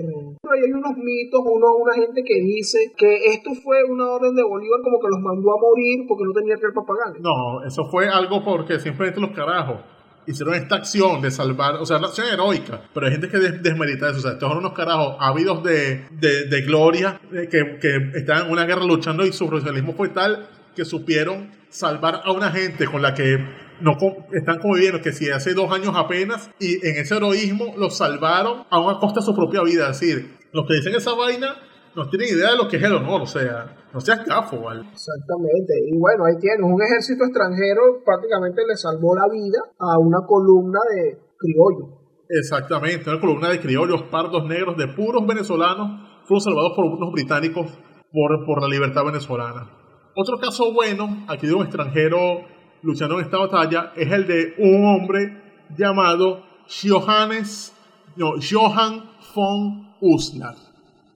Hay 0.51 0.73
unos 0.73 0.97
mitos, 0.97 1.41
uno, 1.45 1.77
una 1.77 1.95
gente 1.95 2.23
que 2.25 2.41
dice 2.41 2.79
que 2.97 3.27
esto 3.27 3.51
fue 3.63 3.85
una 3.85 4.07
orden 4.07 4.35
de 4.35 4.43
Bolívar 4.43 4.81
como 4.83 4.99
que 4.99 5.09
los 5.11 5.21
mandó 5.21 5.53
a 5.53 5.61
morir 5.61 6.07
porque 6.09 6.25
no 6.25 6.33
tenía 6.33 6.57
que 6.57 6.73
para 6.73 6.87
pagarles. 6.87 7.23
No, 7.23 7.63
eso 7.67 7.85
fue 7.91 8.09
algo 8.09 8.43
porque 8.43 8.81
simplemente 8.81 9.21
los 9.21 9.33
carajos 9.33 9.81
hicieron 10.27 10.55
esta 10.55 10.77
acción 10.77 11.21
de 11.23 11.31
salvar, 11.31 11.77
o 11.77 11.87
sea, 11.87 11.99
una 11.99 12.09
acción 12.09 12.27
heroica, 12.29 12.81
pero 12.93 13.07
hay 13.07 13.13
gente 13.13 13.29
que 13.29 13.39
des- 13.39 13.63
desmerita 13.63 14.09
eso, 14.11 14.19
o 14.19 14.23
sea, 14.23 14.33
estos 14.33 14.49
son 14.49 14.59
unos 14.59 14.73
carajos 14.73 15.17
ávidos 15.21 15.63
de, 15.65 16.07
de, 16.13 16.45
de 16.47 16.63
gloria, 16.63 17.21
de 17.31 17.49
que, 17.49 17.79
que 17.81 18.11
estaban 18.19 18.47
en 18.47 18.53
una 18.53 18.65
guerra 18.65 18.85
luchando 18.85 19.25
y 19.27 19.33
su 19.33 19.47
profesionalismo 19.49 19.95
fue 19.95 20.09
tal 20.11 20.49
que 20.75 20.85
supieron 20.85 21.51
salvar 21.69 22.23
a 22.25 22.33
una 22.33 22.51
gente 22.51 22.87
con 22.87 23.03
la 23.03 23.15
que 23.15 23.39
no 23.81 23.97
están 24.33 24.59
conviviendo, 24.61 25.01
que 25.01 25.13
si 25.13 25.31
hace 25.31 25.53
dos 25.55 25.73
años 25.73 25.93
apenas, 25.97 26.49
y 26.61 26.75
en 26.87 26.97
ese 26.97 27.17
heroísmo 27.17 27.75
los 27.77 27.97
salvaron 27.97 28.65
a 28.71 28.79
una 28.79 28.99
costa 28.99 29.21
de 29.21 29.27
su 29.27 29.35
propia 29.35 29.63
vida, 29.63 29.91
es 29.91 30.01
decir, 30.01 30.37
los 30.53 30.67
que 30.67 30.75
dicen 30.75 30.95
esa 30.95 31.13
vaina 31.15 31.57
no 31.97 32.09
tienen 32.09 32.29
idea 32.37 32.51
de 32.51 32.57
lo 32.57 32.69
que 32.69 32.77
es 32.77 32.83
el 32.83 32.95
honor, 32.95 33.23
o 33.23 33.27
sea, 33.27 33.89
no 33.93 34.01
seas 34.01 34.25
gafo, 34.25 34.61
¿vale? 34.61 34.81
Exactamente. 34.93 35.75
Y 35.87 35.99
bueno, 35.99 36.25
ahí 36.25 36.37
tienes 36.39 36.61
un 36.63 36.81
ejército 36.83 37.25
extranjero 37.25 38.03
prácticamente 38.05 38.63
le 38.67 38.77
salvó 38.77 39.15
la 39.15 39.29
vida 39.33 39.59
a 39.79 39.99
una 39.99 40.19
columna 40.27 40.81
de 40.95 41.19
criollos. 41.39 42.01
Exactamente, 42.29 43.11
una 43.11 43.21
columna 43.21 43.49
de 43.51 43.61
criollos, 43.61 44.03
pardos, 44.05 44.45
negros, 44.47 44.77
de 44.77 44.89
puros 44.89 45.27
venezolanos, 45.27 46.25
fueron 46.25 46.41
salvados 46.41 46.73
por 46.75 46.87
unos 46.87 47.13
británicos 47.13 47.67
por, 48.13 48.47
por 48.47 48.63
la 48.63 48.69
libertad 48.69 49.05
venezolana. 49.05 49.71
Otro 50.17 50.39
caso 50.39 50.73
bueno, 50.73 51.25
aquí 51.29 51.47
de 51.47 51.55
un 51.55 51.63
extranjero 51.63 52.45
luchando 52.85 53.19
en 53.19 53.25
esta 53.25 53.39
batalla, 53.39 53.93
es 53.97 54.13
el 54.13 54.27
de 54.27 54.55
un 54.59 54.85
hombre 54.85 55.43
llamado 55.77 56.43
Johannes, 56.69 57.75
no, 58.17 58.35
Johann 58.39 59.11
von 59.35 59.95
Uslar, 60.01 60.55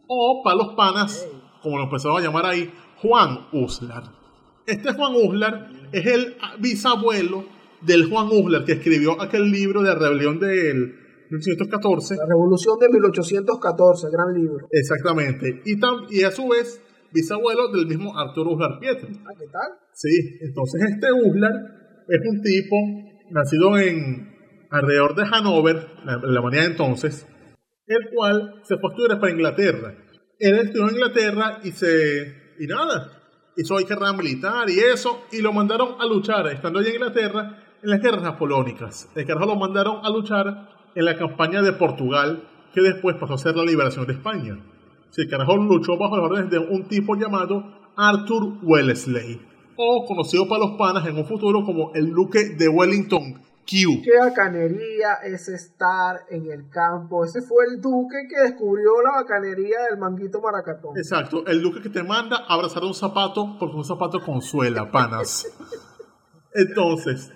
o 0.08 0.42
para 0.42 0.56
los 0.56 0.74
panas, 0.74 1.26
como 1.62 1.78
lo 1.78 1.84
empezaron 1.84 2.18
a 2.18 2.24
llamar 2.24 2.46
ahí, 2.46 2.72
Juan 2.96 3.46
Uslar. 3.52 4.04
Este 4.66 4.92
Juan 4.92 5.14
Uslar 5.14 5.70
es 5.92 6.06
el 6.06 6.36
bisabuelo 6.58 7.44
del 7.82 8.10
Juan 8.10 8.28
Uslar 8.30 8.64
que 8.64 8.72
escribió 8.72 9.20
aquel 9.20 9.50
libro 9.50 9.82
de 9.82 9.88
la 9.88 9.94
rebelión 9.94 10.40
del 10.40 10.94
1814. 11.30 12.16
La 12.16 12.26
revolución 12.26 12.78
de 12.78 12.88
1814, 12.88 14.08
gran 14.10 14.34
libro. 14.34 14.68
Exactamente. 14.70 15.62
Y, 15.64 15.78
y 16.10 16.24
a 16.24 16.30
su 16.30 16.48
vez, 16.48 16.82
bisabuelo 17.12 17.68
del 17.68 17.86
mismo 17.86 18.18
Arturo 18.18 18.52
Uslar 18.52 18.78
Pietri. 18.80 19.20
Ah, 19.24 19.34
¿qué 19.38 19.46
tal? 19.46 19.72
Sí, 19.92 20.38
entonces 20.40 20.82
este 20.90 21.12
Uslar 21.12 21.52
es 22.08 22.20
un 22.28 22.42
tipo 22.42 22.76
nacido 23.30 23.78
en 23.78 24.36
alrededor 24.70 25.14
de 25.14 25.22
Hanover, 25.30 25.86
la, 26.04 26.16
la 26.16 26.42
manera 26.42 26.64
de 26.64 26.70
entonces, 26.70 27.26
el 27.88 28.10
cual 28.14 28.60
se 28.62 28.76
fue 28.78 28.90
para 29.18 29.32
Inglaterra. 29.32 29.94
Él 30.38 30.58
estudió 30.58 30.88
en 30.88 30.94
Inglaterra 30.94 31.60
y 31.64 31.72
se 31.72 32.48
y 32.60 32.66
nada, 32.66 33.12
hizo 33.56 33.76
ahí 33.76 33.84
carrera 33.84 34.12
militar 34.12 34.68
y 34.68 34.78
eso, 34.78 35.22
y 35.32 35.40
lo 35.40 35.52
mandaron 35.52 36.00
a 36.00 36.06
luchar, 36.06 36.46
estando 36.48 36.78
allá 36.78 36.88
en 36.88 36.94
Inglaterra, 36.96 37.58
en 37.82 37.90
las 37.90 38.00
guerras 38.00 38.22
napoleónicas. 38.22 39.08
El 39.14 39.26
carajo 39.26 39.46
lo 39.46 39.56
mandaron 39.56 40.04
a 40.04 40.10
luchar 40.10 40.68
en 40.94 41.04
la 41.04 41.16
campaña 41.16 41.62
de 41.62 41.72
Portugal, 41.72 42.42
que 42.74 42.80
después 42.82 43.16
pasó 43.16 43.34
a 43.34 43.38
ser 43.38 43.56
la 43.56 43.64
liberación 43.64 44.06
de 44.06 44.14
España. 44.14 44.58
El 45.16 45.28
carajo 45.28 45.56
luchó 45.56 45.96
bajo 45.96 46.16
las 46.16 46.30
órdenes 46.30 46.50
de 46.50 46.58
un 46.58 46.86
tipo 46.86 47.16
llamado 47.16 47.64
Arthur 47.96 48.58
Wellesley, 48.62 49.40
o 49.76 50.04
conocido 50.06 50.48
para 50.48 50.66
los 50.66 50.76
panas 50.76 51.06
en 51.06 51.16
un 51.16 51.24
futuro 51.24 51.64
como 51.64 51.92
el 51.94 52.12
Duque 52.12 52.56
de 52.56 52.68
Wellington 52.68 53.40
Q. 53.68 54.02
Qué 54.02 54.18
bacanería 54.18 55.14
es 55.24 55.48
estar 55.48 56.20
en 56.30 56.50
el 56.50 56.70
campo. 56.70 57.24
Ese 57.24 57.42
fue 57.42 57.66
el 57.66 57.80
duque 57.82 58.16
que 58.28 58.40
descubrió 58.40 59.02
la 59.02 59.20
bacanería 59.20 59.76
del 59.90 59.98
manguito 59.98 60.40
maracatón. 60.40 60.96
Exacto, 60.96 61.46
el 61.46 61.60
duque 61.60 61.82
que 61.82 61.90
te 61.90 62.02
manda 62.02 62.38
a 62.48 62.54
abrazar 62.54 62.82
un 62.84 62.94
zapato 62.94 63.56
porque 63.58 63.76
un 63.76 63.84
zapato 63.84 64.20
consuela, 64.20 64.90
panas. 64.90 65.46
Entonces, 66.54 67.30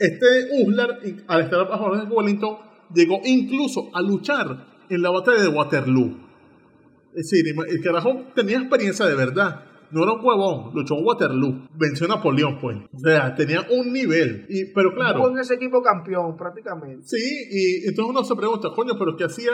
este 0.00 0.48
Uslar, 0.64 1.00
al 1.26 1.42
estar 1.42 1.68
bajo 1.68 1.84
órdenes 1.84 2.08
de 2.08 2.14
Wellington, 2.14 2.58
llegó 2.94 3.20
incluso 3.24 3.90
a 3.92 4.00
luchar 4.00 4.64
en 4.88 5.02
la 5.02 5.10
batalla 5.10 5.42
de 5.42 5.48
Waterloo. 5.48 6.28
Es 7.14 7.30
decir, 7.30 7.44
el 7.68 7.82
carajo 7.82 8.24
tenía 8.34 8.58
experiencia 8.58 9.04
de 9.04 9.14
verdad. 9.14 9.67
No 9.90 10.02
era 10.02 10.12
un 10.12 10.24
huevón, 10.24 10.70
luchó 10.74 10.94
en 10.96 11.06
Waterloo, 11.06 11.68
venció 11.74 12.06
a 12.06 12.16
Napoleón, 12.16 12.58
pues. 12.60 12.76
O 12.92 12.98
sea, 12.98 13.34
tenía 13.34 13.66
un 13.70 13.92
nivel. 13.92 14.46
Y, 14.48 14.72
pero 14.72 14.94
claro. 14.94 15.20
Con 15.20 15.38
ese 15.38 15.54
equipo 15.54 15.82
campeón, 15.82 16.36
prácticamente. 16.36 17.06
Sí, 17.06 17.46
y 17.50 17.88
entonces 17.88 18.10
uno 18.10 18.24
se 18.24 18.36
pregunta, 18.36 18.68
coño, 18.74 18.94
¿pero 18.98 19.16
qué 19.16 19.24
hacía 19.24 19.52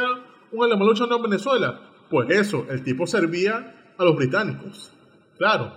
un 0.53 0.65
alemán 0.65 0.89
luchando 0.89 1.17
en 1.17 1.23
Venezuela? 1.23 1.81
Pues 2.11 2.31
eso, 2.31 2.67
el 2.69 2.83
tipo 2.83 3.07
servía 3.07 3.95
a 3.97 4.05
los 4.05 4.17
británicos. 4.17 4.93
Claro, 5.39 5.73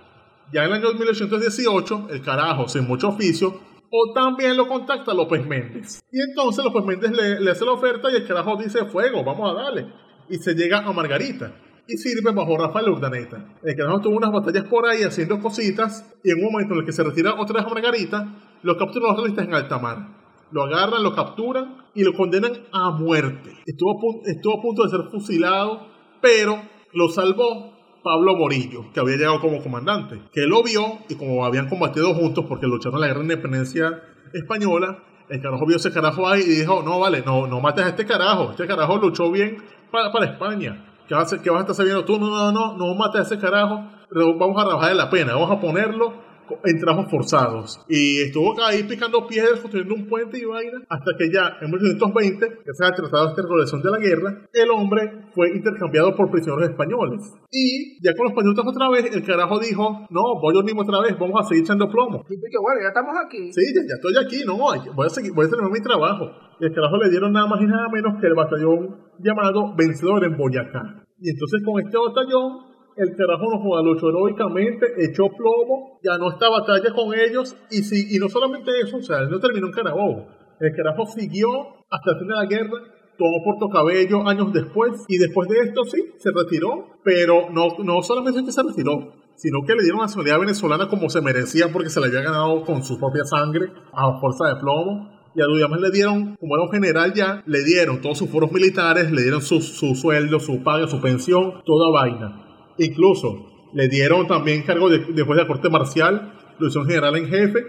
ya 0.52 0.63
en 0.63 0.72
el 0.72 0.74
año 0.74 0.93
1818, 0.93 2.08
el 2.10 2.22
carajo, 2.22 2.67
sin 2.67 2.88
mucho 2.88 3.10
oficio, 3.10 3.60
o 3.89 4.13
también 4.13 4.58
lo 4.58 4.67
contacta 4.67 5.13
López 5.13 5.46
Méndez. 5.46 6.02
Y 6.12 6.20
entonces 6.20 6.65
López 6.65 6.84
Méndez 6.84 7.12
le, 7.12 7.39
le 7.39 7.52
hace 7.52 7.63
la 7.63 7.72
oferta 7.72 8.12
y 8.12 8.15
el 8.15 8.28
carajo 8.28 8.58
dice, 8.58 8.86
fuego, 8.86 9.24
vamos 9.24 9.52
a 9.52 9.54
darle. 9.54 9.88
Y 10.30 10.38
se 10.38 10.54
llega 10.56 10.80
a 10.80 10.91
Margarita 10.91 11.54
y 11.88 11.97
sirve 11.97 12.32
bajo 12.32 12.58
Rafael 12.58 12.89
Urdaneta. 12.89 13.56
El 13.63 13.76
carajo 13.76 14.02
tuvo 14.02 14.17
unas 14.17 14.32
batallas 14.32 14.65
por 14.65 14.86
ahí 14.86 15.04
haciendo 15.04 15.39
cositas 15.39 16.06
y 16.23 16.32
en 16.32 16.38
un 16.38 16.52
momento 16.52 16.73
en 16.73 16.82
el 16.82 16.86
que 16.86 16.91
se 16.91 17.04
retira 17.04 17.36
otra 17.36 17.62
vez 17.62 17.65
a 17.65 17.73
Margarita, 17.73 18.36
lo 18.63 18.78
capturan 18.78 19.10
los 19.10 19.17
realistas 19.17 19.45
en 19.45 19.54
alta 19.54 19.80
mar. 19.80 20.17
Lo 20.52 20.63
agarran, 20.63 21.04
lo 21.04 21.13
capturan 21.13 21.78
y 21.93 22.04
lo 22.04 22.13
condenan 22.13 22.54
a 22.71 22.91
muerte. 22.91 23.52
Estuvo 23.65 23.97
a, 23.97 24.02
punto, 24.02 24.30
estuvo 24.30 24.60
a 24.60 24.62
punto 24.62 24.84
de 24.84 24.89
ser 24.89 25.02
fusilado, 25.12 25.88
pero 26.21 26.62
lo 26.93 27.10
salvó 27.10 27.73
Pablo 28.04 28.36
Morillo, 28.36 28.91
que 28.93 29.00
había 29.00 29.17
llegado 29.17 29.41
como 29.41 29.62
comandante, 29.62 30.21
que 30.32 30.41
lo 30.47 30.63
vio 30.63 31.00
y 31.10 31.15
como 31.15 31.45
habían 31.45 31.67
combatido 31.67 32.13
juntos 32.13 32.45
porque 32.47 32.65
lucharon 32.65 32.95
en 32.95 33.02
la 33.02 33.08
guerra 33.08 33.19
de 33.19 33.26
independencia 33.26 34.02
española, 34.34 35.04
el 35.30 35.41
carajo 35.41 35.65
vio 35.65 35.76
ese 35.76 35.91
carajo 35.91 36.28
ahí 36.28 36.41
y 36.41 36.60
dijo, 36.60 36.82
no, 36.84 37.00
vale, 37.00 37.21
no, 37.26 37.47
no 37.47 37.60
mates 37.60 37.84
a 37.84 37.89
este 37.89 38.06
carajo, 38.06 38.52
este 38.52 38.65
carajo 38.65 38.97
luchó 38.97 39.30
bien 39.30 39.58
para, 39.91 40.12
para 40.12 40.26
España. 40.26 40.87
¿Qué 41.08 41.15
vas, 41.15 41.32
a, 41.32 41.41
¿Qué 41.41 41.50
vas 41.50 41.60
a 41.60 41.62
estar 41.62 41.76
sabiendo 41.76 42.04
tú? 42.04 42.20
No, 42.20 42.28
no, 42.28 42.52
no, 42.52 42.78
no 42.78 42.93
mates 42.96 43.22
a 43.22 43.24
ese 43.24 43.39
carajo, 43.39 43.82
vamos 44.12 44.62
a 44.62 44.65
trabajar 44.65 44.89
de 44.89 44.96
la 44.96 45.10
pena, 45.10 45.34
vamos 45.34 45.52
a 45.52 45.60
ponerlo 45.60 46.27
en 46.63 46.79
trabajos 46.79 47.12
forzados. 47.12 47.79
Y 47.88 48.21
estuvo 48.21 48.55
ahí 48.63 48.83
picando 48.83 49.27
piedras, 49.27 49.60
construyendo 49.60 49.95
un 49.95 50.07
puente 50.07 50.39
y 50.39 50.45
vaina, 50.45 50.79
hasta 50.89 51.12
que 51.17 51.31
ya 51.31 51.57
en 51.62 51.71
1820, 51.71 52.47
que 52.47 52.73
se 52.73 52.86
ha 52.86 52.91
tratado 52.91 53.29
esta 53.29 53.41
regulación 53.41 53.81
de 53.81 53.91
la 53.91 53.99
guerra, 53.99 54.47
el 54.53 54.69
hombre 54.71 55.29
fue 55.33 55.49
intercambiado 55.49 56.15
por 56.15 56.31
prisioneros 56.31 56.69
españoles. 56.69 57.33
Y 57.51 58.03
ya 58.03 58.13
con 58.15 58.25
los 58.25 58.31
españoles 58.31 58.60
otra 58.60 58.89
vez, 58.89 59.15
el 59.15 59.23
carajo 59.23 59.60
dijo, 59.60 60.07
no, 60.10 60.21
voy 60.41 60.55
a 60.55 60.60
unirme 60.60 60.81
otra 60.81 61.01
vez, 61.01 61.17
vamos 61.19 61.39
a 61.39 61.47
seguir 61.47 61.63
echando 61.63 61.89
plomo. 61.89 62.25
Y 62.29 62.36
que 62.39 62.60
bueno, 62.62 62.81
ya 62.81 62.89
estamos 62.89 63.15
aquí. 63.25 63.51
Sí, 63.51 63.73
ya, 63.73 63.81
ya 63.88 63.95
estoy 63.95 64.13
aquí, 64.17 64.45
no, 64.45 64.57
voy 64.57 65.05
a 65.05 65.10
seguir, 65.10 65.33
voy 65.33 65.45
a 65.45 65.49
terminar 65.49 65.71
mi 65.71 65.81
trabajo. 65.81 66.31
Y 66.60 66.65
el 66.65 66.73
carajo 66.73 66.97
le 66.97 67.10
dieron 67.10 67.31
nada 67.33 67.47
más 67.47 67.62
y 67.62 67.65
nada 67.65 67.88
menos 67.89 68.19
que 68.19 68.27
el 68.27 68.33
batallón 68.33 68.97
llamado 69.19 69.75
Vencedor 69.75 70.23
en 70.25 70.38
Boyacá. 70.38 71.03
Y 71.19 71.31
entonces 71.31 71.62
con 71.65 71.81
este 71.81 71.97
batallón 71.97 72.66
el 72.97 73.15
carajo 73.15 73.45
no 73.51 73.60
jugó 73.62 73.81
luchó 73.83 74.10
heroicamente, 74.10 74.88
echó 74.97 75.29
plomo, 75.29 75.99
ganó 76.03 76.31
esta 76.31 76.49
batalla 76.49 76.93
con 76.93 77.13
ellos 77.13 77.55
y, 77.69 77.83
sí, 77.83 78.07
y 78.10 78.17
no 78.17 78.27
solamente 78.27 78.71
eso, 78.83 78.97
o 78.97 79.01
sea, 79.01 79.19
él 79.19 79.29
no 79.29 79.39
terminó 79.39 79.67
en 79.67 79.73
Carabobo. 79.73 80.27
El 80.60 80.75
carajo 80.75 81.05
siguió 81.05 81.47
hasta 81.89 82.12
el 82.12 82.19
fin 82.19 82.27
de 82.27 82.36
la 82.36 82.45
guerra, 82.45 82.81
tomó 83.17 83.43
Puerto 83.43 83.69
Cabello 83.69 84.27
años 84.27 84.51
después 84.51 85.05
y 85.07 85.17
después 85.19 85.47
de 85.47 85.60
esto 85.60 85.83
sí, 85.86 86.13
se 86.17 86.31
retiró, 86.31 86.99
pero 87.03 87.49
no, 87.51 87.77
no 87.83 88.01
solamente 88.01 88.43
que 88.43 88.51
se 88.51 88.63
retiró, 88.63 89.13
sino 89.36 89.60
que 89.67 89.75
le 89.75 89.83
dieron 89.83 90.01
nacionalidad 90.01 90.39
venezolana 90.39 90.89
como 90.89 91.10
se 91.10 91.21
merecía 91.21 91.71
porque 91.71 91.89
se 91.89 91.99
la 91.99 92.07
había 92.07 92.21
ganado 92.21 92.63
con 92.63 92.83
su 92.83 92.99
propia 92.99 93.25
sangre 93.25 93.71
a 93.93 94.19
fuerza 94.19 94.47
de 94.47 94.60
plomo. 94.60 95.15
Y 95.36 95.41
a 95.41 95.45
le 95.45 95.91
dieron, 95.91 96.36
como 96.38 96.55
era 96.55 96.63
un 96.63 96.71
general 96.71 97.13
ya, 97.13 97.43
le 97.45 97.63
dieron 97.63 98.01
todos 98.01 98.17
sus 98.17 98.27
foros 98.27 98.51
militares, 98.51 99.12
le 99.12 99.21
dieron 99.21 99.43
su, 99.43 99.62
su 99.62 99.93
sueldo, 99.93 100.39
su 100.39 100.63
paga, 100.63 100.88
su 100.88 100.99
pensión, 100.99 101.62
toda 101.63 101.91
vaina. 101.91 102.46
Incluso 102.78 103.70
le 103.74 103.88
dieron 103.88 104.28
también 104.28 104.63
cargo 104.63 104.90
de, 104.90 105.00
después 105.00 105.38
de 105.38 105.44
la 105.44 105.48
corte 105.48 105.70
marcial, 105.70 106.34
lo 106.60 106.86
general 106.86 107.16
en 107.16 107.28
jefe, 107.28 107.60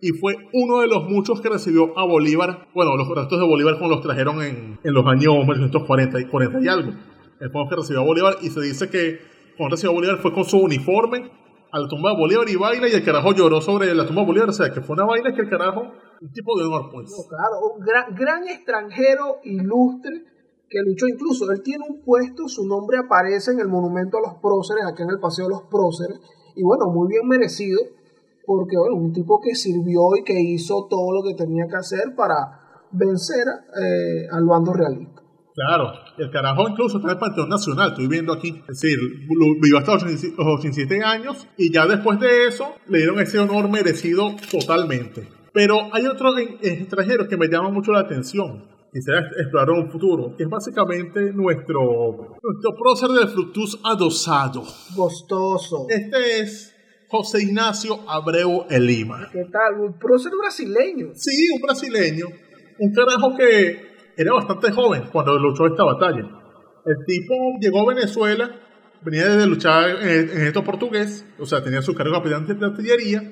y 0.00 0.10
fue 0.10 0.34
uno 0.52 0.80
de 0.80 0.86
los 0.86 1.04
muchos 1.04 1.40
que 1.40 1.48
recibió 1.48 1.98
a 1.98 2.04
Bolívar. 2.04 2.68
Bueno, 2.74 2.96
los 2.96 3.08
restos 3.08 3.38
de 3.38 3.46
Bolívar 3.46 3.76
cuando 3.78 3.96
los 3.96 4.04
trajeron 4.04 4.42
en, 4.42 4.78
en 4.82 4.94
los 4.94 5.06
años 5.06 5.34
1940 5.46 6.20
y, 6.20 6.24
40 6.24 6.60
y 6.62 6.68
algo. 6.68 6.92
El 7.38 7.50
que 7.50 7.76
recibió 7.76 8.00
a 8.00 8.04
Bolívar 8.04 8.36
y 8.42 8.50
se 8.50 8.60
dice 8.60 8.88
que 8.90 9.18
cuando 9.56 9.74
recibió 9.74 9.90
a 9.90 9.94
Bolívar 9.94 10.18
fue 10.18 10.32
con 10.32 10.44
su 10.44 10.58
uniforme 10.58 11.30
a 11.72 11.78
la 11.78 11.88
tumba 11.88 12.10
de 12.10 12.16
Bolívar 12.16 12.48
y 12.48 12.56
vaina 12.56 12.88
y 12.88 12.92
el 12.92 13.04
carajo 13.04 13.32
lloró 13.32 13.60
sobre 13.60 13.94
la 13.94 14.06
tumba 14.06 14.22
de 14.22 14.26
Bolívar. 14.26 14.48
O 14.48 14.52
sea, 14.52 14.72
que 14.72 14.80
fue 14.80 14.94
una 14.94 15.04
vaina 15.04 15.34
que 15.34 15.42
el 15.42 15.48
carajo, 15.48 15.92
un 16.20 16.32
tipo 16.32 16.58
de 16.58 16.66
honor, 16.66 16.90
pues. 16.92 17.10
No, 17.10 17.28
claro, 17.28 17.74
un 17.74 17.84
gran, 17.84 18.14
gran 18.14 18.48
extranjero 18.48 19.38
ilustre 19.44 20.24
que 20.70 20.78
luchó 20.86 21.08
incluso, 21.08 21.50
él 21.50 21.62
tiene 21.62 21.84
un 21.86 22.00
puesto, 22.02 22.46
su 22.46 22.64
nombre 22.64 22.96
aparece 22.96 23.50
en 23.50 23.58
el 23.58 23.66
monumento 23.66 24.18
a 24.18 24.20
los 24.20 24.40
próceres, 24.40 24.84
aquí 24.86 25.02
en 25.02 25.10
el 25.10 25.18
Paseo 25.18 25.46
de 25.46 25.50
los 25.50 25.62
Próceres, 25.62 26.20
y 26.54 26.62
bueno, 26.62 26.86
muy 26.94 27.08
bien 27.08 27.26
merecido, 27.26 27.80
porque 28.46 28.76
bueno, 28.78 28.94
un 28.94 29.12
tipo 29.12 29.40
que 29.40 29.56
sirvió 29.56 30.16
y 30.16 30.22
que 30.22 30.40
hizo 30.40 30.86
todo 30.88 31.12
lo 31.12 31.22
que 31.24 31.34
tenía 31.34 31.66
que 31.68 31.76
hacer 31.76 32.14
para 32.16 32.86
vencer 32.92 33.44
eh, 33.82 34.28
al 34.30 34.44
bando 34.44 34.72
realista. 34.72 35.20
Claro, 35.52 35.90
el 36.16 36.30
carajo 36.30 36.68
incluso 36.68 36.98
está 36.98 37.08
en 37.08 37.14
el 37.14 37.18
Panteón 37.18 37.48
Nacional, 37.48 37.90
estoy 37.90 38.06
viendo 38.06 38.32
aquí. 38.32 38.62
Es 38.68 38.80
decir, 38.80 38.98
vivió 39.60 39.78
hasta 39.78 39.94
los 39.94 40.04
87 40.04 41.02
años 41.04 41.48
y 41.56 41.72
ya 41.72 41.86
después 41.86 42.20
de 42.20 42.46
eso 42.46 42.76
le 42.86 42.98
dieron 42.98 43.18
ese 43.20 43.40
honor 43.40 43.68
merecido 43.68 44.36
totalmente. 44.50 45.28
Pero 45.52 45.92
hay 45.92 46.06
otros 46.06 46.34
extranjeros 46.62 47.26
que 47.26 47.36
me 47.36 47.48
llaman 47.48 47.74
mucho 47.74 47.92
la 47.92 48.00
atención 48.00 48.79
quisiera 48.92 49.20
explorar 49.38 49.70
un 49.70 49.90
futuro, 49.90 50.34
que 50.36 50.44
es 50.44 50.48
básicamente 50.48 51.32
nuestro, 51.32 52.36
nuestro 52.42 52.74
prócer 52.76 53.08
del 53.10 53.28
fructus 53.28 53.80
adosado. 53.84 54.62
Gostoso. 54.94 55.86
Este 55.88 56.40
es 56.40 56.74
José 57.08 57.42
Ignacio 57.42 58.00
Abreu 58.08 58.66
Elima. 58.68 59.28
¿Qué 59.32 59.44
tal? 59.50 59.80
Un 59.80 59.98
prócer 59.98 60.32
brasileño. 60.40 61.08
Sí, 61.14 61.48
un 61.54 61.62
brasileño. 61.62 62.26
Un 62.78 62.92
carajo 62.92 63.36
que 63.36 63.90
era 64.16 64.32
bastante 64.32 64.72
joven 64.72 65.04
cuando 65.12 65.38
luchó 65.38 65.66
esta 65.66 65.84
batalla. 65.84 66.22
El 66.84 67.04
tipo 67.06 67.34
llegó 67.60 67.82
a 67.82 67.94
Venezuela, 67.94 68.50
venía 69.02 69.28
de 69.28 69.46
luchar 69.46 69.90
en, 70.02 70.30
en 70.30 70.46
esto 70.46 70.64
portugués, 70.64 71.26
o 71.38 71.46
sea, 71.46 71.62
tenía 71.62 71.82
su 71.82 71.94
cargo 71.94 72.14
capitán 72.14 72.46
de 72.46 72.66
artillería, 72.66 73.22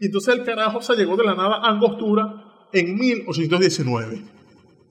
y 0.00 0.06
entonces 0.06 0.34
el 0.34 0.44
carajo 0.44 0.80
se 0.80 0.94
llegó 0.94 1.16
de 1.16 1.24
la 1.24 1.34
nada 1.34 1.56
a 1.56 1.70
Angostura 1.70 2.68
en 2.72 2.94
1819. 2.94 4.41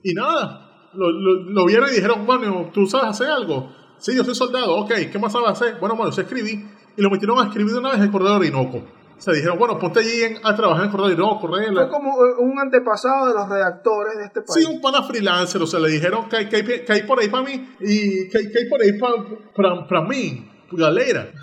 Y 0.02 0.14
nada, 0.14 0.90
lo, 0.94 1.10
lo, 1.10 1.42
lo, 1.44 1.66
vieron 1.66 1.88
y 1.88 1.94
dijeron, 1.94 2.26
bueno, 2.26 2.70
¿tú 2.72 2.86
sabes 2.86 3.10
hacer 3.10 3.28
algo? 3.28 3.72
Sí, 3.98 4.16
yo 4.16 4.24
soy 4.24 4.34
soldado, 4.34 4.76
ok, 4.78 4.92
¿qué 5.10 5.18
más 5.18 5.32
sabes 5.32 5.50
hacer? 5.50 5.76
Bueno, 5.78 5.96
bueno, 5.96 6.12
se 6.12 6.22
escribí. 6.22 6.68
Y 6.96 7.00
lo 7.00 7.08
metieron 7.08 7.38
a 7.38 7.44
escribir 7.44 7.72
de 7.72 7.78
una 7.78 7.92
vez 7.92 8.00
el 8.00 8.10
corredor 8.10 8.40
de 8.40 8.48
Orinoco. 8.48 8.84
Se 9.16 9.32
dijeron, 9.32 9.56
bueno, 9.56 9.78
ponte 9.78 10.00
allí 10.00 10.22
en, 10.22 10.38
a 10.42 10.54
trabajar 10.56 10.82
en 10.82 10.86
el 10.86 10.90
corredor 10.90 11.16
de 11.16 11.22
Orinoco. 11.22 11.40
Fue 11.40 11.88
como 11.88 12.16
un 12.40 12.58
antepasado 12.58 13.28
de 13.28 13.34
los 13.34 13.48
redactores 13.48 14.18
de 14.18 14.24
este 14.24 14.42
país. 14.42 14.66
Sí, 14.66 14.70
un 14.70 14.80
pana 14.80 15.02
freelancer, 15.04 15.62
o 15.62 15.66
sea, 15.66 15.78
le 15.78 15.88
dijeron 15.88 16.28
que 16.28 16.36
hay, 16.36 17.02
por 17.04 17.20
ahí 17.20 17.28
para 17.28 17.44
mí 17.44 17.74
y 17.80 18.28
que 18.28 18.38
hay, 18.38 18.68
por 18.68 18.82
ahí 18.82 18.98
para, 18.98 19.14
para, 19.54 19.86
para 19.86 20.02
mí, 20.02 20.50
galera. 20.72 21.30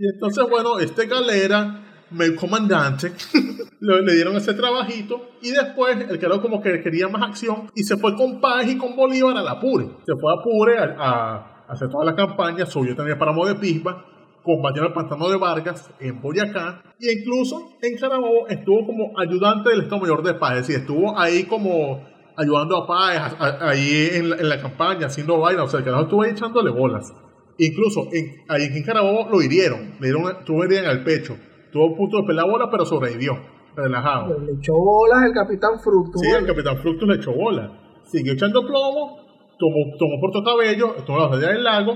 Y 0.00 0.06
entonces, 0.06 0.44
bueno, 0.48 0.78
este 0.78 1.06
galera 1.06 1.87
el 2.18 2.36
comandante, 2.36 3.12
le 3.80 4.14
dieron 4.14 4.36
ese 4.36 4.54
trabajito 4.54 5.30
y 5.42 5.50
después 5.50 5.96
el 6.08 6.18
carajo 6.18 6.42
como 6.42 6.60
que 6.60 6.80
quería 6.82 7.08
más 7.08 7.22
acción 7.22 7.70
y 7.74 7.82
se 7.82 7.96
fue 7.96 8.16
con 8.16 8.40
Páez 8.40 8.70
y 8.70 8.78
con 8.78 8.96
Bolívar 8.96 9.36
a 9.36 9.42
la 9.42 9.52
Apure. 9.52 9.86
Se 10.06 10.14
fue 10.20 10.32
a 10.32 10.36
Apure 10.40 10.78
a, 10.78 10.84
a, 10.98 11.64
hacer 11.68 11.88
toda 11.88 12.04
la 12.04 12.14
campaña, 12.14 12.66
subió 12.66 12.96
también 12.96 13.18
para 13.18 13.32
de 13.32 13.54
Pisba, 13.56 14.04
combatió 14.42 14.84
el 14.84 14.92
pantano 14.92 15.28
de 15.28 15.36
Vargas 15.36 15.90
en 16.00 16.20
Boyacá 16.20 16.82
e 17.00 17.12
incluso 17.12 17.76
en 17.82 17.98
Carabobo 17.98 18.48
estuvo 18.48 18.86
como 18.86 19.18
ayudante 19.18 19.70
del 19.70 19.82
Estado 19.82 20.00
Mayor 20.00 20.22
de 20.22 20.34
Páez, 20.34 20.60
es 20.60 20.66
decir, 20.68 20.80
estuvo 20.82 21.18
ahí 21.18 21.44
como 21.44 22.02
ayudando 22.36 22.76
a 22.76 22.86
Páez 22.86 23.20
ahí 23.60 24.10
en 24.12 24.30
la, 24.30 24.36
en 24.36 24.48
la, 24.48 24.60
campaña, 24.60 25.06
haciendo 25.06 25.38
vaina, 25.38 25.64
o 25.64 25.68
sea, 25.68 25.80
el 25.80 25.84
carajo 25.84 26.04
estuvo 26.04 26.22
ahí 26.22 26.30
echándole 26.30 26.70
bolas. 26.70 27.12
Incluso 27.60 28.08
en, 28.12 28.44
ahí 28.48 28.66
en 28.72 28.84
Carabobo 28.84 29.28
lo 29.28 29.42
hirieron, 29.42 29.96
le 29.98 30.12
dieron, 30.12 30.44
tuvo 30.44 30.62
herida 30.62 30.84
en 30.84 30.90
el 30.90 31.02
pecho 31.02 31.36
Tuvo 31.78 31.94
punto 31.94 32.16
de 32.16 32.24
pelar 32.24 32.50
bola, 32.50 32.68
pero 32.68 32.84
sobrevivió. 32.84 33.38
Relajado. 33.76 34.36
Le 34.40 34.54
echó 34.54 34.72
bolas 34.72 35.22
el 35.24 35.32
Capitán 35.32 35.78
Fructus. 35.78 36.20
Sí, 36.20 36.28
el 36.28 36.44
Capitán 36.44 36.78
Fructus 36.78 37.08
le 37.08 37.14
echó 37.14 37.32
bolas. 37.32 37.70
Siguió 38.02 38.32
echando 38.32 38.66
plomo, 38.66 39.20
tomó, 39.56 39.96
tomó 39.96 40.20
Puerto 40.20 40.42
Cabello, 40.42 40.96
estuvo 40.96 41.24
en 41.24 41.40
la 41.40 41.48
del 41.52 41.62
lago. 41.62 41.92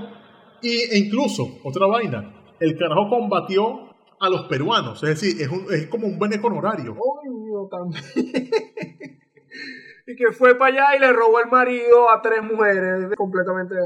Y, 0.61 0.69
e 0.69 0.99
incluso, 0.99 1.43
otra 1.65 1.85
vaina, 1.87 2.33
el 2.61 2.77
carajo 2.77 3.09
combatió 3.09 3.89
a 4.21 4.29
los 4.29 4.43
peruanos. 4.43 5.03
Es 5.03 5.19
decir, 5.19 5.41
es, 5.41 5.49
un, 5.49 5.65
es 5.69 5.87
como 5.87 6.07
un 6.07 6.17
buen 6.17 6.31
honorario. 6.41 6.95
Coño, 6.95 7.67
también. 7.69 8.03
y 10.07 10.15
que 10.15 10.31
fue 10.31 10.55
para 10.55 10.73
allá 10.73 10.95
y 10.95 10.99
le 11.01 11.11
robó 11.11 11.41
el 11.41 11.51
marido 11.51 12.09
a 12.09 12.21
tres 12.21 12.41
mujeres 12.41 13.13
completamente 13.17 13.75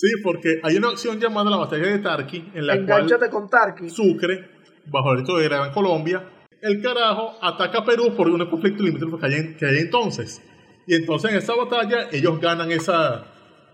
Sí, 0.00 0.06
porque 0.22 0.60
hay 0.62 0.76
una 0.76 0.90
acción 0.90 1.18
llamada 1.18 1.50
la 1.50 1.56
batalla 1.56 1.88
de 1.88 1.98
Tarqui, 1.98 2.52
en 2.54 2.68
la 2.68 2.74
Engánchate 2.76 3.28
cual 3.28 3.30
con 3.30 3.50
Tarqui. 3.50 3.90
Sucre, 3.90 4.48
bajo 4.86 5.10
el 5.10 5.18
resto 5.18 5.38
de 5.38 5.48
Gran 5.48 5.72
Colombia, 5.72 6.22
el 6.62 6.80
carajo 6.80 7.36
ataca 7.42 7.78
a 7.78 7.84
Perú 7.84 8.14
por 8.16 8.28
un 8.28 8.46
conflicto 8.46 8.84
limítrofe 8.84 9.18
que 9.18 9.26
hay, 9.26 9.54
que 9.56 9.66
hay 9.66 9.78
entonces. 9.78 10.40
Y 10.86 10.94
entonces 10.94 11.32
en 11.32 11.38
esa 11.38 11.56
batalla 11.56 12.10
ellos 12.12 12.40
ganan 12.40 12.70
esa, 12.70 13.24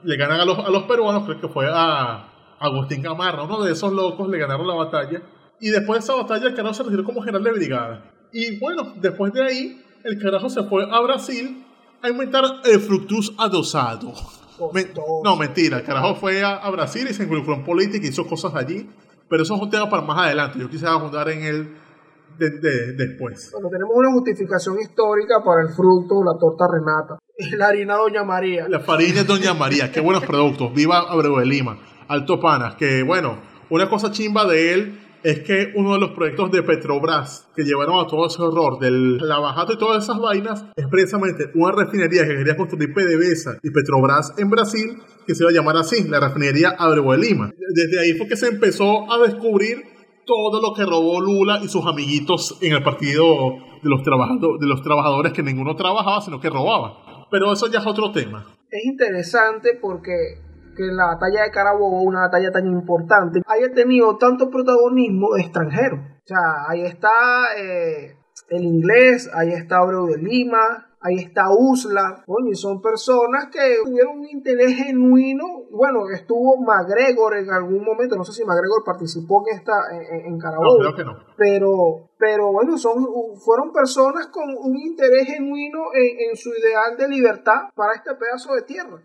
le 0.03 0.17
ganan 0.17 0.41
a 0.41 0.47
los, 0.47 0.59
a 0.61 0.71
los 0.71 0.85
peruanos, 0.85 1.27
creo 1.27 1.43
que 1.43 1.49
fue 1.49 1.67
a, 1.71 2.57
Agustín 2.59 3.03
Gamarra, 3.03 3.43
uno 3.43 3.63
de 3.63 3.73
esos 3.73 3.93
locos, 3.93 4.27
le 4.31 4.39
ganaron 4.39 4.67
la 4.67 4.77
batalla. 4.77 5.21
Y 5.61 5.69
después 5.69 5.99
de 5.99 6.05
esa 6.05 6.15
batalla, 6.15 6.49
el 6.49 6.55
carajo 6.55 6.73
se 6.73 6.85
retiró 6.85 7.05
como 7.05 7.21
general 7.21 7.45
de 7.45 7.53
brigada. 7.53 8.11
Y 8.33 8.59
bueno, 8.59 8.95
después 8.97 9.31
de 9.35 9.43
ahí, 9.43 9.85
el 10.03 10.19
carajo 10.19 10.49
se 10.49 10.63
fue 10.63 10.85
a 10.91 11.01
Brasil 11.01 11.67
a 12.01 12.09
inventar 12.09 12.45
el 12.65 12.81
fructus 12.81 13.35
adosado. 13.37 14.15
No, 15.25 15.37
mentira, 15.37 15.79
el 15.79 15.85
carajo 15.85 16.15
fue 16.15 16.43
a, 16.43 16.69
Brasil 16.71 17.07
y 17.09 17.15
se 17.15 17.25
involucró 17.25 17.55
en 17.55 17.65
política 17.65 18.07
y 18.07 18.11
hizo 18.11 18.27
cosas 18.27 18.55
allí. 18.55 18.89
Pero 19.29 19.43
eso 19.43 19.55
es 19.57 19.63
un 19.63 19.71
tema 19.71 19.89
para 19.89 20.03
más 20.03 20.19
adelante. 20.19 20.59
Yo 20.59 20.69
quisiera 20.69 20.93
abundar 20.93 21.29
en 21.31 21.43
él 21.43 21.77
de, 22.39 22.93
después. 22.93 23.51
Bueno, 23.53 23.69
tenemos 23.71 23.93
una 23.95 24.13
justificación 24.13 24.79
histórica 24.81 25.43
para 25.45 25.63
el 25.63 25.69
fruto, 25.75 26.23
la 26.23 26.39
torta 26.39 26.67
Renata. 26.71 27.19
La 27.57 27.69
harina 27.69 27.97
Doña 27.97 28.23
María. 28.23 28.69
La 28.69 28.81
farina 28.81 29.25
Doña 29.25 29.55
María, 29.55 29.91
qué 29.91 30.01
buenos 30.01 30.25
productos. 30.25 30.73
Viva 30.73 30.99
Abreu 30.99 31.39
de 31.39 31.47
Lima. 31.47 31.79
Alto 32.07 32.39
Panas, 32.39 32.75
que 32.77 33.03
bueno, 33.03 33.39
una 33.71 33.89
cosa 33.89 34.11
chimba 34.11 34.45
de 34.45 34.75
él 34.75 35.04
es 35.25 35.41
que 35.41 35.73
uno 35.75 35.95
de 35.95 36.01
los 36.01 36.11
proyectos 36.11 36.53
de 36.53 36.63
Petrobras 36.63 37.49
que 37.57 37.65
llevaron 37.65 37.99
a 37.99 38.07
todo 38.07 38.27
ese 38.27 38.43
horror 38.43 38.79
del 38.79 39.17
lavajato 39.17 39.73
y 39.73 39.79
todas 39.79 40.05
esas 40.05 40.21
vainas 40.21 40.67
es 40.77 40.87
precisamente 40.87 41.51
una 41.55 41.73
refinería 41.73 42.29
que 42.29 42.37
quería 42.37 42.57
construir 42.59 42.93
PDVSA 42.93 43.59
y 43.63 43.71
Petrobras 43.71 44.35
en 44.37 44.51
Brasil 44.51 44.99
que 45.27 45.35
se 45.35 45.43
iba 45.43 45.51
a 45.51 45.55
llamar 45.55 45.79
así, 45.79 46.07
la 46.07 46.21
refinería 46.21 46.75
Abreu 46.79 47.11
de 47.13 47.19
Lima. 47.19 47.51
Desde 47.75 48.01
ahí 48.01 48.13
fue 48.19 48.29
que 48.29 48.37
se 48.37 48.49
empezó 48.49 49.11
a 49.11 49.19
descubrir 49.27 49.79
todo 50.27 50.61
lo 50.61 50.75
que 50.75 50.85
robó 50.85 51.19
Lula 51.23 51.61
y 51.63 51.69
sus 51.69 51.87
amiguitos 51.87 52.59
en 52.61 52.75
el 52.75 52.83
partido 52.83 53.57
de 53.83 53.89
los, 53.89 54.05
de 54.05 54.67
los 54.67 54.83
trabajadores 54.83 55.33
que 55.33 55.43
ninguno 55.43 55.75
trabajaba, 55.75 56.21
sino 56.21 56.39
que 56.39 56.51
robaba. 56.51 57.27
Pero 57.31 57.51
eso 57.51 57.67
ya 57.69 57.79
es 57.79 57.87
otro 57.87 58.13
tema. 58.13 58.47
Es 58.71 58.85
interesante 58.85 59.79
porque 59.81 60.13
que 60.75 60.85
la 60.85 61.07
batalla 61.07 61.43
de 61.43 61.51
Carabobo, 61.51 62.03
una 62.03 62.23
batalla 62.23 62.51
tan 62.51 62.67
importante, 62.67 63.43
haya 63.47 63.73
tenido 63.73 64.17
tanto 64.17 64.51
protagonismo 64.51 65.37
extranjero. 65.37 65.97
O 65.97 66.27
sea, 66.27 66.69
ahí 66.69 66.83
está 66.83 67.11
eh, 67.57 68.17
el 68.49 68.63
inglés, 68.63 69.31
ahí 69.35 69.51
está 69.53 69.79
Abreu 69.79 70.07
de 70.07 70.19
Lima, 70.19 70.89
ahí 71.01 71.17
está 71.17 71.51
Usla, 71.51 72.25
y 72.51 72.55
son 72.55 72.81
personas 72.81 73.49
que 73.53 73.77
tuvieron 73.85 74.21
un 74.21 74.27
interés 74.27 74.75
genuino. 74.75 75.45
Bueno, 75.71 76.09
estuvo 76.11 76.57
McGregor 76.57 77.37
en 77.37 77.51
algún 77.51 77.85
momento, 77.85 78.17
no 78.17 78.25
sé 78.25 78.33
si 78.33 78.45
McGregor 78.45 78.83
participó 78.85 79.45
en 79.47 79.59
esta 79.59 79.73
en, 79.93 80.39
Carabobo. 80.39 80.83
No, 80.83 80.95
creo 80.95 80.97
que 80.97 81.05
no. 81.05 81.13
Pero, 81.37 82.11
pero 82.19 82.53
bueno, 82.53 82.79
son, 82.79 83.05
fueron 83.45 83.71
personas 83.73 84.29
con 84.29 84.45
un 84.49 84.79
interés 84.79 85.27
genuino 85.27 85.93
en, 85.93 86.31
en 86.31 86.37
su 86.37 86.51
ideal 86.51 86.97
de 86.97 87.09
libertad 87.09 87.69
para 87.75 87.95
este 87.95 88.15
pedazo 88.15 88.55
de 88.55 88.63
tierra. 88.63 89.03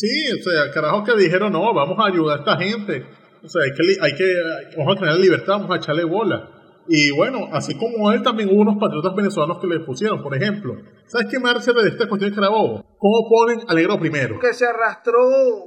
Sí, 0.00 0.32
o 0.32 0.42
sea, 0.42 0.72
carajo 0.72 1.04
que 1.04 1.14
dijeron, 1.14 1.52
no, 1.52 1.74
vamos 1.74 1.98
a 1.98 2.06
ayudar 2.06 2.38
a 2.38 2.40
esta 2.40 2.56
gente. 2.56 3.04
O 3.42 3.48
sea, 3.48 3.62
hay 3.64 3.72
que, 3.72 4.00
hay 4.00 4.14
que, 4.14 4.76
vamos 4.78 4.96
a 4.96 5.00
tener 5.00 5.16
libertad, 5.16 5.58
vamos 5.58 5.70
a 5.72 5.76
echarle 5.76 6.04
bola. 6.04 6.48
Y 6.88 7.10
bueno, 7.10 7.48
así 7.52 7.76
como 7.76 8.10
él, 8.10 8.22
también 8.22 8.48
hubo 8.48 8.62
unos 8.62 8.78
patriotas 8.80 9.14
venezolanos 9.14 9.58
que 9.60 9.66
le 9.66 9.80
pusieron, 9.80 10.22
por 10.22 10.34
ejemplo. 10.34 10.74
¿Sabes 11.06 11.26
qué 11.30 11.38
me 11.38 11.50
hace 11.50 11.74
de 11.74 11.88
esta 11.88 12.08
cuestión 12.08 12.30
de 12.30 12.34
Carabobo? 12.34 12.82
¿Cómo 12.96 13.28
ponen 13.28 13.60
Alegro 13.68 13.98
primero? 14.00 14.38
Que 14.40 14.54
se 14.54 14.66
arrastró 14.66 15.18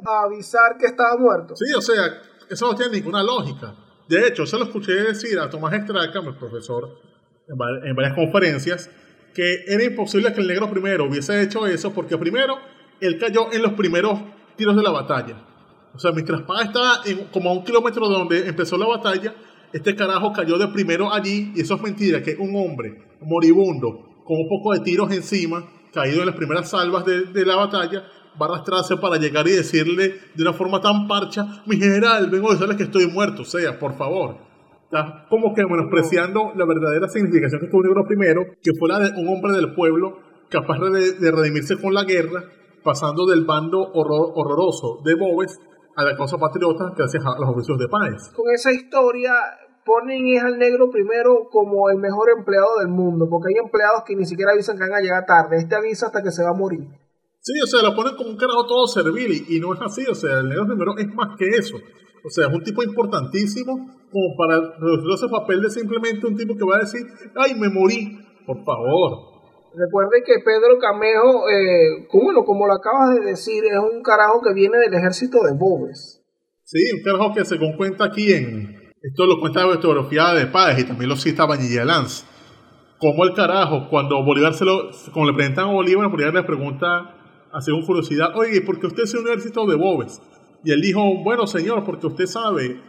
a 0.03 0.23
avisar 0.23 0.77
que 0.79 0.87
estaba 0.87 1.15
muerto. 1.17 1.55
Sí, 1.55 1.71
o 1.77 1.81
sea, 1.81 2.03
eso 2.49 2.71
no 2.71 2.75
tiene 2.75 2.93
ninguna 2.93 3.21
lógica. 3.21 3.75
De 4.09 4.27
hecho, 4.27 4.47
se 4.47 4.57
lo 4.57 4.63
escuché 4.63 4.93
decir 4.93 5.37
a 5.37 5.47
Tomás 5.47 5.73
Estraca, 5.73 6.21
mi 6.23 6.33
profesor, 6.33 6.89
en 7.47 7.95
varias 7.95 8.15
conferencias, 8.15 8.89
que 9.35 9.63
era 9.67 9.83
imposible 9.83 10.33
que 10.33 10.41
el 10.41 10.47
negro 10.47 10.71
primero 10.71 11.05
hubiese 11.05 11.39
hecho 11.43 11.67
eso 11.67 11.93
porque 11.93 12.17
primero 12.17 12.57
él 13.05 13.17
cayó 13.19 13.51
en 13.51 13.61
los 13.61 13.73
primeros 13.73 14.19
tiros 14.55 14.75
de 14.75 14.83
la 14.83 14.91
batalla. 14.91 15.35
O 15.93 15.99
sea, 15.99 16.11
mientras 16.11 16.41
Paz 16.41 16.65
estaba 16.65 17.01
en, 17.05 17.27
como 17.31 17.49
a 17.49 17.53
un 17.53 17.63
kilómetro 17.63 18.07
de 18.07 18.13
donde 18.13 18.47
empezó 18.47 18.77
la 18.77 18.87
batalla, 18.87 19.33
este 19.71 19.95
carajo 19.95 20.31
cayó 20.33 20.57
de 20.57 20.67
primero 20.67 21.11
allí, 21.11 21.51
y 21.55 21.61
eso 21.61 21.75
es 21.75 21.81
mentira, 21.81 22.21
que 22.21 22.35
un 22.35 22.55
hombre 22.55 23.03
moribundo, 23.21 24.21
con 24.23 24.37
un 24.37 24.47
poco 24.47 24.73
de 24.73 24.79
tiros 24.79 25.11
encima, 25.11 25.63
caído 25.93 26.21
en 26.21 26.27
las 26.27 26.35
primeras 26.35 26.69
salvas 26.69 27.05
de, 27.05 27.25
de 27.25 27.45
la 27.45 27.55
batalla, 27.55 28.03
va 28.41 28.47
a 28.47 28.49
arrastrarse 28.49 28.97
para 28.97 29.17
llegar 29.17 29.47
y 29.47 29.51
decirle 29.51 30.15
de 30.33 30.41
una 30.41 30.53
forma 30.53 30.81
tan 30.81 31.07
parcha, 31.07 31.63
mi 31.65 31.77
general, 31.77 32.29
vengo 32.29 32.49
a 32.49 32.53
decirle 32.53 32.75
que 32.75 32.83
estoy 32.83 33.07
muerto, 33.07 33.43
o 33.43 33.45
sea, 33.45 33.77
por 33.77 33.95
favor. 33.97 34.37
Está 34.85 35.25
como 35.29 35.53
que 35.53 35.63
menospreciando 35.65 36.53
la 36.55 36.65
verdadera 36.65 37.07
significación 37.07 37.61
que 37.61 37.67
tuvo 37.67 37.83
Negro 37.83 38.05
primero, 38.05 38.45
que 38.61 38.71
fue 38.77 38.89
la 38.89 38.99
de 38.99 39.19
un 39.19 39.27
hombre 39.27 39.53
del 39.53 39.73
pueblo 39.73 40.19
capaz 40.49 40.77
de, 40.79 41.13
de 41.13 41.31
redimirse 41.31 41.79
con 41.79 41.93
la 41.93 42.03
guerra 42.03 42.43
pasando 42.83 43.25
del 43.25 43.45
bando 43.45 43.79
horroroso 43.93 44.99
de 45.03 45.15
Bobes 45.15 45.59
a 45.95 46.03
la 46.03 46.15
causa 46.15 46.37
patriota 46.37 46.93
gracias 46.95 47.23
a 47.25 47.39
los 47.39 47.49
oficios 47.49 47.77
de 47.77 47.87
Páez. 47.87 48.29
Con 48.35 48.51
esa 48.53 48.71
historia 48.71 49.33
ponen 49.85 50.39
al 50.39 50.57
negro 50.57 50.89
primero 50.89 51.49
como 51.51 51.89
el 51.89 51.97
mejor 51.97 52.29
empleado 52.37 52.79
del 52.79 52.89
mundo, 52.89 53.27
porque 53.29 53.53
hay 53.53 53.63
empleados 53.63 54.03
que 54.05 54.15
ni 54.15 54.25
siquiera 54.25 54.51
avisan 54.53 54.77
que 54.77 54.83
van 54.83 54.93
a 54.93 55.01
llegar 55.01 55.25
tarde, 55.25 55.57
este 55.57 55.75
avisa 55.75 56.07
hasta 56.07 56.23
que 56.23 56.31
se 56.31 56.43
va 56.43 56.51
a 56.51 56.57
morir. 56.57 56.87
Sí, 57.41 57.53
o 57.61 57.67
sea, 57.67 57.83
lo 57.83 57.95
ponen 57.95 58.15
como 58.15 58.29
un 58.29 58.37
carajo 58.37 58.65
todo 58.65 58.87
servil 58.87 59.45
y, 59.49 59.59
no 59.59 59.73
es 59.73 59.81
así, 59.81 60.05
o 60.09 60.15
sea, 60.15 60.39
el 60.39 60.47
negro 60.47 60.65
primero 60.65 60.97
es 60.97 61.13
más 61.13 61.35
que 61.37 61.49
eso. 61.49 61.75
O 61.75 62.29
sea, 62.29 62.47
es 62.47 62.53
un 62.53 62.63
tipo 62.63 62.81
importantísimo 62.83 63.73
como 64.09 64.37
para 64.37 64.61
reducir 64.79 65.11
ese 65.13 65.27
papel 65.27 65.61
de 65.61 65.69
simplemente 65.69 66.25
un 66.25 66.37
tipo 66.37 66.55
que 66.55 66.63
va 66.63 66.77
a 66.77 66.79
decir, 66.79 67.01
ay, 67.35 67.55
me 67.55 67.67
morí, 67.67 68.17
por 68.45 68.63
favor. 68.63 69.32
Recuerde 69.75 70.23
que 70.23 70.35
Pedro 70.45 70.77
Camejo, 70.79 71.49
eh, 71.49 72.05
como, 72.07 72.45
como 72.45 72.67
lo 72.67 72.73
acabas 72.73 73.15
de 73.15 73.25
decir, 73.25 73.63
es 73.65 73.79
un 73.79 74.03
carajo 74.03 74.41
que 74.41 74.53
viene 74.53 74.77
del 74.77 74.93
ejército 74.93 75.43
de 75.43 75.53
Bobes. 75.57 76.21
Sí, 76.63 76.79
un 76.95 77.01
carajo 77.03 77.33
que 77.33 77.43
según 77.43 77.75
cuenta 77.75 78.05
aquí 78.05 78.33
en... 78.33 78.83
Esto 79.01 79.25
lo 79.25 79.39
cuenta 79.39 79.65
la 79.65 79.73
autografía 79.73 80.33
de 80.33 80.45
Páez 80.47 80.79
y 80.79 80.83
también 80.85 81.09
lo 81.09 81.15
cita 81.15 81.45
Vanilla 81.45 81.83
Lanz. 81.83 82.23
Como 82.99 83.25
el 83.25 83.33
carajo, 83.33 83.89
cuando 83.89 84.23
Bolívar 84.23 84.53
se 84.53 84.63
lo... 84.63 84.91
Cuando 85.11 85.31
le 85.31 85.35
presentan 85.35 85.69
a 85.69 85.73
Bolívar, 85.73 86.09
Bolívar 86.09 86.33
le 86.33 86.43
pregunta, 86.43 87.15
hace 87.51 87.71
un 87.71 87.83
curiosidad, 87.85 88.29
oye, 88.35 88.61
¿por 88.61 88.79
qué 88.79 88.87
usted 88.87 89.03
es 89.03 89.13
un 89.15 89.27
ejército 89.27 89.65
de 89.65 89.75
Bobes? 89.75 90.21
Y 90.63 90.71
él 90.71 90.81
dijo, 90.81 91.01
bueno 91.23 91.47
señor, 91.47 91.83
porque 91.83 92.07
usted 92.07 92.27
sabe, 92.27 92.79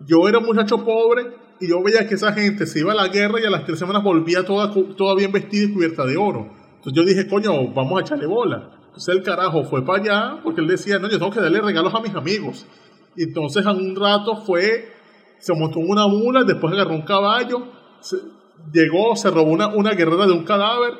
yo 0.00 0.28
era 0.28 0.40
muchacho 0.40 0.84
pobre 0.84 1.41
y 1.62 1.68
yo 1.68 1.80
veía 1.80 2.08
que 2.08 2.16
esa 2.16 2.32
gente 2.32 2.66
se 2.66 2.80
iba 2.80 2.90
a 2.90 2.96
la 2.96 3.06
guerra 3.06 3.40
y 3.40 3.44
a 3.44 3.50
las 3.50 3.64
tres 3.64 3.78
semanas 3.78 4.02
volvía 4.02 4.44
toda, 4.44 5.14
bien 5.14 5.30
vestida 5.30 5.66
y 5.66 5.72
cubierta 5.72 6.04
de 6.04 6.16
oro. 6.16 6.50
Entonces 6.74 6.92
yo 6.92 7.04
dije, 7.04 7.28
coño, 7.28 7.72
vamos 7.72 8.00
a 8.00 8.04
echarle 8.04 8.26
bola. 8.26 8.68
Entonces 8.86 9.14
el 9.14 9.22
carajo 9.22 9.62
fue 9.62 9.86
para 9.86 10.02
allá 10.02 10.40
porque 10.42 10.60
él 10.60 10.66
decía, 10.66 10.98
no, 10.98 11.08
yo 11.08 11.20
tengo 11.20 11.30
que 11.30 11.40
darle 11.40 11.60
regalos 11.60 11.94
a 11.94 12.00
mis 12.00 12.12
amigos. 12.16 12.66
Y 13.14 13.22
entonces 13.22 13.64
a 13.64 13.70
un 13.70 13.94
rato 13.94 14.38
fue, 14.44 14.92
se 15.38 15.54
montó 15.54 15.78
en 15.78 15.88
una 15.88 16.08
mula, 16.08 16.42
después 16.42 16.74
agarró 16.74 16.94
un 16.94 17.02
caballo, 17.02 17.68
llegó, 18.72 19.14
se 19.14 19.30
robó 19.30 19.52
una, 19.52 19.68
una 19.68 19.92
guerrera 19.92 20.26
de 20.26 20.32
un 20.32 20.42
cadáver 20.42 20.94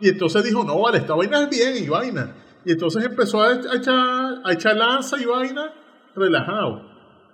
y 0.00 0.10
entonces 0.10 0.44
dijo, 0.44 0.62
no, 0.62 0.80
vale, 0.80 0.98
esta 0.98 1.16
vaina 1.16 1.42
es 1.42 1.50
bien 1.50 1.74
y 1.76 1.88
vaina. 1.88 2.36
Y 2.64 2.70
entonces 2.70 3.04
empezó 3.04 3.42
a 3.42 3.52
echar, 3.52 4.42
a 4.44 4.52
echar 4.52 4.76
lanza 4.76 5.20
y 5.20 5.24
vaina 5.24 5.72
relajado. 6.14 6.82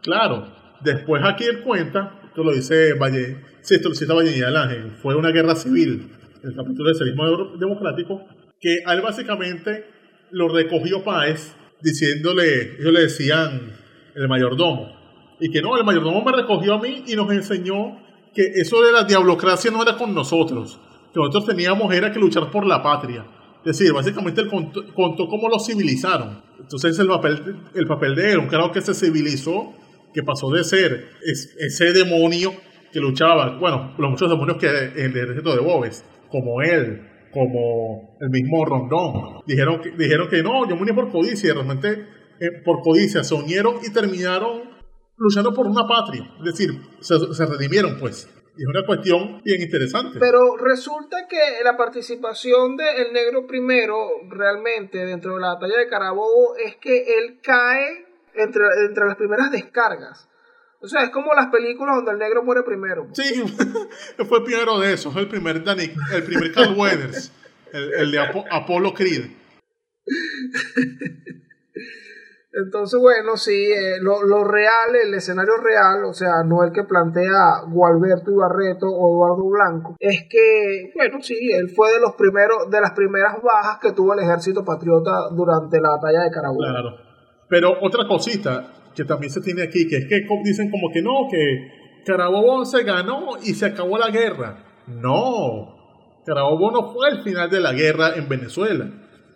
Claro, 0.00 0.46
después 0.80 1.22
aquí 1.26 1.44
él 1.44 1.62
cuenta 1.62 2.19
esto 2.30 2.44
lo 2.44 2.52
dice 2.52 2.94
Valle, 2.94 3.38
sí, 3.60 3.74
esto 3.74 3.88
lo 3.88 3.94
cita 3.96 4.14
Valle 4.14 4.36
y 4.36 4.40
Ángel, 4.40 4.92
fue 5.02 5.16
una 5.16 5.32
guerra 5.32 5.56
civil, 5.56 6.12
el 6.44 6.54
capítulo 6.54 6.84
del 6.84 6.94
socialismo 6.94 7.56
democrático, 7.58 8.24
que 8.60 8.78
a 8.86 8.94
él 8.94 9.02
básicamente 9.02 9.84
lo 10.30 10.48
recogió 10.48 11.02
Páez 11.02 11.56
diciéndole, 11.82 12.76
ellos 12.78 12.92
le 12.92 13.00
decían 13.00 13.72
el 14.14 14.28
mayordomo, 14.28 14.96
y 15.40 15.50
que 15.50 15.60
no, 15.60 15.76
el 15.76 15.82
mayordomo 15.82 16.22
me 16.24 16.30
recogió 16.30 16.74
a 16.74 16.80
mí 16.80 17.02
y 17.08 17.16
nos 17.16 17.32
enseñó 17.32 17.98
que 18.32 18.42
eso 18.54 18.80
de 18.82 18.92
la 18.92 19.02
diablocracia 19.02 19.72
no 19.72 19.82
era 19.82 19.96
con 19.96 20.14
nosotros, 20.14 20.78
que 21.12 21.18
nosotros 21.18 21.46
teníamos 21.46 21.92
era 21.92 22.12
que 22.12 22.20
luchar 22.20 22.48
por 22.52 22.64
la 22.64 22.80
patria. 22.80 23.26
Es 23.64 23.76
decir, 23.76 23.92
básicamente 23.92 24.40
él 24.40 24.48
contó, 24.48 25.28
cómo 25.28 25.48
lo 25.48 25.58
civilizaron. 25.58 26.40
Entonces 26.60 26.96
el 26.98 27.08
papel, 27.08 27.56
el 27.74 27.86
papel 27.88 28.14
de 28.14 28.32
él, 28.32 28.38
un 28.38 28.46
carajo 28.46 28.70
que 28.70 28.80
se 28.80 28.94
civilizó 28.94 29.74
que 30.12 30.22
pasó 30.22 30.50
de 30.50 30.64
ser 30.64 31.10
ese 31.22 31.92
demonio 31.92 32.52
que 32.92 33.00
luchaba, 33.00 33.58
bueno, 33.58 33.94
los 33.98 34.10
muchos 34.10 34.28
demonios 34.28 34.58
que 34.58 34.66
el 34.66 35.16
ejército 35.16 35.54
de 35.54 35.60
Bobes, 35.60 36.04
como 36.28 36.60
él, 36.62 37.06
como 37.32 38.16
el 38.20 38.30
mismo 38.30 38.64
Rondón, 38.64 39.42
dijeron 39.46 39.80
que, 39.80 39.90
dijeron 39.90 40.28
que 40.28 40.42
no, 40.42 40.68
yo 40.68 40.76
murió 40.76 40.94
por 40.94 41.10
codicia, 41.10 41.50
y 41.50 41.52
realmente 41.52 42.06
eh, 42.40 42.62
por 42.64 42.80
codicia 42.80 43.22
se 43.22 43.34
unieron 43.34 43.76
y 43.84 43.92
terminaron 43.92 44.62
luchando 45.16 45.52
por 45.52 45.66
una 45.66 45.86
patria, 45.86 46.24
es 46.38 46.44
decir, 46.44 46.70
se, 47.00 47.46
redimieron 47.46 47.98
pues. 47.98 48.28
Y 48.56 48.62
es 48.62 48.68
una 48.68 48.84
cuestión 48.84 49.40
bien 49.44 49.62
interesante. 49.62 50.18
Pero 50.18 50.56
resulta 50.56 51.28
que 51.28 51.62
la 51.62 51.76
participación 51.76 52.76
del 52.76 53.12
negro 53.12 53.46
primero 53.46 53.94
realmente 54.28 54.98
dentro 55.06 55.34
de 55.34 55.40
la 55.40 55.54
batalla 55.54 55.78
de 55.78 55.88
Carabobo 55.88 56.56
es 56.56 56.76
que 56.76 57.18
él 57.18 57.38
cae 57.42 58.09
entre, 58.34 58.64
entre 58.86 59.06
las 59.06 59.16
primeras 59.16 59.50
descargas. 59.50 60.28
O 60.82 60.88
sea, 60.88 61.02
es 61.02 61.10
como 61.10 61.34
las 61.34 61.48
películas 61.48 61.96
donde 61.96 62.12
el 62.12 62.18
negro 62.18 62.42
muere 62.42 62.62
primero. 62.62 63.08
Sí, 63.12 63.44
fue 64.28 64.44
primero 64.44 64.78
de 64.78 64.94
esos, 64.94 65.14
el 65.16 65.28
primer 65.28 65.62
Danny, 65.62 65.92
el 66.12 66.22
primer 66.24 66.52
Carl 66.52 66.74
Weathers, 66.74 67.32
el, 67.72 67.92
el 67.92 68.10
de 68.10 68.18
Apollo 68.50 68.94
Creed. 68.94 69.30
Entonces, 72.52 72.98
bueno, 72.98 73.36
sí, 73.36 73.70
eh, 73.70 73.98
lo, 74.00 74.24
lo, 74.24 74.42
real, 74.42 74.96
el 74.96 75.14
escenario 75.14 75.56
real, 75.58 76.04
o 76.04 76.12
sea, 76.12 76.42
no 76.44 76.64
el 76.64 76.72
que 76.72 76.82
plantea 76.82 77.62
Gualberto 77.68 78.32
Ibarreto 78.32 78.86
o 78.86 79.14
Eduardo 79.14 79.48
Blanco, 79.48 79.96
es 80.00 80.26
que, 80.28 80.92
bueno, 80.96 81.22
sí, 81.22 81.36
él 81.52 81.70
fue 81.70 81.92
de 81.92 82.00
los 82.00 82.14
primeros, 82.16 82.68
de 82.68 82.80
las 82.80 82.90
primeras 82.92 83.40
bajas 83.40 83.78
que 83.80 83.92
tuvo 83.92 84.14
el 84.14 84.20
ejército 84.20 84.64
patriota 84.64 85.28
durante 85.30 85.80
la 85.80 85.90
batalla 85.90 86.24
de 86.24 86.30
Carabobo. 86.30 86.58
Claro. 86.58 87.09
Pero 87.50 87.76
otra 87.82 88.06
cosita 88.06 88.72
que 88.94 89.04
también 89.04 89.32
se 89.32 89.40
tiene 89.40 89.62
aquí, 89.62 89.86
que 89.86 89.96
es 89.96 90.06
que 90.06 90.24
dicen 90.44 90.70
como 90.70 90.90
que 90.90 91.02
no, 91.02 91.28
que 91.30 92.02
Carabobo 92.06 92.64
se 92.64 92.84
ganó 92.84 93.36
y 93.42 93.54
se 93.54 93.66
acabó 93.66 93.98
la 93.98 94.10
guerra. 94.10 94.82
No, 94.86 96.22
Carabobo 96.24 96.70
no 96.70 96.92
fue 96.92 97.10
el 97.10 97.22
final 97.22 97.50
de 97.50 97.60
la 97.60 97.72
guerra 97.72 98.14
en 98.14 98.28
Venezuela. 98.28 98.88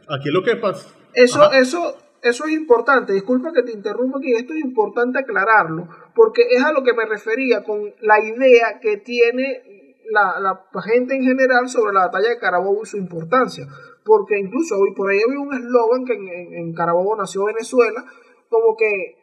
Aquí 0.09 0.31
lo 0.31 0.43
que 0.43 0.57
pasa... 0.57 0.89
Eso, 1.13 1.51
eso, 1.53 1.97
eso 2.23 2.45
es 2.45 2.53
importante, 2.53 3.13
disculpa 3.13 3.53
que 3.53 3.63
te 3.63 3.73
interrumpa 3.73 4.19
aquí, 4.19 4.33
esto 4.33 4.53
es 4.53 4.61
importante 4.61 5.19
aclararlo, 5.19 5.89
porque 6.15 6.43
es 6.51 6.63
a 6.63 6.73
lo 6.73 6.83
que 6.83 6.93
me 6.93 7.05
refería 7.05 7.63
con 7.63 7.95
la 8.01 8.21
idea 8.21 8.81
que 8.81 8.97
tiene 8.97 9.95
la, 10.11 10.41
la 10.41 10.83
gente 10.83 11.15
en 11.15 11.23
general 11.23 11.69
sobre 11.69 11.93
la 11.93 12.07
batalla 12.07 12.31
de 12.31 12.39
Carabobo 12.39 12.83
y 12.83 12.87
su 12.87 12.97
importancia, 12.97 13.67
porque 14.05 14.39
incluso 14.39 14.77
hoy 14.79 14.95
por 14.95 15.11
ahí 15.11 15.19
había 15.27 15.41
un 15.41 15.55
eslogan 15.55 16.05
que 16.05 16.13
en, 16.13 16.75
Carabobo 16.75 17.17
nació 17.17 17.45
Venezuela, 17.45 18.05
como 18.49 18.77
que, 18.77 19.17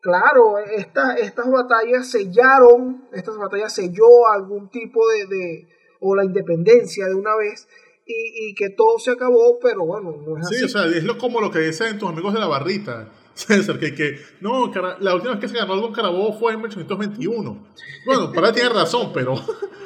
claro, 0.00 0.58
estas 0.58 1.50
batallas 1.50 2.10
sellaron, 2.10 3.08
estas 3.12 3.36
batallas 3.36 3.74
selló 3.74 4.28
algún 4.32 4.70
tipo 4.70 5.00
de, 5.08 5.26
de 5.26 5.68
o 6.00 6.14
la 6.14 6.24
independencia 6.24 7.06
de 7.06 7.14
una 7.14 7.36
vez, 7.36 7.68
y, 8.06 8.54
que 8.54 8.70
todo 8.70 8.98
se 8.98 9.12
acabó, 9.12 9.58
pero 9.60 9.84
bueno, 9.84 10.12
no 10.26 10.36
es 10.38 10.46
así. 10.46 10.56
Sí, 10.56 10.64
o 10.64 10.68
sea, 10.68 10.86
es 10.86 11.04
lo, 11.04 11.16
como 11.16 11.40
lo 11.40 11.50
que 11.50 11.60
dicen 11.60 11.98
tus 11.98 12.08
amigos 12.08 12.34
de 12.34 12.40
la 12.40 12.48
barrita. 12.48 13.08
César, 13.34 13.78
que, 13.78 13.94
que 13.94 14.18
no, 14.40 14.72
la 14.98 15.14
última 15.14 15.34
vez 15.34 15.40
que 15.40 15.48
se 15.48 15.56
ganó 15.56 15.74
algo 15.74 15.86
en 15.86 15.92
Carabobo 15.92 16.32
fue 16.38 16.52
en 16.52 16.58
1821. 16.58 17.68
Bueno, 18.04 18.32
para 18.32 18.52
tiene 18.52 18.68
razón, 18.70 19.12
pero, 19.14 19.34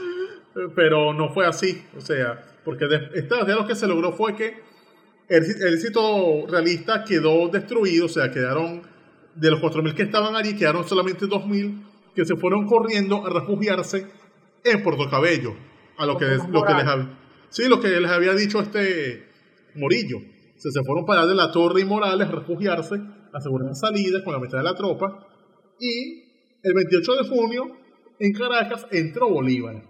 pero 0.74 1.12
no 1.12 1.32
fue 1.32 1.46
así. 1.46 1.84
O 1.96 2.00
sea, 2.00 2.42
porque 2.64 2.86
de, 2.86 3.10
esta 3.14 3.44
lo 3.44 3.66
que 3.66 3.74
se 3.74 3.86
logró 3.86 4.12
fue 4.12 4.34
que 4.34 4.62
el, 5.28 5.44
el 5.44 5.74
éxito 5.74 6.46
realista 6.48 7.04
quedó 7.04 7.48
destruido, 7.48 8.06
o 8.06 8.08
sea, 8.08 8.30
quedaron 8.30 8.82
de 9.34 9.50
los 9.50 9.60
4.000 9.60 9.94
que 9.94 10.02
estaban 10.02 10.36
allí, 10.36 10.56
quedaron 10.56 10.86
solamente 10.86 11.26
2.000 11.26 11.82
que 12.14 12.24
se 12.24 12.36
fueron 12.36 12.66
corriendo 12.66 13.26
a 13.26 13.30
refugiarse 13.30 14.06
en 14.64 14.82
Puerto 14.82 15.08
Cabello, 15.10 15.54
a 15.98 16.06
lo 16.06 16.16
que, 16.16 16.26
lo 16.50 16.64
que 16.64 16.74
les 16.74 16.84
Sí, 17.50 17.68
lo 17.68 17.80
que 17.80 17.88
les 17.88 18.10
había 18.10 18.34
dicho 18.34 18.60
este 18.60 19.28
Morillo. 19.76 20.18
Se, 20.56 20.70
se 20.70 20.82
fueron 20.84 21.04
para 21.04 21.26
de 21.26 21.34
la 21.34 21.52
Torre 21.52 21.82
y 21.82 21.84
Morales 21.84 22.28
a 22.28 22.32
refugiarse, 22.32 23.00
asegurar 23.32 23.74
salida 23.74 24.24
con 24.24 24.32
la 24.32 24.40
mitad 24.40 24.58
de 24.58 24.64
la 24.64 24.74
tropa. 24.74 25.26
Y 25.78 26.24
el 26.62 26.74
28 26.74 27.12
de 27.14 27.28
junio, 27.28 27.64
en 28.18 28.32
Caracas, 28.32 28.86
entró 28.90 29.28
Bolívar. 29.28 29.82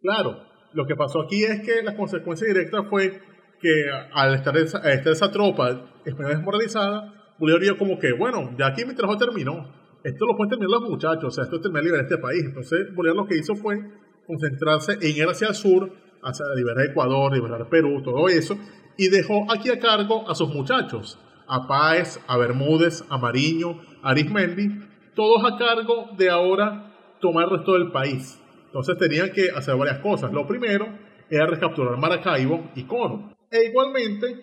Claro, 0.00 0.47
lo 0.72 0.86
que 0.86 0.94
pasó 0.94 1.22
aquí 1.22 1.44
es 1.44 1.60
que 1.60 1.82
la 1.82 1.96
consecuencia 1.96 2.46
directa 2.46 2.84
fue 2.84 3.20
que 3.60 3.86
al 4.12 4.34
estar 4.34 4.56
esa, 4.56 4.78
esa 4.92 5.30
tropa 5.30 5.90
desmoralizada, 6.04 7.14
Bolívar 7.38 7.60
vio 7.60 7.78
como 7.78 7.98
que, 7.98 8.12
bueno, 8.12 8.54
ya 8.58 8.68
aquí 8.68 8.84
mi 8.84 8.94
trabajo 8.94 9.18
terminó. 9.18 9.74
Esto 10.04 10.26
lo 10.26 10.36
pueden 10.36 10.50
terminar 10.50 10.80
los 10.80 10.90
muchachos, 10.90 11.24
o 11.24 11.30
sea, 11.30 11.44
esto 11.44 11.60
termina 11.60 11.82
liberar 11.82 12.04
este 12.04 12.18
país. 12.18 12.44
Entonces, 12.44 12.94
Bolívar 12.94 13.16
lo 13.16 13.26
que 13.26 13.36
hizo 13.36 13.54
fue 13.56 13.78
concentrarse 14.26 14.92
en 15.00 15.16
ir 15.16 15.26
hacia 15.26 15.48
el 15.48 15.54
sur 15.54 15.90
hacia 16.22 16.44
liberar 16.54 16.86
Ecuador, 16.86 17.32
liberar 17.32 17.68
Perú, 17.68 18.02
todo 18.02 18.28
eso, 18.28 18.58
y 18.96 19.08
dejó 19.08 19.50
aquí 19.50 19.70
a 19.70 19.78
cargo 19.78 20.28
a 20.28 20.34
sus 20.34 20.48
muchachos, 20.48 21.18
a 21.46 21.66
Páez, 21.66 22.20
a 22.26 22.36
Bermúdez, 22.36 23.04
a 23.08 23.18
Mariño, 23.18 23.80
a 24.02 24.10
Arismendi, 24.10 24.80
todos 25.14 25.44
a 25.44 25.56
cargo 25.56 26.10
de 26.16 26.30
ahora 26.30 26.92
tomar 27.20 27.44
el 27.44 27.50
resto 27.50 27.72
del 27.72 27.90
país. 27.90 28.40
Entonces 28.68 28.96
tenían 28.98 29.32
que 29.32 29.50
hacer 29.50 29.76
varias 29.76 29.98
cosas. 29.98 30.32
Lo 30.32 30.46
primero 30.46 30.86
era 31.28 31.46
recapturar 31.46 31.96
Maracaibo 31.98 32.70
y 32.74 32.84
Coro. 32.84 33.32
E 33.50 33.64
igualmente, 33.64 34.42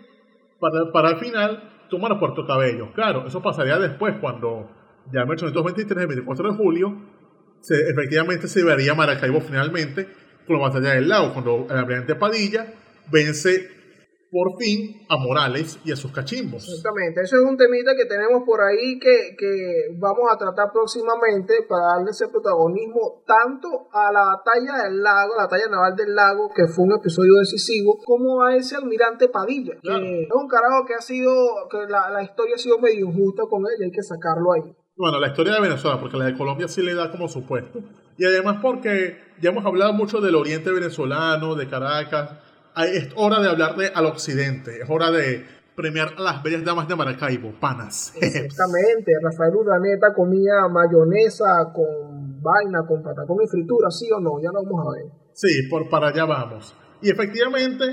para, 0.60 0.92
para 0.92 1.10
el 1.12 1.18
final, 1.18 1.72
tomar 1.90 2.20
Puerto 2.20 2.46
Cabello. 2.46 2.92
Claro, 2.94 3.28
eso 3.28 3.42
pasaría 3.42 3.78
después, 3.78 4.16
cuando 4.20 4.70
ya 5.12 5.22
en 5.22 5.28
1823, 5.28 6.02
el 6.02 6.08
24 6.08 6.52
de 6.52 6.58
julio, 6.58 6.96
se, 7.60 7.90
efectivamente 7.90 8.48
se 8.48 8.64
vería 8.64 8.96
Maracaibo 8.96 9.42
finalmente 9.42 10.08
con 10.48 10.58
la 10.58 10.68
batalla 10.68 10.94
del 10.94 11.08
lago, 11.08 11.34
cuando 11.34 11.68
el 11.70 11.78
almirante 11.78 12.16
Padilla 12.16 12.74
vence 13.12 13.75
por 14.36 14.60
fin 14.60 15.00
a 15.08 15.16
Morales 15.16 15.80
y 15.86 15.94
a 15.94 15.96
sus 15.96 16.12
cachimbos. 16.12 16.68
Exactamente, 16.68 17.22
eso 17.24 17.38
es 17.38 17.44
un 17.48 17.56
temita 17.56 17.96
que 17.96 18.04
tenemos 18.04 18.44
por 18.46 18.60
ahí 18.60 19.00
que, 19.00 19.32
que 19.40 19.96
vamos 19.96 20.28
a 20.30 20.36
tratar 20.36 20.74
próximamente 20.74 21.64
para 21.70 21.96
darle 21.96 22.12
ese 22.12 22.28
protagonismo 22.28 23.24
tanto 23.26 23.88
a 23.94 24.12
la 24.12 24.36
batalla 24.36 24.84
del 24.84 25.02
lago, 25.02 25.36
la 25.38 25.44
batalla 25.44 25.70
naval 25.72 25.96
del 25.96 26.14
lago, 26.14 26.52
que 26.54 26.68
fue 26.68 26.84
un 26.84 27.00
episodio 27.00 27.32
decisivo, 27.40 27.96
como 28.04 28.44
a 28.44 28.58
ese 28.58 28.76
almirante 28.76 29.30
Padilla, 29.30 29.80
que 29.82 30.24
es 30.24 30.36
un 30.36 30.50
carajo 30.50 30.84
que 30.86 30.96
ha 30.96 31.02
sido, 31.02 31.32
que 31.72 31.88
la, 31.88 32.10
la 32.10 32.22
historia 32.22 32.56
ha 32.56 32.60
sido 32.60 32.78
medio 32.80 33.08
injusta 33.08 33.44
con 33.50 33.62
él 33.62 33.80
y 33.80 33.84
hay 33.86 33.92
que 33.92 34.04
sacarlo 34.04 34.52
ahí. 34.52 34.76
Bueno, 34.98 35.18
la 35.20 35.28
historia 35.28 35.54
de 35.54 35.62
Venezuela, 35.62 35.98
porque 35.98 36.18
la 36.18 36.26
de 36.26 36.38
Colombia 36.38 36.68
sí 36.68 36.82
le 36.82 36.94
da 36.94 37.10
como 37.10 37.30
supuesto. 37.30 37.80
Y 38.18 38.26
además 38.26 38.60
porque 38.62 39.18
ya 39.42 39.52
hemos 39.52 39.66
hablado 39.66 39.94
mucho 39.94 40.20
del 40.20 40.36
oriente 40.36 40.72
venezolano, 40.72 41.56
de 41.56 41.70
Caracas. 41.70 42.32
Es 42.78 43.10
hora 43.16 43.40
de 43.42 43.50
hablar 43.50 43.76
de 43.76 43.88
al 43.88 44.06
occidente, 44.06 44.82
es 44.82 44.90
hora 44.90 45.12
de 45.12 45.46
premiar 45.76 46.14
a 46.18 46.22
las 46.22 46.44
bellas 46.44 46.64
damas 46.64 46.88
de 46.88 46.96
Maracaibo, 46.96 47.54
panas. 47.60 48.14
Exactamente, 48.16 49.12
Rafael 49.22 49.56
Urdaneta 49.56 50.14
comía 50.14 50.68
mayonesa 50.70 51.72
con 51.74 52.42
vaina, 52.42 52.86
con 52.88 53.04
patacón 53.04 53.38
y 53.44 53.48
fritura, 53.48 53.90
¿sí 53.92 54.10
o 54.12 54.20
no? 54.20 54.42
Ya 54.42 54.50
lo 54.52 54.64
vamos 54.64 54.88
a 54.88 54.98
ver. 54.98 55.12
Sí, 55.34 55.68
por 55.70 55.90
para 55.90 56.10
allá 56.10 56.26
vamos. 56.26 56.76
Y 57.02 57.10
efectivamente 57.10 57.86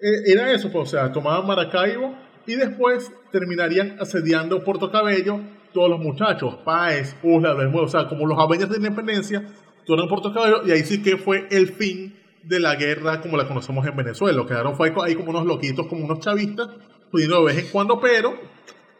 eh, 0.00 0.32
era 0.32 0.52
eso, 0.52 0.70
pues, 0.70 0.88
o 0.88 0.90
sea, 0.90 1.12
tomaban 1.12 1.46
Maracaibo 1.46 2.14
y 2.46 2.56
después 2.56 3.10
terminarían 3.30 3.96
asediando 4.00 4.62
Puerto 4.62 4.90
Cabello 4.90 5.40
todos 5.72 5.88
los 5.88 6.00
muchachos, 6.00 6.58
Páez, 6.64 7.16
Usla, 7.22 7.54
o 7.54 7.88
sea, 7.88 8.08
como 8.08 8.26
los 8.26 8.38
Avengers 8.38 8.70
de 8.70 8.76
Independencia, 8.76 9.38
en 9.38 10.08
Puerto 10.08 10.32
Cabello, 10.32 10.66
y 10.66 10.70
ahí 10.70 10.82
sí 10.84 11.02
que 11.02 11.16
fue 11.16 11.46
el 11.50 11.72
fin 11.72 12.14
de 12.44 12.60
la 12.60 12.74
guerra 12.76 13.20
como 13.20 13.36
la 13.36 13.46
conocemos 13.46 13.86
en 13.86 13.96
Venezuela. 13.96 14.44
Quedaron 14.46 14.76
fue 14.76 14.92
ahí 15.04 15.14
como 15.14 15.30
unos 15.30 15.46
loquitos, 15.46 15.86
como 15.86 16.04
unos 16.04 16.20
chavistas, 16.20 16.68
pudiendo 17.10 17.38
de 17.40 17.54
vez 17.54 17.64
en 17.64 17.70
cuando, 17.70 18.00
pero 18.00 18.34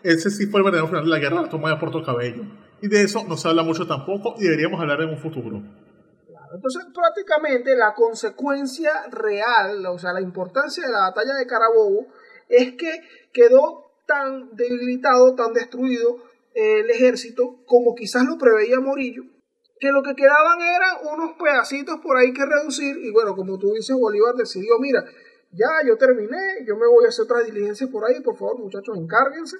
ese 0.03 0.31
sí 0.31 0.47
fue 0.47 0.61
el 0.61 0.65
verdadero 0.65 0.89
final 0.89 1.05
de 1.05 1.11
la 1.11 1.19
guerra, 1.19 1.43
la 1.43 1.49
toma 1.49 1.71
de 1.71 1.77
Puerto 1.77 2.03
Cabello. 2.03 2.45
Y 2.81 2.89
de 2.89 3.03
eso 3.03 3.25
no 3.29 3.37
se 3.37 3.49
habla 3.49 3.63
mucho 3.63 3.87
tampoco 3.87 4.35
y 4.39 4.43
deberíamos 4.43 4.81
hablar 4.81 5.01
en 5.03 5.11
un 5.11 5.19
futuro. 5.19 5.63
Entonces, 6.55 6.85
prácticamente 6.93 7.77
la 7.77 7.95
consecuencia 7.95 8.91
real, 9.11 9.87
o 9.87 9.99
sea, 9.99 10.13
la 10.13 10.21
importancia 10.21 10.85
de 10.85 10.93
la 10.93 11.11
batalla 11.11 11.35
de 11.35 11.47
Carabobo, 11.47 12.09
es 12.49 12.73
que 12.73 12.91
quedó 13.33 13.93
tan 14.07 14.55
debilitado, 14.55 15.35
tan 15.35 15.55
destruido 15.55 16.19
el 16.55 16.91
ejército, 16.91 17.61
como 17.65 17.95
quizás 17.95 18.25
lo 18.27 18.37
preveía 18.37 18.81
Morillo, 18.81 19.23
que 19.83 19.91
lo 19.91 20.01
que 20.01 20.15
quedaban 20.15 20.61
eran 20.61 21.13
unos 21.13 21.33
pedacitos 21.37 21.99
por 22.01 22.17
ahí 22.17 22.33
que 22.33 22.47
reducir, 22.47 22.97
y 23.03 23.11
bueno, 23.11 23.35
como 23.35 23.59
tú 23.59 23.73
dices, 23.73 23.97
Bolívar 23.99 24.33
decidió, 24.37 24.79
mira, 24.79 25.05
ya 25.51 25.67
yo 25.85 25.99
terminé, 25.99 26.65
yo 26.65 26.77
me 26.77 26.87
voy 26.87 27.05
a 27.05 27.09
hacer 27.09 27.25
otras 27.25 27.47
diligencias 27.47 27.91
por 27.91 28.05
ahí, 28.05 28.21
por 28.21 28.37
favor, 28.37 28.61
muchachos, 28.61 28.97
encárguense. 28.97 29.57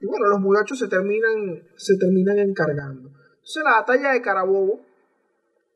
Y 0.00 0.06
bueno, 0.06 0.28
los 0.28 0.38
muchachos 0.38 0.78
se 0.78 0.86
terminan, 0.86 1.64
se 1.74 1.98
terminan 1.98 2.38
encargando. 2.38 3.08
Entonces 3.08 3.64
la 3.64 3.72
batalla 3.72 4.12
de 4.12 4.22
Carabobo 4.22 4.86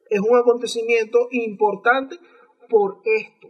es 0.09 0.21
un 0.21 0.39
acontecimiento 0.39 1.27
importante 1.33 2.21
por 2.71 3.01
esto, 3.05 3.49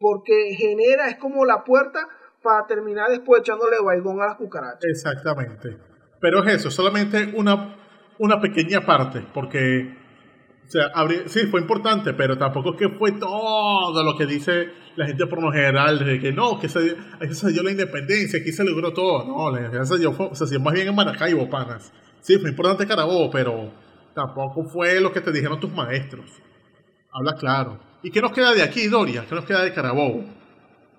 porque 0.00 0.54
genera, 0.56 1.10
es 1.10 1.16
como 1.16 1.44
la 1.44 1.64
puerta 1.64 2.08
para 2.42 2.66
terminar 2.66 3.10
después 3.10 3.42
echándole 3.42 3.76
baigón 3.84 4.22
a 4.22 4.28
las 4.28 4.36
cucarachas. 4.36 4.84
Exactamente. 4.84 5.76
Pero 6.18 6.42
es 6.44 6.54
eso, 6.54 6.70
solamente 6.70 7.34
una, 7.36 7.76
una 8.18 8.40
pequeña 8.40 8.80
parte, 8.80 9.24
porque, 9.32 9.94
o 10.66 10.70
sea, 10.70 10.90
sí, 11.26 11.46
fue 11.46 11.60
importante, 11.60 12.14
pero 12.14 12.36
tampoco 12.36 12.70
es 12.70 12.76
que 12.76 12.88
fue 12.88 13.12
todo 13.12 14.02
lo 14.02 14.16
que 14.16 14.26
dice 14.26 14.68
la 14.96 15.06
gente 15.06 15.26
por 15.26 15.42
lo 15.42 15.52
general, 15.52 16.04
de 16.04 16.18
que 16.18 16.32
no, 16.32 16.58
que 16.58 16.68
se, 16.68 16.96
se 17.34 17.52
dio 17.52 17.62
la 17.62 17.70
independencia, 17.70 18.40
aquí 18.40 18.52
se 18.52 18.64
logró 18.64 18.92
todo. 18.92 19.24
No, 19.26 19.50
la 19.50 19.58
independencia 19.58 19.96
se 19.96 20.00
dio, 20.00 20.34
se 20.34 20.46
dio 20.46 20.60
más 20.60 20.74
bien 20.74 20.88
en 20.88 20.94
Maracaibo, 20.94 21.48
panas. 21.48 21.92
Sí, 22.20 22.38
fue 22.38 22.50
importante 22.50 22.86
Carabobo, 22.86 23.30
pero 23.30 23.70
tampoco 24.14 24.64
fue 24.64 25.00
lo 25.00 25.12
que 25.12 25.20
te 25.20 25.30
dijeron 25.30 25.60
tus 25.60 25.72
maestros. 25.72 26.30
Habla 27.12 27.34
claro. 27.34 27.78
¿Y 28.02 28.10
qué 28.10 28.20
nos 28.20 28.32
queda 28.32 28.52
de 28.52 28.62
aquí, 28.62 28.88
Doria? 28.88 29.24
¿Qué 29.28 29.34
nos 29.34 29.44
queda 29.44 29.62
de 29.62 29.72
Carabobo? 29.72 30.24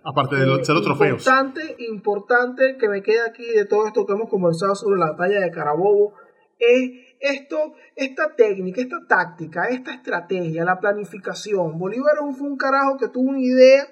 Aparte 0.04 0.36
de 0.38 0.64
ser 0.64 0.76
los 0.76 0.86
trofeos. 0.86 1.26
Importante, 1.26 1.76
importante 1.80 2.78
que 2.80 2.88
me 2.88 3.02
quede 3.02 3.22
aquí 3.28 3.46
de 3.46 3.66
todo 3.66 3.88
esto 3.88 4.06
que 4.06 4.14
hemos 4.14 4.30
conversado 4.30 4.74
sobre 4.76 5.00
la 5.00 5.12
batalla 5.12 5.42
de 5.42 5.52
Carabobo 5.52 6.14
es 6.60 7.07
esto, 7.20 7.74
esta 7.96 8.36
técnica, 8.36 8.82
esta 8.82 9.06
táctica, 9.08 9.66
esta 9.70 9.94
estrategia, 9.94 10.64
la 10.64 10.80
planificación. 10.80 11.78
Bolívar 11.78 12.16
fue 12.38 12.48
un 12.48 12.58
carajo 12.58 12.98
que 12.98 13.08
tuvo 13.08 13.30
una 13.30 13.42
idea 13.42 13.88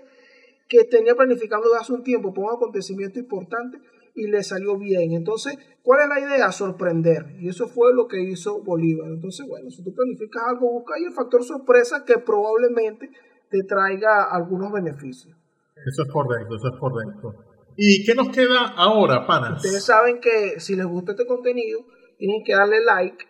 que 0.67 0.83
tenía 0.83 1.15
planificando 1.15 1.67
desde 1.67 1.81
hace 1.81 1.93
un 1.93 2.03
tiempo 2.03 2.33
por 2.33 2.45
un 2.45 2.55
acontecimiento 2.55 3.19
importante 3.19 3.79
y 4.15 4.27
le 4.27 4.43
salió 4.43 4.77
bien. 4.77 5.13
Entonces, 5.13 5.57
¿cuál 5.83 6.01
es 6.01 6.09
la 6.09 6.19
idea? 6.19 6.51
Sorprender. 6.51 7.35
Y 7.39 7.49
eso 7.49 7.67
fue 7.67 7.93
lo 7.93 8.07
que 8.07 8.21
hizo 8.21 8.63
Bolívar. 8.63 9.09
Entonces, 9.09 9.45
bueno, 9.47 9.69
si 9.69 9.83
tú 9.83 9.93
planificas 9.93 10.43
algo, 10.47 10.71
busca 10.71 10.95
ahí 10.95 11.03
el 11.03 11.13
factor 11.13 11.43
sorpresa 11.43 12.03
que 12.05 12.17
probablemente 12.17 13.09
te 13.49 13.63
traiga 13.63 14.23
algunos 14.23 14.71
beneficios. 14.71 15.35
Eso 15.75 16.03
es 16.03 16.11
correcto, 16.11 16.55
eso 16.55 16.67
es 16.69 16.79
correcto. 16.79 17.35
¿Y 17.77 18.05
qué 18.05 18.15
nos 18.15 18.29
queda 18.29 18.73
ahora, 18.77 19.27
panas? 19.27 19.63
Ustedes 19.63 19.83
saben 19.83 20.21
que 20.21 20.59
si 20.59 20.75
les 20.75 20.85
gusta 20.85 21.11
este 21.11 21.27
contenido, 21.27 21.85
tienen 22.17 22.43
que 22.43 22.53
darle 22.53 22.83
like, 22.83 23.25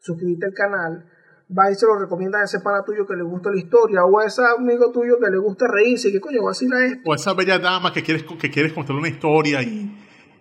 suscribirte 0.00 0.46
al 0.46 0.54
canal, 0.54 1.04
va 1.50 1.70
y 1.70 1.74
se 1.74 1.86
lo 1.86 1.98
recomienda 1.98 2.40
a 2.40 2.44
ese 2.44 2.60
pana 2.60 2.82
tuyo 2.84 3.06
que 3.06 3.16
le 3.16 3.22
gusta 3.22 3.50
la 3.50 3.58
historia, 3.58 4.04
o 4.04 4.18
a 4.18 4.26
ese 4.26 4.42
amigo 4.42 4.90
tuyo 4.92 5.18
que 5.18 5.30
le 5.30 5.38
gusta 5.38 5.66
reírse, 5.68 6.10
que 6.10 6.20
coño, 6.20 6.42
vacila 6.42 6.84
esto. 6.84 7.10
O 7.10 7.14
esa 7.14 7.34
bella 7.34 7.58
dama 7.58 7.92
que 7.92 8.02
quieres, 8.02 8.24
que 8.24 8.50
quieres 8.50 8.72
contar 8.72 8.96
una 8.96 9.08
historia 9.08 9.62
y, 9.62 9.90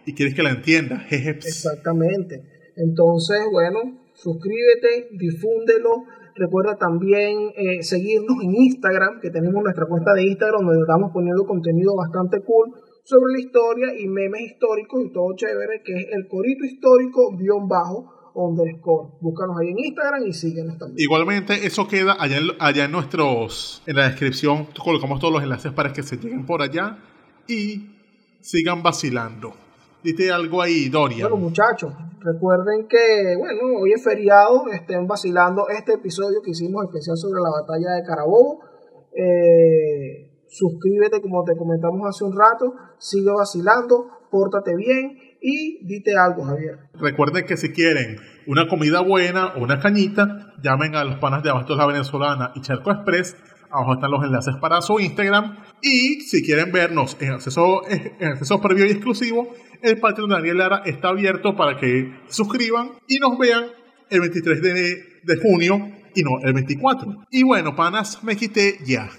y 0.05 0.13
quieres 0.13 0.33
que 0.33 0.43
la 0.43 0.51
entienda. 0.51 1.05
Exactamente. 1.09 2.43
Entonces, 2.75 3.39
bueno, 3.51 3.79
suscríbete, 4.13 5.09
difúndelo. 5.11 6.05
Recuerda 6.35 6.77
también 6.77 7.51
eh, 7.55 7.83
seguirnos 7.83 8.43
en 8.43 8.55
Instagram, 8.55 9.19
que 9.21 9.29
tenemos 9.29 9.61
nuestra 9.61 9.85
cuenta 9.85 10.13
de 10.13 10.23
Instagram 10.23 10.65
donde 10.65 10.81
estamos 10.81 11.11
poniendo 11.13 11.45
contenido 11.45 11.95
bastante 11.95 12.41
cool 12.41 12.73
sobre 13.03 13.33
la 13.33 13.39
historia 13.39 13.87
y 13.99 14.07
memes 14.07 14.41
históricos 14.41 15.01
y 15.05 15.11
todo 15.11 15.35
chévere, 15.35 15.81
que 15.83 15.93
es 15.93 16.07
el 16.11 16.27
corito 16.27 16.63
histórico 16.63 17.35
guion 17.37 17.67
bajo 17.67 18.31
underscore. 18.33 19.09
Búscanos 19.21 19.57
ahí 19.59 19.69
en 19.69 19.79
Instagram 19.79 20.25
y 20.25 20.33
síguenos 20.33 20.77
también. 20.77 20.99
Igualmente, 20.99 21.65
eso 21.65 21.87
queda 21.87 22.15
allá 22.19 22.37
en, 22.37 22.47
allá 22.59 22.85
en 22.85 22.91
nuestros, 22.91 23.83
en 23.85 23.95
la 23.95 24.07
descripción, 24.09 24.67
colocamos 24.83 25.19
todos 25.19 25.33
los 25.33 25.43
enlaces 25.43 25.71
para 25.71 25.93
que 25.93 26.03
se 26.03 26.17
lleguen 26.17 26.45
por 26.45 26.61
allá 26.61 26.97
y 27.47 27.89
sigan 28.41 28.81
vacilando. 28.81 29.53
Dite 30.03 30.31
algo 30.31 30.61
ahí, 30.61 30.89
Dorian. 30.89 31.29
Bueno, 31.29 31.37
muchachos, 31.37 31.93
recuerden 32.19 32.87
que, 32.89 33.35
bueno, 33.37 33.79
hoy 33.79 33.93
es 33.93 34.03
feriado, 34.03 34.67
estén 34.71 35.07
vacilando 35.07 35.69
este 35.69 35.93
episodio 35.93 36.41
que 36.43 36.51
hicimos 36.51 36.83
especial 36.85 37.15
sobre 37.15 37.41
la 37.41 37.49
batalla 37.49 37.95
de 37.95 38.03
Carabobo. 38.03 38.59
Eh, 39.15 40.32
suscríbete 40.53 41.19
como 41.21 41.43
te 41.43 41.55
comentamos 41.57 42.07
hace 42.07 42.23
un 42.23 42.37
rato, 42.37 42.73
sigue 42.99 43.31
vacilando, 43.31 44.07
pórtate 44.29 44.75
bien 44.75 45.17
y 45.41 45.85
dite 45.85 46.15
algo, 46.15 46.45
Javier. 46.45 46.77
Recuerden 46.93 47.45
que 47.45 47.57
si 47.57 47.71
quieren 47.71 48.17
una 48.45 48.67
comida 48.67 49.01
buena 49.01 49.53
o 49.55 49.63
una 49.63 49.79
cañita, 49.79 50.53
llamen 50.61 50.95
a 50.95 51.03
los 51.03 51.17
panas 51.17 51.43
de 51.43 51.49
Abastos 51.49 51.77
La 51.77 51.87
Venezolana 51.87 52.51
y 52.55 52.61
Charco 52.61 52.91
Express. 52.91 53.35
Abajo 53.71 53.95
están 53.95 54.11
los 54.11 54.23
enlaces 54.23 54.55
para 54.61 54.81
su 54.81 54.99
Instagram. 54.99 55.57
Y 55.81 56.21
si 56.21 56.43
quieren 56.43 56.71
vernos 56.71 57.17
en 57.19 57.31
acceso, 57.31 57.81
en 57.89 58.27
acceso 58.27 58.61
previo 58.61 58.85
y 58.85 58.91
exclusivo, 58.91 59.49
el 59.81 59.99
Patreon 59.99 60.29
de 60.29 60.35
Daniel 60.35 60.57
Lara 60.59 60.83
está 60.85 61.09
abierto 61.09 61.55
para 61.55 61.79
que 61.79 62.13
suscriban 62.27 62.91
y 63.07 63.17
nos 63.17 63.37
vean 63.39 63.65
el 64.11 64.21
23 64.21 64.61
de, 64.61 64.73
de 65.23 65.37
junio 65.41 65.91
y 66.15 66.21
no 66.21 66.39
el 66.43 66.53
24. 66.53 67.25
Y 67.31 67.43
bueno, 67.43 67.75
panas, 67.75 68.23
me 68.23 68.35
quité 68.35 68.77
ya. 68.85 69.09